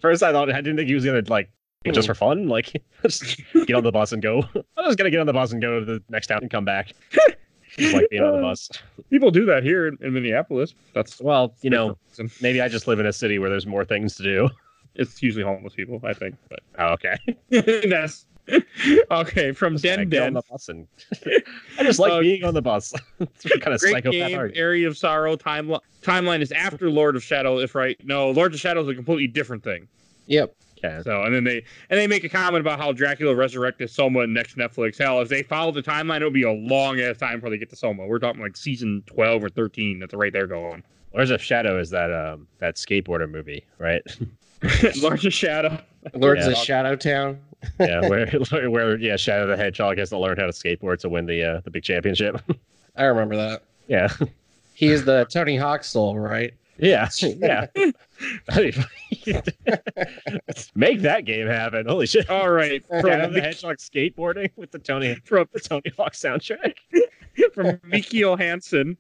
[0.02, 1.50] first, I thought I didn't think he was gonna like
[1.92, 4.40] just for fun, like just get on the bus and go.
[4.78, 6.66] I'm just gonna get on the bus and go to the next town and come
[6.66, 6.94] back.
[7.76, 8.70] Just like being on the bus.
[9.10, 10.76] People do that here in, in Minneapolis.
[10.94, 11.98] That's Well, you know,
[12.40, 14.48] maybe I just live in a city where there's more things to do.
[14.94, 16.36] it's usually homeless people, I think.
[16.50, 17.18] But Oh, okay.
[17.50, 18.28] that's
[19.10, 19.52] okay.
[19.54, 20.88] From Just, Den get on the bus and
[21.80, 22.94] I just like Uh, being on the bus.
[23.20, 24.40] It's kind of great psychopath game.
[24.40, 24.52] are?
[24.56, 25.80] Aria of Sorrow timeline.
[26.04, 27.98] Timeline is after Lord of Shadow, if right.
[28.04, 29.88] No, Lord of Shadow is a completely different thing.
[30.28, 30.56] Yep.
[30.84, 31.02] Okay.
[31.04, 34.34] So, and then they and they make a comment about how Dracula resurrected Soma in
[34.34, 34.98] next Netflix.
[34.98, 37.70] Hell, if they follow the timeline, it'll be a long ass time before they get
[37.70, 38.06] to Soma.
[38.06, 40.00] We're talking like season twelve or thirteen.
[40.00, 40.84] That's the rate they're going.
[41.14, 44.02] Lords of Shadow is that um that skateboarder movie, right?
[45.02, 45.78] Lords of Shadow.
[46.14, 46.52] Lords Yeah.
[46.52, 47.40] of Shadow Town.
[47.80, 48.28] Yeah, where
[48.70, 51.62] where yeah, Shadow the Hedgehog has to learn how to skateboard to win the uh,
[51.64, 52.42] the big championship.
[52.98, 53.64] I remember that.
[53.88, 54.10] yeah,
[54.74, 56.54] He is the Tony Hawk soul, right?
[56.78, 57.68] yeah, yeah.
[60.76, 61.86] Make that game happen!
[61.88, 62.30] Holy shit!
[62.30, 66.76] All right, from the Hedgehog skateboarding with the Tony from the Tony Hawk soundtrack.
[67.54, 68.98] from Mikio Hansen.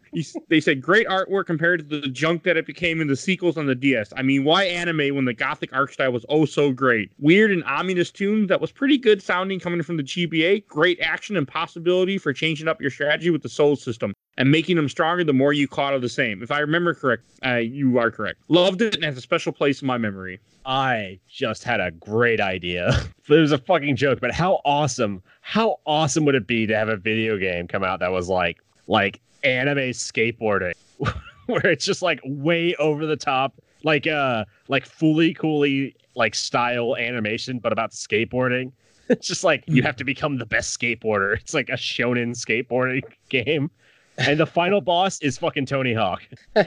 [0.49, 3.67] They said great artwork compared to the junk that it became in the sequels on
[3.67, 4.11] the DS.
[4.15, 7.11] I mean, why anime when the gothic art style was oh so great?
[7.19, 10.65] Weird and ominous tune that was pretty good sounding coming from the GBA.
[10.67, 14.75] Great action and possibility for changing up your strategy with the soul system and making
[14.75, 16.41] them stronger the more you caught of the same.
[16.41, 18.39] If I remember correct, uh, you are correct.
[18.47, 20.39] Loved it and has a special place in my memory.
[20.65, 23.01] I just had a great idea.
[23.29, 26.89] It was a fucking joke, but how awesome, how awesome would it be to have
[26.89, 30.73] a video game come out that was like like anime skateboarding
[31.45, 36.97] where it's just like way over the top, like uh like Fooly Cooly like style
[36.97, 38.73] animation, but about skateboarding.
[39.09, 41.37] It's just like you have to become the best skateboarder.
[41.37, 43.71] It's like a shonen skateboarding game.
[44.17, 46.21] And the final boss is fucking Tony Hawk.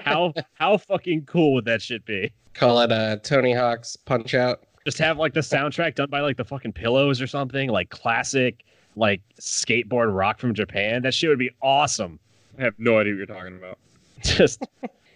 [0.05, 2.32] How how fucking cool would that shit be?
[2.55, 4.62] Call it uh, Tony Hawk's Punch Out.
[4.85, 8.64] just have like the soundtrack done by like the fucking pillows or something like classic
[8.97, 12.18] like skateboard rock from japan that shit would be awesome
[12.59, 13.78] I have no idea what you're talking about.
[14.23, 14.62] just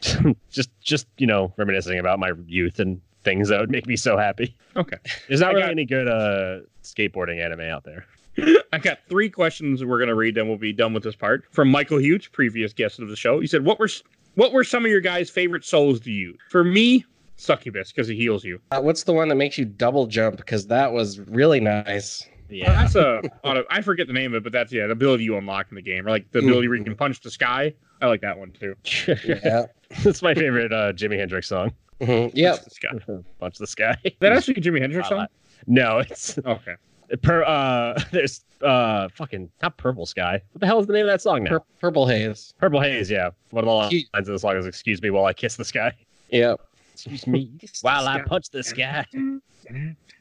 [0.50, 4.16] just just you know reminiscing about my youth and things that would make me so
[4.18, 4.96] happy Okay.
[5.28, 8.04] there's not I really got- any good uh skateboarding anime out there
[8.72, 11.44] I got three questions we're gonna read, then we'll be done with this part.
[11.50, 13.40] From Michael Hughes, previous guest of the show.
[13.40, 13.88] He said, "What were
[14.34, 16.36] what were some of your guys' favorite souls to you?
[16.50, 17.04] For me,
[17.36, 18.60] Succubus because he heals you.
[18.70, 20.36] Uh, what's the one that makes you double jump?
[20.36, 22.26] Because that was really nice.
[22.48, 25.36] Yeah, that's a I forget the name of it, but that's yeah, the ability you
[25.36, 27.74] unlock in the game, or like the ability where you can punch the sky.
[28.02, 28.74] I like that one too.
[29.24, 29.66] Yeah.
[30.04, 32.30] that's my favorite uh jimi hendrix song Mhm.
[32.34, 32.52] Yep.
[32.56, 33.22] Punch the sky.
[33.40, 35.26] Punch the sky that actually a Jimi Hendrix song?
[35.66, 36.74] no it's Okay.
[37.22, 41.10] Per uh there's uh fucking not purple sky what the hell is the name of
[41.10, 42.52] that song now Pur- Purple Haze.
[42.58, 43.30] Purple Haze, yeah.
[43.50, 45.92] One of the lines of the song is "Excuse me while I kiss the sky."
[46.30, 46.60] Yep.
[46.94, 47.50] Excuse me
[47.82, 49.04] while I punch the sky.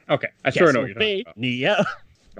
[0.09, 1.37] Okay, I sure know what you're talking about.
[1.37, 1.83] Yeah.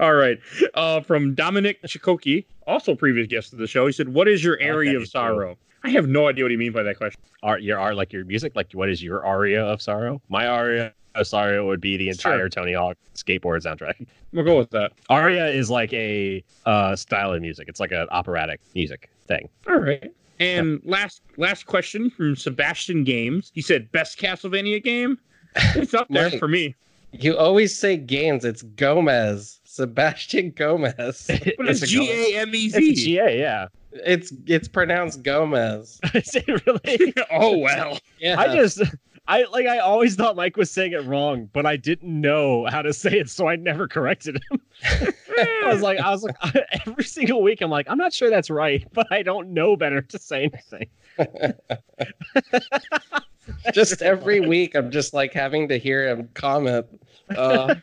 [0.00, 0.38] All right.
[0.74, 4.58] Uh, from Dominic Chikoki, also previous guest of the show, he said, "What is your
[4.58, 5.06] area Okay, of cool.
[5.06, 7.20] sorrow?" I have no idea what he means by that question.
[7.42, 10.20] Art, your art, like your music, like what is your aria of sorrow?
[10.28, 12.32] My aria of it would be the Sure.
[12.32, 14.06] entire Tony Hawk skateboard soundtrack.
[14.32, 14.92] We'll go with that.
[15.08, 17.68] Aria is like a uh, style of music.
[17.68, 19.48] It's like an operatic music thing.
[19.68, 20.12] All right.
[20.38, 23.50] And last last question from Sebastian Games.
[23.54, 25.18] He said, "Best Castlevania game."
[25.74, 26.74] It's up there for me.
[27.12, 28.44] You always say games.
[28.44, 29.60] It's Gomez.
[29.64, 31.24] Sebastian Gomez.
[31.26, 32.94] But it's a G A M E It's a Z.
[32.94, 33.66] GA, yeah.
[33.92, 36.00] It's it's pronounced Gomez.
[36.14, 37.12] Is it really?
[37.32, 37.98] Oh well.
[38.18, 38.38] Yeah.
[38.38, 38.80] I just
[39.30, 42.82] I like I always thought Mike was saying it wrong, but I didn't know how
[42.82, 44.60] to say it, so I never corrected him.
[45.38, 46.34] I was like, I was like,
[46.86, 50.02] every single week, I'm like, I'm not sure that's right, but I don't know better
[50.02, 50.88] to say anything.
[53.72, 56.86] just every week I'm just like having to hear him comment.
[57.36, 57.76] Uh,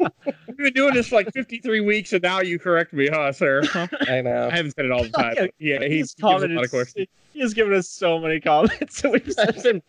[0.00, 3.62] We've been doing this for like 53 weeks, and now you correct me, huh, sir?
[4.08, 4.48] I know.
[4.50, 5.34] I haven't said it all the time.
[5.38, 5.50] Okay.
[5.60, 6.56] Yeah, He's he's, he gives a commented.
[6.56, 7.06] lot of questions.
[7.32, 9.80] He has given us so many comments, and we've sent him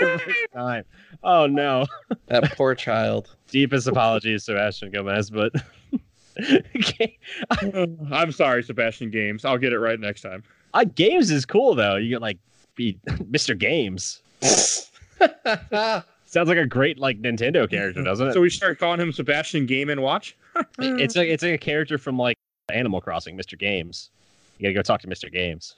[0.00, 0.84] every time.
[1.22, 1.86] Oh no!
[2.26, 3.34] That poor child.
[3.48, 5.52] Deepest apologies, Sebastian Gomez, but
[6.76, 7.18] okay.
[8.12, 9.44] I'm sorry, Sebastian Games.
[9.44, 10.42] I'll get it right next time.
[10.74, 11.96] uh, games is cool though.
[11.96, 12.38] You get like
[12.76, 13.56] be Mr.
[13.58, 14.20] Games.
[16.26, 18.32] Sounds like a great like Nintendo character, doesn't it?
[18.34, 20.36] So we start calling him Sebastian Game and Watch.
[20.78, 22.36] it's a it's like a character from like
[22.72, 23.58] Animal Crossing, Mr.
[23.58, 24.10] Games.
[24.58, 25.30] You gotta go talk to Mr.
[25.32, 25.74] Games.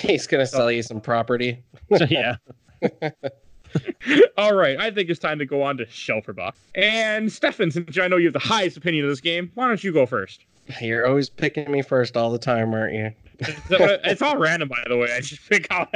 [0.00, 1.62] He's gonna sell you some property.
[1.96, 2.36] So, yeah.
[4.36, 6.58] All right, I think it's time to go on to Shelf or Box.
[6.74, 9.82] And Stefan, since I know you have the highest opinion of this game, why don't
[9.82, 10.44] you go first?
[10.80, 13.12] You're always picking me first all the time, aren't you?
[13.42, 15.08] Uh, it's all random, by the way.
[15.14, 15.92] I just pick out.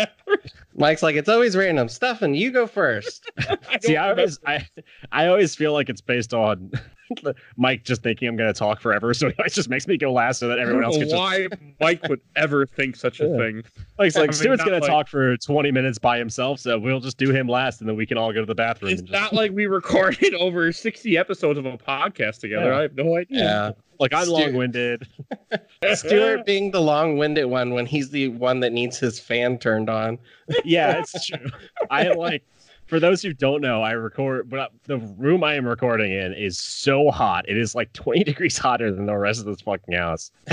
[0.76, 1.88] Mike's like, it's always random.
[1.88, 3.30] Stefan, you go first.
[3.38, 4.66] I See, I always I
[5.12, 6.70] I always feel like it's based on
[7.56, 10.38] Mike just thinking I'm gonna talk forever, so he always just makes me go last
[10.40, 11.48] so that everyone else know can just why
[11.80, 13.36] Mike would ever think such a Yeah.
[13.36, 13.62] thing.
[13.98, 17.00] Mike's I like mean, Stuart's not gonna talk for 20 minutes by himself, so we'll
[17.00, 19.08] just do him last and then we can all go to the bathroom It's and
[19.08, 22.70] just not like we recorded over 60 episodes of a podcast together.
[22.70, 22.78] Yeah.
[22.78, 23.38] I have no idea.
[23.44, 23.70] Yeah.
[24.00, 25.06] like I'm Stu- long-winded.
[25.94, 30.18] Stuart being the long-winded one when he's the one that needs his fan turned on.
[30.64, 31.50] yeah, it's true.
[31.90, 32.44] I like
[32.86, 36.58] for those who don't know, I record but the room I am recording in is
[36.58, 37.48] so hot.
[37.48, 40.30] It is like 20 degrees hotter than the rest of this fucking house.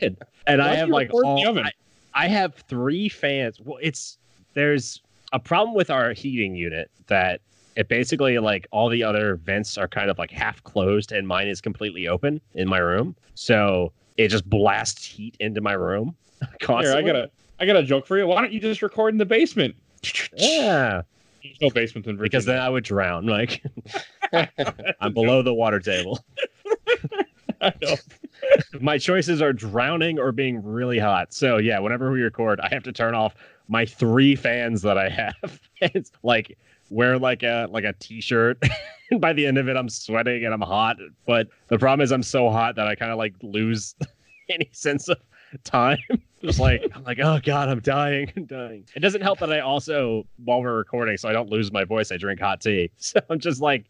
[0.00, 0.16] and
[0.46, 1.58] and I have like all?
[1.58, 1.72] I,
[2.14, 3.60] I have three fans.
[3.60, 4.18] Well, it's
[4.54, 5.00] there's
[5.32, 7.40] a problem with our heating unit that
[7.76, 11.48] it basically like all the other vents are kind of like half closed and mine
[11.48, 13.14] is completely open in my room.
[13.34, 16.14] So it just blasts heat into my room
[16.60, 16.94] Here.
[16.94, 18.26] I got a I got a joke for you.
[18.26, 19.74] Why don't you just record in the basement?
[20.36, 21.02] yeah,
[21.42, 22.22] There's no basements in Virginia.
[22.22, 23.26] because then I would drown.
[23.26, 23.62] Like
[25.00, 26.24] I'm below the water table.
[27.60, 27.96] I know.
[28.80, 31.34] my choices are drowning or being really hot.
[31.34, 33.34] So yeah, whenever we record, I have to turn off
[33.68, 35.60] my three fans that I have.
[35.82, 36.56] it's like
[36.90, 38.62] wear like a like a t-shirt.
[39.10, 40.96] and by the end of it, I'm sweating and I'm hot.
[41.26, 43.94] But the problem is I'm so hot that I kind of like lose
[44.50, 45.18] any sense of
[45.64, 45.98] time.
[46.42, 48.86] Just like I'm like, oh god, I'm dying, I'm dying.
[48.94, 52.10] It doesn't help that I also, while we're recording, so I don't lose my voice,
[52.10, 52.90] I drink hot tea.
[52.96, 53.84] So I'm just like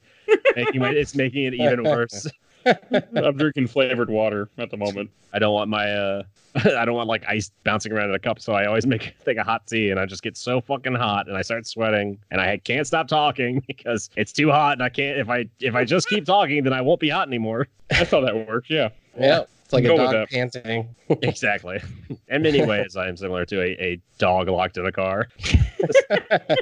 [0.57, 2.27] making my it's making it even worse.
[3.17, 5.11] I'm drinking flavored water at the moment.
[5.33, 6.23] I don't want my uh
[6.55, 9.25] I don't want like ice bouncing around in a cup, so I always make a
[9.25, 12.19] thing of hot tea and I just get so fucking hot and I start sweating
[12.31, 15.75] and I can't stop talking because it's too hot and I can't if I if
[15.75, 17.69] I just keep talking then I won't be hot anymore.
[17.89, 18.71] That's how that works.
[18.71, 18.91] Yeah.
[19.19, 20.29] yeah, it's like Go a dog.
[20.31, 20.97] Panting.
[21.23, 21.81] exactly.
[22.29, 25.29] In many ways I am similar to a, a dog locked in a car.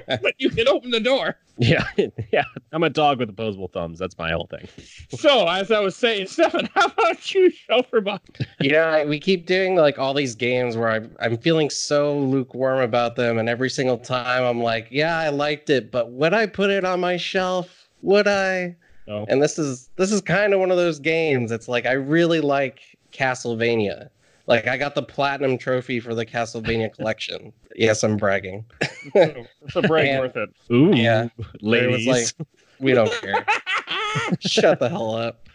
[0.06, 1.36] But you can open the door.
[1.58, 1.84] Yeah.
[2.32, 2.44] yeah.
[2.72, 3.98] I'm a dog with opposable thumbs.
[3.98, 4.68] That's my whole thing.
[5.10, 8.24] So as I was saying, Stefan, how about you, Shelf or Box?
[8.60, 12.16] You know, I, we keep doing like all these games where I'm, I'm feeling so
[12.16, 16.32] lukewarm about them, and every single time I'm like, yeah, I liked it, but would
[16.32, 17.88] I put it on my shelf?
[18.02, 18.76] Would I?
[19.08, 19.24] No.
[19.28, 21.50] And this is this is kind of one of those games.
[21.50, 24.10] It's like I really like Castlevania.
[24.46, 27.52] Like I got the platinum trophy for the Castlevania collection.
[27.76, 28.64] Yes, I'm bragging.
[29.14, 30.18] It's a break Man.
[30.18, 30.48] worth it.
[30.72, 30.92] Ooh.
[30.92, 31.28] Yeah.
[31.60, 32.06] Ladies.
[32.06, 32.48] It was like,
[32.80, 33.46] we don't care.
[34.40, 35.46] Shut the hell up.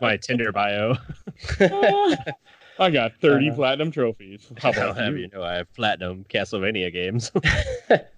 [0.00, 0.94] my Tinder bio.
[2.78, 4.46] I got 30 Uh, platinum trophies.
[4.58, 5.20] How I'll about have you?
[5.22, 7.32] you know I have platinum Castlevania games.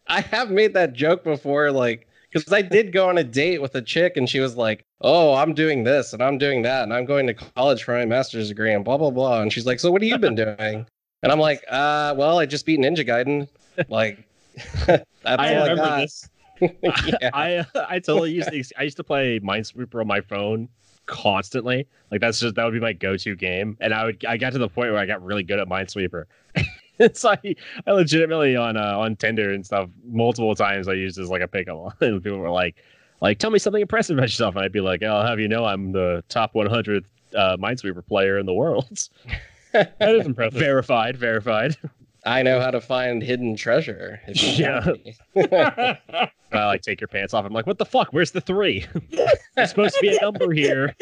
[0.09, 3.75] I have made that joke before, like, because I did go on a date with
[3.75, 6.93] a chick and she was like, Oh, I'm doing this and I'm doing that and
[6.93, 9.41] I'm going to college for my master's degree and blah, blah, blah.
[9.43, 10.87] And she's like, So what have you been doing?
[11.23, 13.49] And I'm like, Uh, well, I just beat Ninja Gaiden.
[13.89, 14.25] Like,
[14.89, 15.97] I I remember got.
[16.01, 16.29] this.
[16.61, 17.31] yeah.
[17.33, 20.69] I I totally used to I used to play Minesweeper on my phone
[21.07, 21.87] constantly.
[22.11, 23.77] Like that's just that would be my go-to game.
[23.81, 26.25] And I would I got to the point where I got really good at Minesweeper.
[27.05, 31.29] it's like I legitimately on uh, on Tinder and stuff multiple times I used as
[31.31, 31.95] like a pickup.
[32.03, 32.77] And people were like
[33.21, 35.65] like tell me something impressive about yourself and I'd be like, "I'll have you know
[35.65, 37.05] I'm the top 100th
[37.37, 38.87] uh, Minesweeper player in the world."
[39.73, 40.59] That is impressive.
[40.59, 41.77] verified, verified.
[42.25, 44.19] I know how to find hidden treasure.
[44.27, 44.93] If you Yeah.
[45.35, 45.99] want.
[46.53, 47.45] I like take your pants off.
[47.45, 48.09] I'm like, "What the fuck?
[48.15, 48.87] Where's the 3?"
[49.57, 50.97] There's supposed to be a number here.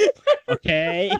[0.49, 1.13] Okay.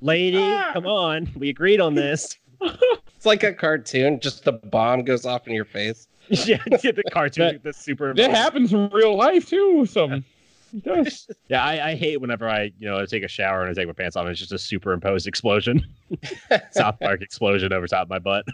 [0.00, 0.38] Lady,
[0.72, 1.28] come on.
[1.36, 2.36] We agreed on this.
[2.60, 6.06] It's like a cartoon, just the bomb goes off in your face.
[6.28, 8.14] yeah, the cartoon, the super.
[8.14, 9.86] that happens in real life too.
[9.86, 10.24] Some
[10.72, 11.28] it does.
[11.48, 13.86] Yeah, I, I hate whenever I, you know, I take a shower and I take
[13.86, 15.86] my pants off and it's just a superimposed explosion.
[16.70, 18.46] South Park explosion over top of my butt.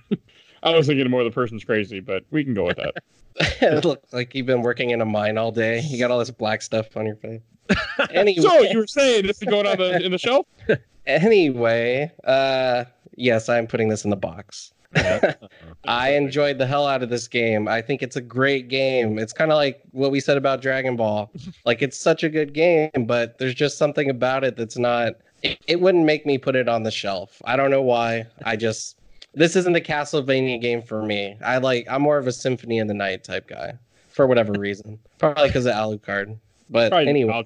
[0.62, 2.94] I was thinking more the person's crazy, but we can go with that.
[3.60, 5.80] it looks like you've been working in a mine all day.
[5.80, 7.42] You got all this black stuff on your face.
[8.10, 10.46] Anyway, so you were saying this is going on the in the shelf?
[11.06, 12.84] anyway, uh,
[13.16, 14.72] yes, I'm putting this in the box.
[15.84, 17.68] I enjoyed the hell out of this game.
[17.68, 19.18] I think it's a great game.
[19.18, 21.30] It's kind of like what we said about Dragon Ball.
[21.64, 25.14] Like it's such a good game, but there's just something about it that's not.
[25.42, 27.40] It, it wouldn't make me put it on the shelf.
[27.46, 28.26] I don't know why.
[28.44, 28.98] I just
[29.32, 31.38] this isn't the Castlevania game for me.
[31.42, 31.86] I like.
[31.88, 33.78] I'm more of a Symphony in the Night type guy
[34.10, 34.98] for whatever reason.
[35.18, 36.38] Probably because of Alucard.
[36.68, 37.44] But Probably anyway.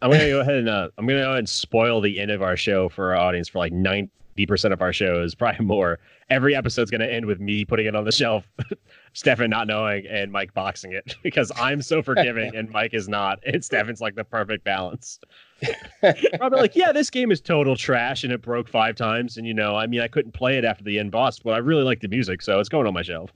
[0.00, 2.42] I'm gonna go ahead and uh, I'm gonna go ahead and spoil the end of
[2.42, 4.08] our show for our audience for like 90
[4.46, 5.98] percent of our shows, probably more.
[6.30, 8.50] Every episode's gonna end with me putting it on the shelf,
[9.12, 13.38] Stefan not knowing, and Mike boxing it because I'm so forgiving and Mike is not,
[13.46, 15.18] and Stefan's like the perfect balance.
[16.36, 19.54] Probably like, yeah, this game is total trash and it broke five times, and you
[19.54, 22.00] know, I mean, I couldn't play it after the end boss, but I really like
[22.00, 23.30] the music, so it's going on my shelf.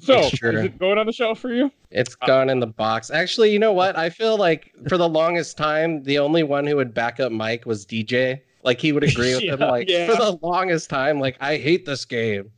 [0.00, 0.52] So Sure.
[0.52, 1.72] is it going on the shelf for you?
[1.90, 3.10] It's gone in the box.
[3.10, 3.98] Actually, you know what?
[3.98, 7.66] I feel like for the longest time, the only one who would back up Mike
[7.66, 8.40] was DJ.
[8.62, 9.60] Like he would agree with him.
[9.60, 10.06] Like yeah.
[10.06, 12.50] for the longest time, like I hate this game.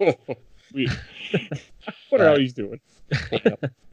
[0.74, 0.88] We,
[2.08, 2.80] what are all you doing?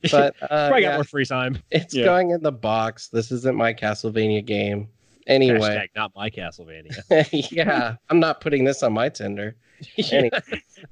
[0.09, 1.59] But uh, Probably yeah, got more free time.
[1.69, 2.05] it's Yeah.
[2.05, 3.09] going in the box.
[3.09, 4.87] This isn't my Castlevania game.
[5.27, 7.51] Anyway, Hashtag not my Castlevania.
[7.51, 9.55] yeah, I'm not putting this on my Tinder.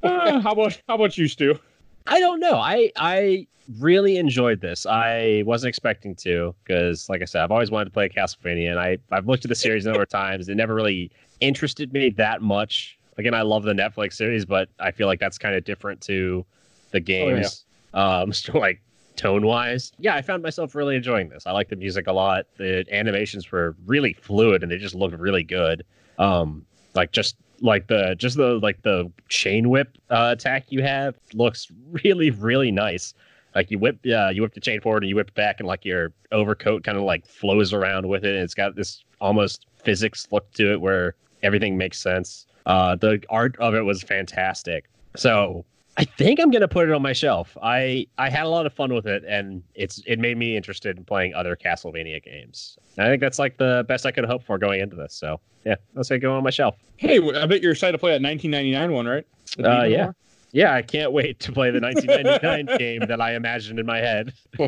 [0.04, 1.58] Uh, how about how about you, Stu?
[2.10, 2.56] I don't know.
[2.56, 4.86] I I really enjoyed this.
[4.86, 8.80] I wasn't expecting to because, like I said, I've always wanted to play Castlevania, and
[8.80, 10.50] I I've looked at the series a number of times.
[10.50, 12.98] It never really interested me that much.
[13.18, 16.46] Again, I love the Netflix series, but I feel like that's kind of different to
[16.92, 17.66] the games.
[17.94, 18.82] Um, so like
[19.16, 21.46] tone wise, yeah, I found myself really enjoying this.
[21.46, 22.46] I like the music a lot.
[22.58, 25.84] The animations were really fluid and they just looked really good.
[26.18, 26.66] Um,
[26.96, 31.68] like just like the just the like the chain whip uh, attack you have looks
[32.04, 33.14] really really nice.
[33.56, 35.84] Like you whip, uh, you whip the chain forward and you whip back, and like
[35.84, 38.36] your overcoat kind of like flows around with it.
[38.36, 42.46] And it's got this almost physics look to it where everything makes sense.
[42.66, 44.86] Uh, the art of it was fantastic.
[45.16, 45.66] So
[46.00, 47.58] I think I'm gonna put it on my shelf.
[47.62, 50.98] I I had a lot of fun with it, and it's it made me interested
[50.98, 52.78] in playing other Castlevania games.
[52.98, 55.14] And I think that's like the best I could hope for going into this.
[55.14, 56.78] So yeah, let's say go on my shelf.
[56.96, 59.28] Hey, I bet you're excited to play that 1999 one, right?
[59.62, 60.12] Uh, yeah.
[60.52, 64.34] Yeah, I can't wait to play the 1999 game that I imagined in my head.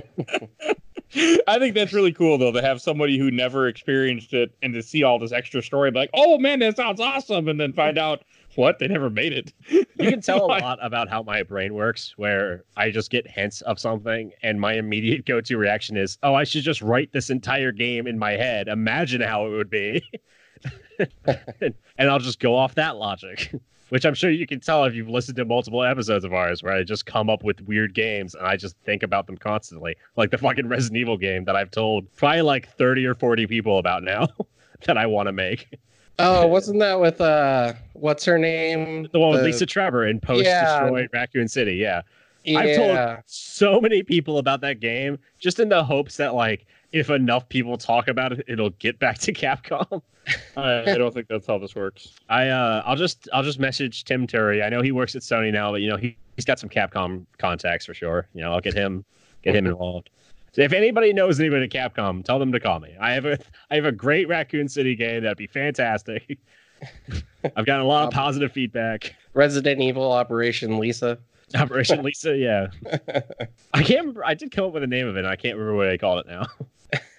[1.48, 4.84] I think that's really cool though to have somebody who never experienced it and to
[4.84, 8.24] see all this extra story, like, oh man, that sounds awesome, and then find out
[8.56, 9.54] what they never made it.
[9.70, 13.62] You can tell a lot about how my brain works, where I just get hints
[13.62, 17.72] of something, and my immediate go-to reaction is, "Oh, I should just write this entire
[17.72, 18.68] game in my head.
[18.68, 20.04] Imagine how it would be."
[21.98, 23.52] and I'll just go off that logic
[23.92, 26.74] which I'm sure you can tell if you've listened to multiple episodes of ours where
[26.74, 29.98] I just come up with weird games and I just think about them constantly.
[30.16, 33.80] Like the fucking Resident Evil game that I've told probably like 30 or 40 people
[33.80, 34.30] about now
[34.86, 35.78] that I want to make.
[36.20, 39.08] Oh, wasn't that with uh what's her name?
[39.12, 41.20] The one with Lisa Trevor in Post Destroyed yeah.
[41.20, 42.02] Raccoon City, yeah.
[42.44, 42.60] yeah.
[42.60, 47.10] I've told so many people about that game just in the hopes that like if
[47.10, 50.02] enough people talk about it, it'll get back to Capcom.
[50.58, 52.14] I, I, don't think that's how this works.
[52.30, 54.62] I uh, I'll just I'll just message Tim Terry.
[54.62, 57.26] I know he works at Sony now, but you know he he's got some Capcom
[57.38, 58.28] contacts for sure.
[58.34, 59.04] You know I'll get him
[59.42, 60.10] get him involved.
[60.54, 62.96] So if anybody knows anybody at Capcom, tell them to call me.
[63.00, 63.38] I have a
[63.70, 66.40] I have a great Raccoon City game that'd be fantastic.
[67.56, 69.16] I've gotten a lot of positive feedback.
[69.34, 71.18] Resident Evil Operation Lisa.
[71.56, 72.68] Operation Lisa, yeah.
[73.74, 74.26] I can't remember.
[74.26, 75.20] I did come up with a name of it.
[75.20, 76.48] And I can't remember what I called it now.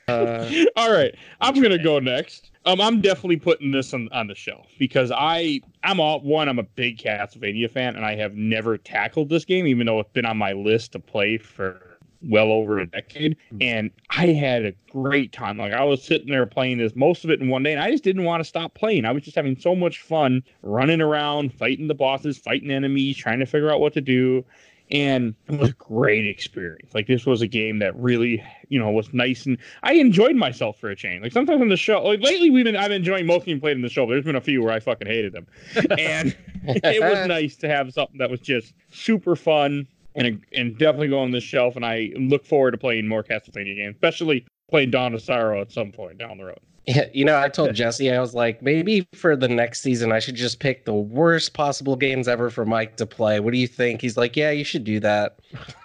[0.08, 2.50] Uh, All right, I'm gonna go next.
[2.66, 6.48] Um, I'm definitely putting this on, on the shelf because I I'm all one.
[6.48, 10.10] I'm a big Castlevania fan, and I have never tackled this game, even though it's
[10.10, 11.91] been on my list to play for
[12.22, 13.36] well over a decade.
[13.50, 13.58] Hmm.
[13.60, 15.58] And I had a great time.
[15.58, 17.90] Like I was sitting there playing this most of it in one day, and I
[17.90, 19.04] just didn't want to stop playing.
[19.04, 23.38] I was just having so much fun running around, fighting the bosses, fighting enemies, trying
[23.40, 24.44] to figure out what to do
[24.92, 26.94] and it was a great experience.
[26.94, 30.78] Like this was a game that really, you know, was nice, and I enjoyed myself
[30.78, 31.22] for a change.
[31.22, 33.60] Like sometimes on the show, like lately we've been, I've been enjoying most of them
[33.60, 34.04] played in the show.
[34.04, 35.46] But there's been a few where I fucking hated them,
[35.98, 41.08] and it was nice to have something that was just super fun and and definitely
[41.08, 41.76] go on this shelf.
[41.76, 45.72] And I look forward to playing more Castlevania games, especially playing Dawn of Sorrow at
[45.72, 46.60] some point down the road.
[46.86, 50.18] Yeah, you know, I told Jesse, I was like, maybe for the next season, I
[50.18, 53.38] should just pick the worst possible games ever for Mike to play.
[53.38, 54.00] What do you think?
[54.00, 55.38] He's like, yeah, you should do that.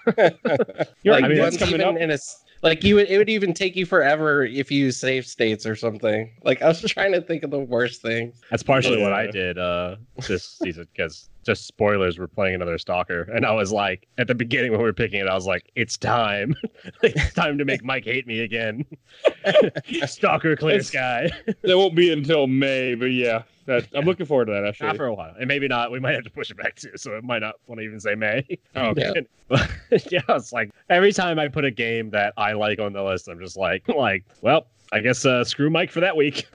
[0.18, 0.36] like,
[1.06, 1.98] I mean, that's coming up.
[1.98, 2.18] In a,
[2.62, 6.32] like you would, it would even take you forever if you save states or something.
[6.44, 8.34] Like I was trying to think of the worst thing.
[8.50, 9.04] That's partially yeah.
[9.04, 9.98] what I did uh,
[10.28, 13.22] this season because just spoilers, we're playing another Stalker.
[13.34, 15.72] And I was like, at the beginning when we were picking it, I was like,
[15.76, 16.54] it's time.
[17.02, 18.86] it's time to make Mike hate me again.
[20.06, 21.32] Stalker Clear it's, Sky.
[21.46, 23.44] that won't be until May, but yeah.
[23.68, 24.88] That, I'm looking forward to that actually.
[24.88, 25.36] Not for a while.
[25.38, 25.92] And maybe not.
[25.92, 26.92] We might have to push it back too.
[26.96, 28.46] So it might not want to even say May.
[28.76, 29.12] Oh, okay.
[29.16, 29.22] Yeah.
[29.90, 33.02] But yeah, it's like every time I put a game that I like on the
[33.02, 36.48] list, I'm just like, like, well, I guess uh, screw Mike for that week.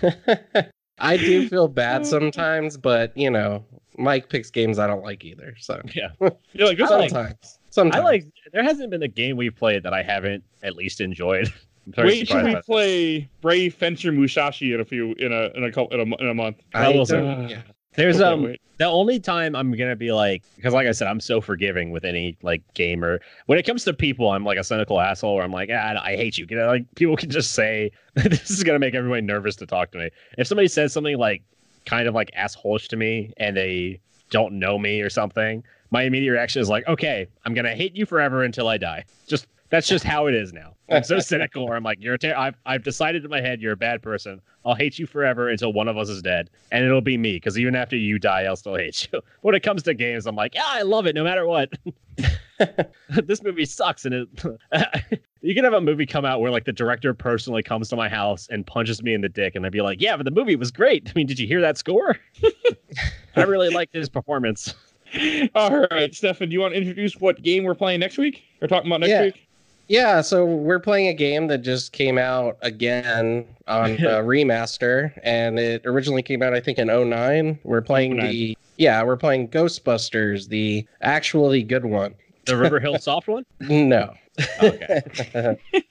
[0.98, 3.64] I do feel bad sometimes, but you know,
[3.98, 5.54] Mike picks games I don't like either.
[5.58, 6.08] So yeah,
[6.52, 7.12] you're like sometimes.
[7.12, 7.36] Like,
[7.68, 8.24] sometimes I like.
[8.52, 11.52] There hasn't been a game we've played that I haven't at least enjoyed.
[11.96, 15.98] Wait should we play Brave Fencer Musashi in a few in a in a couple
[15.98, 16.56] in a, in a month.
[16.74, 17.62] I will uh, yeah.
[17.94, 18.60] There's um wait.
[18.78, 22.04] the only time I'm gonna be like because like I said I'm so forgiving with
[22.04, 25.52] any like gamer when it comes to people I'm like a cynical asshole where I'm
[25.52, 28.78] like ah, I hate you you know, like people can just say this is gonna
[28.78, 31.42] make everybody nervous to talk to me if somebody says something like
[31.86, 34.00] kind of like assholeish to me and they
[34.30, 38.04] don't know me or something, my immediate reaction is like, okay, I'm gonna hate you
[38.06, 39.04] forever until I die.
[39.26, 40.74] Just that's just how it is now.
[40.90, 43.60] I'm so cynical where I'm like, you're a ter- I've I've decided in my head
[43.60, 44.40] you're a bad person.
[44.64, 47.34] I'll hate you forever until one of us is dead, and it'll be me.
[47.34, 49.20] Because even after you die, I'll still hate you.
[49.42, 51.72] when it comes to games, I'm like, yeah, I love it no matter what.
[53.24, 55.20] this movie sucks, and it.
[55.40, 58.08] you can have a movie come out where like the director personally comes to my
[58.08, 60.56] house and punches me in the dick, and I'd be like, yeah, but the movie
[60.56, 61.08] was great.
[61.08, 62.16] I mean, did you hear that score?
[63.36, 64.74] I really liked his performance.
[65.54, 68.44] All right, Stefan, do you want to introduce what game we're playing next week?
[68.60, 69.22] Or talking about next yeah.
[69.22, 69.45] week?
[69.88, 75.58] Yeah, so we're playing a game that just came out again on uh, remaster, and
[75.58, 77.58] it originally came out, I think, in 09.
[77.62, 78.30] We're playing 09.
[78.30, 82.14] the yeah, we're playing Ghostbusters, the actually good one.
[82.44, 83.44] The River Hill Soft one?
[83.60, 84.12] No.
[84.62, 85.56] Okay.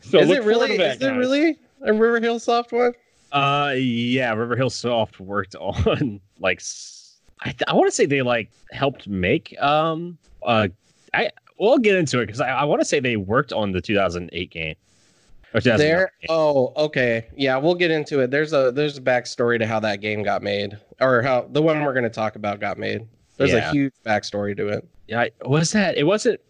[0.00, 0.66] So is it really?
[0.66, 1.16] forward to that, Is guys.
[1.16, 2.94] really a River Hill Soft one?
[3.30, 6.60] Uh, yeah, River Hill Soft worked on like
[7.40, 10.66] I, th- I want to say they like helped make um uh
[11.14, 13.80] I we'll get into it because I, I want to say they worked on the
[13.80, 14.74] 2008 game.
[15.52, 16.12] There.
[16.20, 16.26] game.
[16.30, 17.26] Oh, okay.
[17.36, 18.30] Yeah, we'll get into it.
[18.30, 21.82] There's a there's a backstory to how that game got made, or how the one
[21.84, 23.06] we're going to talk about got made.
[23.36, 24.88] There's a huge backstory to it.
[25.08, 25.98] Yeah, was that?
[25.98, 26.40] It wasn't.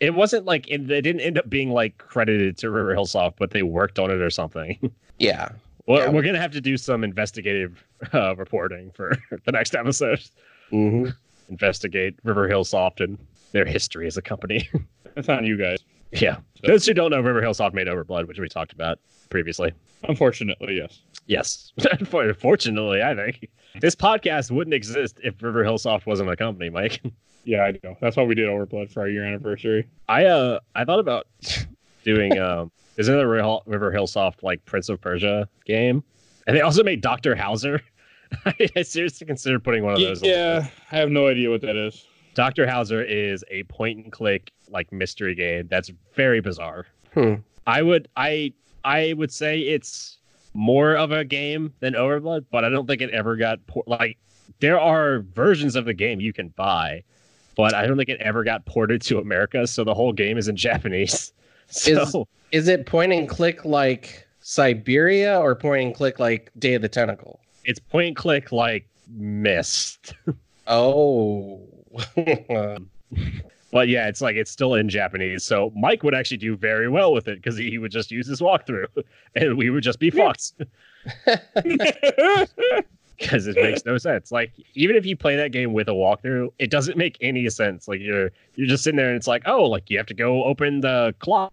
[0.00, 3.38] It wasn't like it, they didn't end up being like credited to River Hill Soft,
[3.38, 4.78] but they worked on it or something.
[5.20, 5.50] Yeah.
[5.86, 6.08] well, Yeah.
[6.08, 9.14] we're gonna have to do some investigative uh, reporting for
[9.44, 10.18] the next episode.
[10.70, 11.10] hmm
[11.50, 13.18] Investigate River Hill Soft and
[13.52, 14.68] their history as a company.
[15.14, 15.78] That's on you guys.
[16.12, 18.98] yeah, those who don't know, River Hill Soft made Overblood, which we talked about
[19.28, 19.72] previously.
[20.08, 21.00] Unfortunately, yes.
[21.26, 21.72] Yes,
[22.38, 23.48] fortunately, I think
[23.80, 27.00] this podcast wouldn't exist if River Hill Soft wasn't a company, Mike.
[27.42, 27.96] Yeah, I know.
[28.02, 29.88] That's why we did Overblood for our year anniversary.
[30.10, 31.26] I uh I thought about
[32.04, 36.04] doing um isn't the River River Hill Soft like Prince of Persia game?
[36.46, 37.80] And they also made Doctor Hauzer.
[38.44, 40.22] I seriously considered putting one of those.
[40.22, 40.68] Yeah.
[40.92, 42.06] I have no idea what that is.
[42.34, 46.86] Doctor Hauzer is a point and click like mystery game that's very bizarre.
[47.14, 47.34] Hmm.
[47.66, 48.52] I would I
[48.84, 50.18] I would say it's
[50.54, 54.18] more of a game than Overblood, but I don't think it ever got por- like
[54.60, 57.02] there are versions of the game you can buy,
[57.56, 60.48] but I don't think it ever got ported to America, so the whole game is
[60.48, 61.32] in Japanese.
[61.68, 66.82] So Is it point and click like Syberia or point and click like Day of
[66.82, 67.40] the Tentacle?
[67.64, 70.14] it's point and click like Myst.
[70.66, 71.62] Oh.
[73.72, 75.44] But yeah, it's like it's still in Japanese.
[75.44, 78.40] So Mike would actually do very well with it because he would just use his
[78.40, 78.88] walkthrough
[79.36, 80.54] and we would just be fucked.
[83.18, 84.32] because it makes no sense.
[84.32, 87.86] Like even if you play that game with a walkthrough, it doesn't make any sense.
[87.86, 90.42] Like you're you're just sitting there and it's like, oh, like you have to go
[90.44, 91.52] open the clock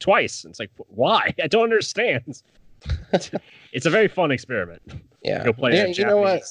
[0.00, 0.44] twice.
[0.44, 1.34] And It's like why?
[1.40, 2.42] I don't understand.
[3.72, 4.82] it's a very fun experiment.
[5.22, 5.44] yeah.
[5.44, 6.42] Go play yeah a you know what?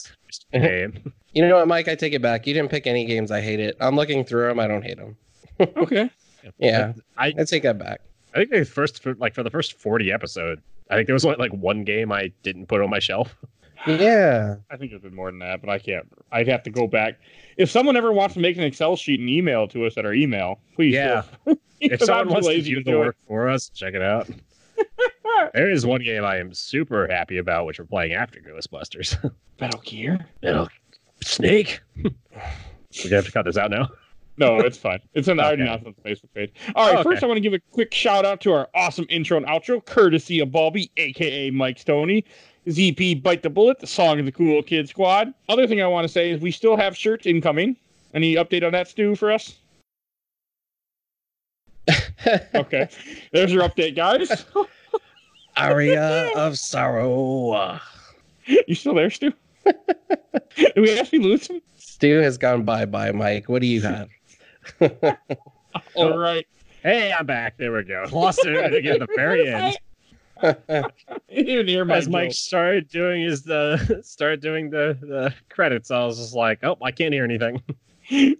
[0.51, 1.11] Game.
[1.33, 1.87] You know what, Mike?
[1.87, 2.47] I take it back.
[2.47, 3.75] You didn't pick any games I hate it.
[3.79, 4.59] I'm looking through them.
[4.59, 5.15] I don't hate them.
[5.59, 6.09] okay.
[6.57, 6.93] Yeah.
[7.17, 8.01] I I take that back.
[8.33, 11.25] I think the first for, like for the first forty episode, I think there was
[11.25, 13.35] only like one game I didn't put on my shelf.
[13.85, 14.55] Yeah.
[14.71, 16.07] I think it's been more than that, but I can't.
[16.31, 17.19] I'd have to go back.
[17.57, 20.13] If someone ever wants to make an Excel sheet and email to us at our
[20.13, 20.93] email, please.
[20.93, 21.23] Yeah.
[21.45, 21.59] do.
[21.81, 22.99] If Because someone I'm too wants to do the do it.
[22.99, 24.29] work for us, check it out.
[25.53, 29.17] There is one game I am super happy about, which we're playing after Ghostbusters.
[29.61, 30.25] Metal Gear?
[30.41, 30.67] Metal
[31.23, 31.79] Snake.
[31.95, 32.11] We're
[33.05, 33.89] gonna have to cut this out now.
[34.37, 34.99] No, it's fine.
[35.13, 35.71] It's an already Okay.
[35.71, 36.51] announced on the Facebook page.
[36.75, 37.23] All right, Oh, first.
[37.23, 40.39] I want to give a quick shout out to our awesome intro and outro, courtesy
[40.39, 42.25] of Balby, aka Mike Stoney.
[42.67, 45.33] ZP Bite the Bullet, the song of the Cool Kid Squad.
[45.49, 47.75] Other thing I want to say is we still have shirts incoming.
[48.13, 49.55] Any update on that, Stu, for us?
[52.55, 52.87] Okay.
[53.33, 54.45] There's your update, guys.
[55.57, 57.79] Aria of Sorrow.
[58.45, 59.31] you still there, Stu?
[59.65, 59.75] Did
[60.75, 61.61] we actually lose him?
[61.77, 63.47] Stu has gone bye bye, Mike.
[63.49, 64.09] What do you have?
[65.95, 66.45] All right.
[66.81, 67.57] Hey, I'm back.
[67.57, 68.05] There we go.
[68.11, 69.77] Lost it again at the very end.
[71.29, 72.35] You didn't hear my As Mike joke.
[72.35, 76.77] started doing his the uh, started doing the the credits, I was just like, oh,
[76.81, 77.61] I can't hear anything.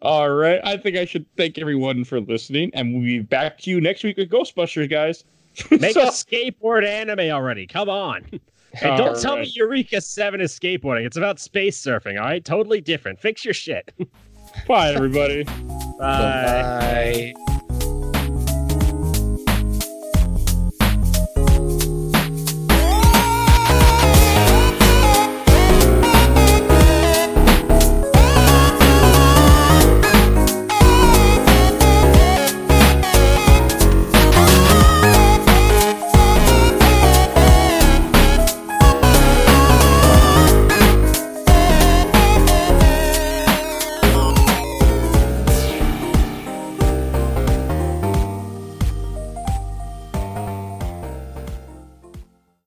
[0.01, 0.59] All right.
[0.65, 4.03] I think I should thank everyone for listening, and we'll be back to you next
[4.03, 5.23] week with Ghostbusters, guys.
[5.71, 7.67] Make So- a skateboard anime already.
[7.67, 8.25] Come on.
[8.81, 9.45] And don't All tell me.
[9.53, 11.05] Eureka 7 is skateboarding.
[11.05, 12.43] It's about space surfing, all right?
[12.43, 13.19] Totally different.
[13.19, 13.93] Fix your shit.
[14.67, 15.43] Bye, everybody.
[15.43, 17.33] Bye.
[17.37, 17.59] Bye.